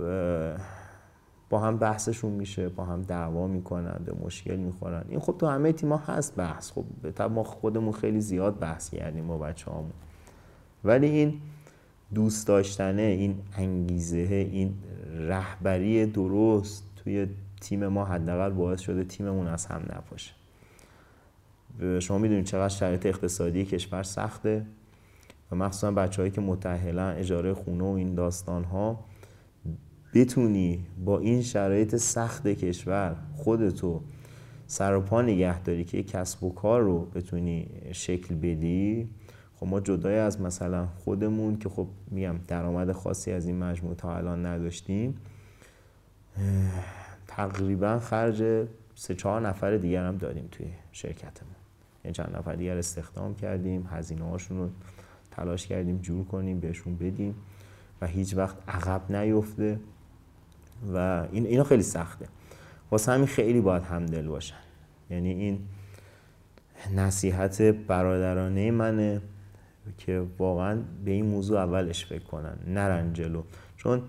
با 1.54 1.60
هم 1.60 1.78
بحثشون 1.78 2.32
میشه 2.32 2.70
با 2.70 2.86
هم 2.86 3.02
دعوا 3.02 3.48
می‌کنن 3.48 4.00
به 4.06 4.14
مشکل 4.26 4.56
می‌خورن. 4.56 5.06
این 5.10 5.20
خب 5.20 5.36
تو 5.40 5.48
همه 5.48 5.72
تیما 5.72 5.98
هست 5.98 6.36
بحث. 6.36 6.72
خب 6.72 6.86
ما 7.22 7.44
خودمون 7.44 7.92
خیلی 7.92 8.22
زیاد 8.22 8.60
بحث 8.60 8.90
کردیم 8.90 9.28
با 9.28 9.38
بچه 9.38 9.72
همون 9.72 9.92
ولی 10.84 11.08
این 11.08 11.34
دوست 12.14 12.48
داشتنه 12.48 13.02
این 13.02 13.36
انگیزه 13.58 14.18
این 14.18 14.74
رهبری 15.28 16.06
درست 16.06 16.84
توی 16.96 17.28
تیم 17.62 17.88
ما 17.88 18.06
حداقل 18.06 18.50
باعث 18.50 18.80
شده 18.80 19.04
تیممون 19.04 19.48
از 19.48 19.66
هم 19.66 19.82
نپاشه. 19.90 20.32
شما 22.00 22.18
می‌دونید 22.18 22.46
چقدر 22.46 22.70
شرایط 22.70 23.06
اقتصادی 23.06 23.66
کشور 23.66 24.04
سخته. 24.04 24.66
و 25.52 25.56
مخصوصا 25.56 25.92
بچههایی 25.92 26.32
که 26.32 26.42
متحلا 26.42 27.10
اجاره 27.10 27.54
خونه 27.54 27.84
و 27.84 27.88
این 27.88 28.16
داستان 28.16 28.64
ها 28.64 29.00
بتونی 30.14 30.86
با 31.06 31.20
این 31.20 31.42
شرایط 31.42 31.96
سخت 31.96 32.48
کشور 32.48 33.16
خودتو 33.36 34.02
سر 34.68 34.96
و 34.96 35.02
پا 35.02 35.22
نگه 35.22 35.60
داری 35.62 35.84
که 35.84 36.04
کسب 36.04 36.44
و 36.44 36.54
کار 36.54 36.82
رو 36.82 37.06
بتونی 37.06 37.70
شکل 37.92 38.36
بدی 38.36 39.10
خب 39.56 39.68
ما 39.68 39.80
جدای 39.80 40.18
از 40.18 40.42
مثلا 40.42 40.88
خودمون 40.88 41.58
که 41.58 41.70
خب 41.70 41.88
میگم 42.12 42.36
درآمد 42.48 42.92
خاصی 42.92 43.32
از 43.32 43.46
این 43.46 43.60
مجموعه 43.60 43.96
تا 43.96 44.16
الان 44.16 44.46
نداشتیم 44.46 45.18
تقریبا 47.28 48.00
خرج 48.00 48.68
سه 48.96 49.16
چهار 49.16 49.42
نفر 49.42 49.78
دیگر 49.78 50.06
هم 50.06 50.18
داریم 50.18 50.48
توی 50.52 50.68
شرکتمون. 50.92 51.56
یعنی 52.04 52.14
چند 52.14 52.36
نفر 52.36 52.56
دیگر 52.56 52.78
استخدام 52.78 53.36
کردیم 53.36 53.88
هزینه 53.92 54.24
هاشون 54.24 54.58
رو 54.58 54.70
تلاش 55.32 55.68
کردیم 55.68 55.98
جور 55.98 56.26
کنیم 56.26 56.60
بهشون 56.60 56.96
بدیم 56.96 57.36
و 58.02 58.08
هیچ 58.08 58.38
وقت 58.38 58.58
عقب 58.68 59.16
نیفته. 59.16 59.80
و 60.94 61.28
این 61.32 61.46
اینا 61.46 61.64
خیلی 61.64 61.84
سخته. 61.84 62.28
واسه 62.92 63.12
همین 63.12 63.28
خیلی 63.28 63.62
باید 63.62 63.84
همدل 63.84 64.28
باشن. 64.28 64.56
یعنی 65.10 65.30
این 65.30 65.60
نصیحت 66.96 67.62
برادرانه 67.62 68.72
منه 68.72 69.22
که 69.98 70.24
واقعا 70.40 70.82
به 71.06 71.12
این 71.12 71.26
موضوع 71.26 71.60
اولش 71.60 72.06
فکر 72.06 72.24
کنن 72.24 72.58
نرن 72.68 73.14
جلو. 73.14 73.44
چون 73.78 74.02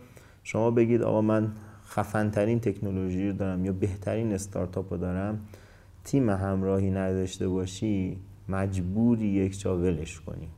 شما 0.43 0.71
بگید 0.71 1.03
آقا 1.03 1.21
من 1.21 1.53
خفنترین 1.87 2.61
تکنولوژی 2.61 3.27
رو 3.27 3.33
دارم 3.33 3.65
یا 3.65 3.73
بهترین 3.73 4.33
استارتاپ 4.33 4.93
رو 4.93 4.99
دارم 4.99 5.41
تیم 6.05 6.31
همراهی 6.31 6.91
نداشته 6.91 7.49
باشی 7.49 8.19
مجبوری 8.49 9.27
یک 9.27 9.61
جا 9.61 9.77
ولش 9.79 10.21
کنی. 10.21 10.49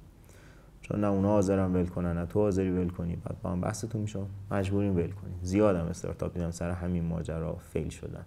چون 0.89 1.01
نه 1.01 1.07
اونا 1.07 1.29
حاضرن 1.29 1.73
ول 1.73 1.87
کنن 1.87 2.19
نه 2.19 2.27
تو 2.27 2.41
حاضری 2.41 2.71
ول 2.71 2.89
کنی. 2.89 3.17
بعد 3.17 3.43
با 3.43 3.51
هم 3.51 3.61
بحثتون 3.61 4.01
میشه. 4.01 4.21
مجبوریم 4.51 4.97
ول 4.97 5.11
کنیم. 5.11 5.39
زیادم 5.43 5.87
استارتاپ 5.87 6.35
دیدم 6.35 6.51
سر 6.51 6.71
همین 6.71 7.05
ماجرا 7.05 7.57
فیل 7.57 7.89
شدن. 7.89 8.25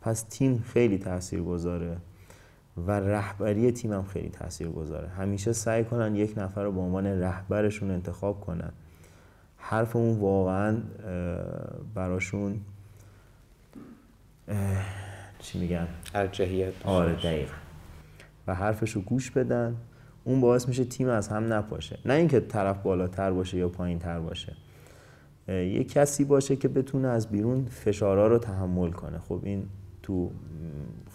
پس 0.00 0.22
تیم 0.22 0.64
خیلی 0.66 0.98
تاثیر 0.98 1.42
گذاره 1.42 1.96
و 2.86 2.90
رهبری 2.90 3.72
تیم 3.72 3.92
هم 3.92 4.04
خیلی 4.04 4.28
تاثیر 4.28 4.68
گذاره 4.68 5.08
همیشه 5.08 5.52
سعی 5.52 5.84
کنن 5.84 6.16
یک 6.16 6.38
نفر 6.38 6.62
رو 6.62 6.72
به 6.72 6.80
عنوان 6.80 7.06
رهبرشون 7.06 7.90
انتخاب 7.90 8.40
کنن. 8.40 8.72
حرف 9.56 9.96
اون 9.96 10.18
واقعا 10.18 10.76
براشون 11.94 12.60
چی 15.38 15.58
میگن؟ 15.58 15.88
ارجحیت. 16.14 16.72
آره 16.84 17.14
دقیقا. 17.14 17.52
و 18.46 18.54
حرفش 18.54 18.90
رو 18.90 19.00
گوش 19.00 19.30
بدن. 19.30 19.76
اون 20.24 20.40
باعث 20.40 20.68
میشه 20.68 20.84
تیم 20.84 21.08
از 21.08 21.28
هم 21.28 21.52
نپاشه. 21.52 21.98
نه 22.04 22.14
اینکه 22.14 22.40
طرف 22.40 22.82
بالاتر 22.82 23.30
باشه 23.30 23.58
یا 23.58 23.68
پایین 23.68 23.98
تر 23.98 24.20
باشه 24.20 24.56
یه 25.48 25.84
کسی 25.84 26.24
باشه 26.24 26.56
که 26.56 26.68
بتونه 26.68 27.08
از 27.08 27.28
بیرون 27.28 27.64
فشارها 27.64 28.26
رو 28.26 28.38
تحمل 28.38 28.90
کنه. 28.90 29.18
خب 29.18 29.40
این 29.42 29.68
تو 30.02 30.30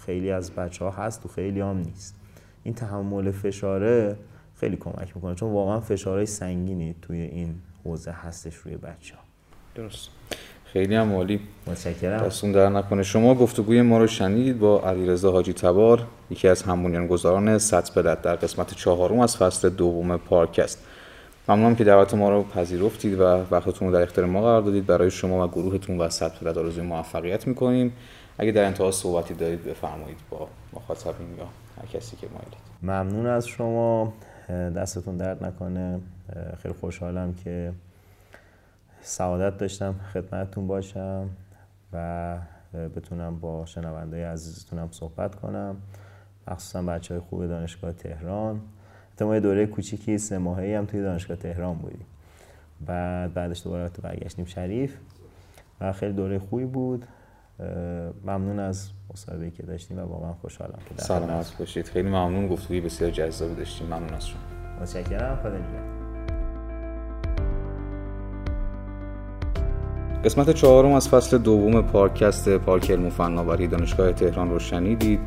خیلی 0.06 0.32
از 0.32 0.52
بچه 0.52 0.86
ها 0.86 0.92
هست 0.92 1.24
تو 1.24 1.30
خیلی 1.30 1.60
هم 1.60 1.78
نیست. 1.78 2.16
این 2.64 2.74
تحمل 2.74 3.32
فشاره 3.32 4.18
خیلی 4.56 4.76
کمک 4.76 5.16
می‌کنه. 5.16 5.36
چون 5.36 5.52
واقعا 5.52 5.80
فشارهای 5.80 6.26
سنگینی 6.26 6.96
توی 7.02 7.22
این 7.22 7.56
حوزه 7.84 8.12
هستش 8.12 8.56
روی 8.56 8.78
بچه 8.78 9.16
ها 9.16 9.22
درست. 9.76 10.10
خیلی 10.74 10.96
هم 10.96 11.14
عالی. 11.14 11.40
متشکرم. 11.68 12.26
دستون 12.26 12.52
در 12.52 12.70
نکنه. 12.70 13.04
شما 13.04 13.36
گفتگوی 13.36 13.82
ما 13.82 13.98
رو 13.98 14.08
شنید 14.08 14.60
با 14.60 14.82
علیرضا 14.82 15.32
حاجی 15.32 15.54
تبار 15.54 16.08
یکی 16.30 16.48
از 16.48 16.64
همونیان 16.64 17.08
گذاران 17.08 17.58
سطح 17.58 18.02
بلد 18.02 18.22
در 18.22 18.36
قسمت 18.36 18.74
چهارم 18.74 19.20
از 19.20 19.38
فصل 19.38 19.70
دوم 19.70 20.18
پارکست 20.18 20.86
ممنونم 21.48 21.76
که 21.76 21.84
دعوت 21.84 22.14
ما 22.14 22.30
رو 22.30 22.44
پذیرفتید 22.44 23.20
و 23.20 23.24
وقتتون 23.24 23.88
رو 23.88 23.94
در 23.94 24.02
اختیار 24.02 24.28
ما 24.28 24.42
قرار 24.42 24.62
دادید. 24.62 24.86
برای 24.86 25.12
شما 25.12 25.48
و 25.48 25.52
گروهتون 25.52 26.02
و 26.02 26.10
سطح 26.10 26.46
بلد 26.46 26.58
آرزوی 26.58 26.84
موفقیت 26.84 27.48
می‌کنیم. 27.48 27.94
اگه 28.38 28.52
در 28.52 28.66
انتها 28.66 28.92
صحبتی 28.92 29.34
دارید 29.34 29.64
بفرمایید 29.64 30.18
با 30.30 30.48
مخاطبین 30.74 31.38
یا 31.38 31.46
هر 31.78 32.00
کسی 32.00 32.18
که 32.18 32.28
مایلید. 32.28 32.70
ممنون 32.84 33.26
از 33.26 33.48
شما. 33.48 34.14
دستتون 34.50 35.18
درد 35.18 35.46
نکنه. 35.46 36.00
خیلی 36.64 36.76
خوشحالم 36.82 37.34
که 37.44 37.72
سعادت 39.02 39.58
داشتم 39.58 39.96
خدمتتون 40.14 40.68
باشم 40.68 41.30
و 41.94 42.38
بتونم 42.74 43.40
با 43.40 43.66
شنونده 43.66 44.28
عزیزتونم 44.28 44.88
صحبت 44.92 45.36
کنم. 45.36 45.76
مخصوصا 46.48 46.82
بچه 46.82 47.14
های 47.14 47.22
خوب 47.22 47.48
دانشگاه 47.48 47.94
تهران. 47.94 48.62
ما 49.22 49.34
یه 49.34 49.40
دوره 49.40 49.66
کوچیکی 49.66 50.18
سه 50.18 50.38
ماهی 50.38 50.74
هم 50.74 50.86
توی 50.86 51.02
دانشگاه 51.02 51.38
تهران 51.38 51.78
بودیم. 51.78 52.06
بعد 52.86 53.34
بعدش 53.34 53.64
دوباره 53.64 53.90
تو 53.90 54.02
برگشتیم 54.02 54.46
شریف. 54.46 54.98
و 55.82 55.94
خیلی 55.94 56.14
دوره 56.14 56.40
خوبی 56.40 56.66
بود. 56.66 57.06
ممنون 58.24 58.60
از 58.60 58.90
مصاحبه 59.14 59.52
که 59.52 59.64
داشتیم 59.64 60.00
و 60.00 60.02
واقعا 60.02 60.34
خوشحالم 60.34 60.80
که 60.90 61.04
سلامت 61.04 61.58
باشید. 61.60 61.86
خیلی 61.86 62.10
ممنون. 62.10 62.48
گفتگوی 62.48 62.82
بسیار 62.82 63.12
جذابی 63.12 63.56
داشتیم. 63.56 63.88
ممنون 63.88 64.14
از 64.14 64.28
شما. 64.28 64.42
متشکرم. 64.82 65.36
خدا 65.36 65.99
قسمت 70.26 70.50
چهارم 70.50 70.92
از 70.92 71.10
فصل 71.10 71.38
دوم 71.38 71.82
پارکست 71.82 72.50
پارک 72.50 72.92
علم 72.92 73.06
و 73.06 73.10
فناوری 73.10 73.68
دانشگاه 73.68 74.12
تهران 74.12 74.50
رو 74.50 74.60
شنیدید 74.60 75.20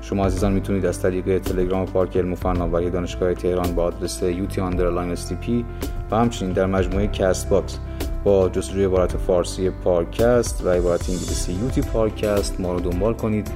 شما 0.00 0.26
عزیزان 0.26 0.52
می‌تونید 0.52 0.86
از 0.86 1.02
طریق 1.02 1.38
تلگرام 1.38 1.86
پارک 1.86 2.16
علم 2.16 2.32
و 2.32 2.36
فناوری 2.36 2.90
دانشگاه 2.90 3.34
تهران 3.34 3.74
با 3.74 3.82
آدرس 3.84 4.22
UT 4.22 4.60
underline 4.60 5.14
P 5.14 5.64
و 6.10 6.16
همچنین 6.16 6.52
در 6.52 6.66
مجموعه 6.66 7.06
Castbox 7.06 7.78
با 8.24 8.48
جستجوی 8.48 8.84
عبارت 8.84 9.16
فارسی 9.16 9.70
پارکست 9.70 10.66
و 10.66 10.68
عبارت 10.70 11.10
انگلیسی 11.10 11.52
UT 11.52 11.80
پارکست 11.80 12.60
ما 12.60 12.72
رو 12.72 12.80
دنبال 12.80 13.14
کنید 13.14 13.50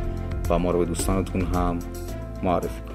و 0.50 0.58
ما 0.58 0.70
رو 0.70 0.78
به 0.78 0.84
دوستانتون 0.84 1.40
هم 1.40 1.78
معرفی 2.42 2.80
کنید. 2.80 2.89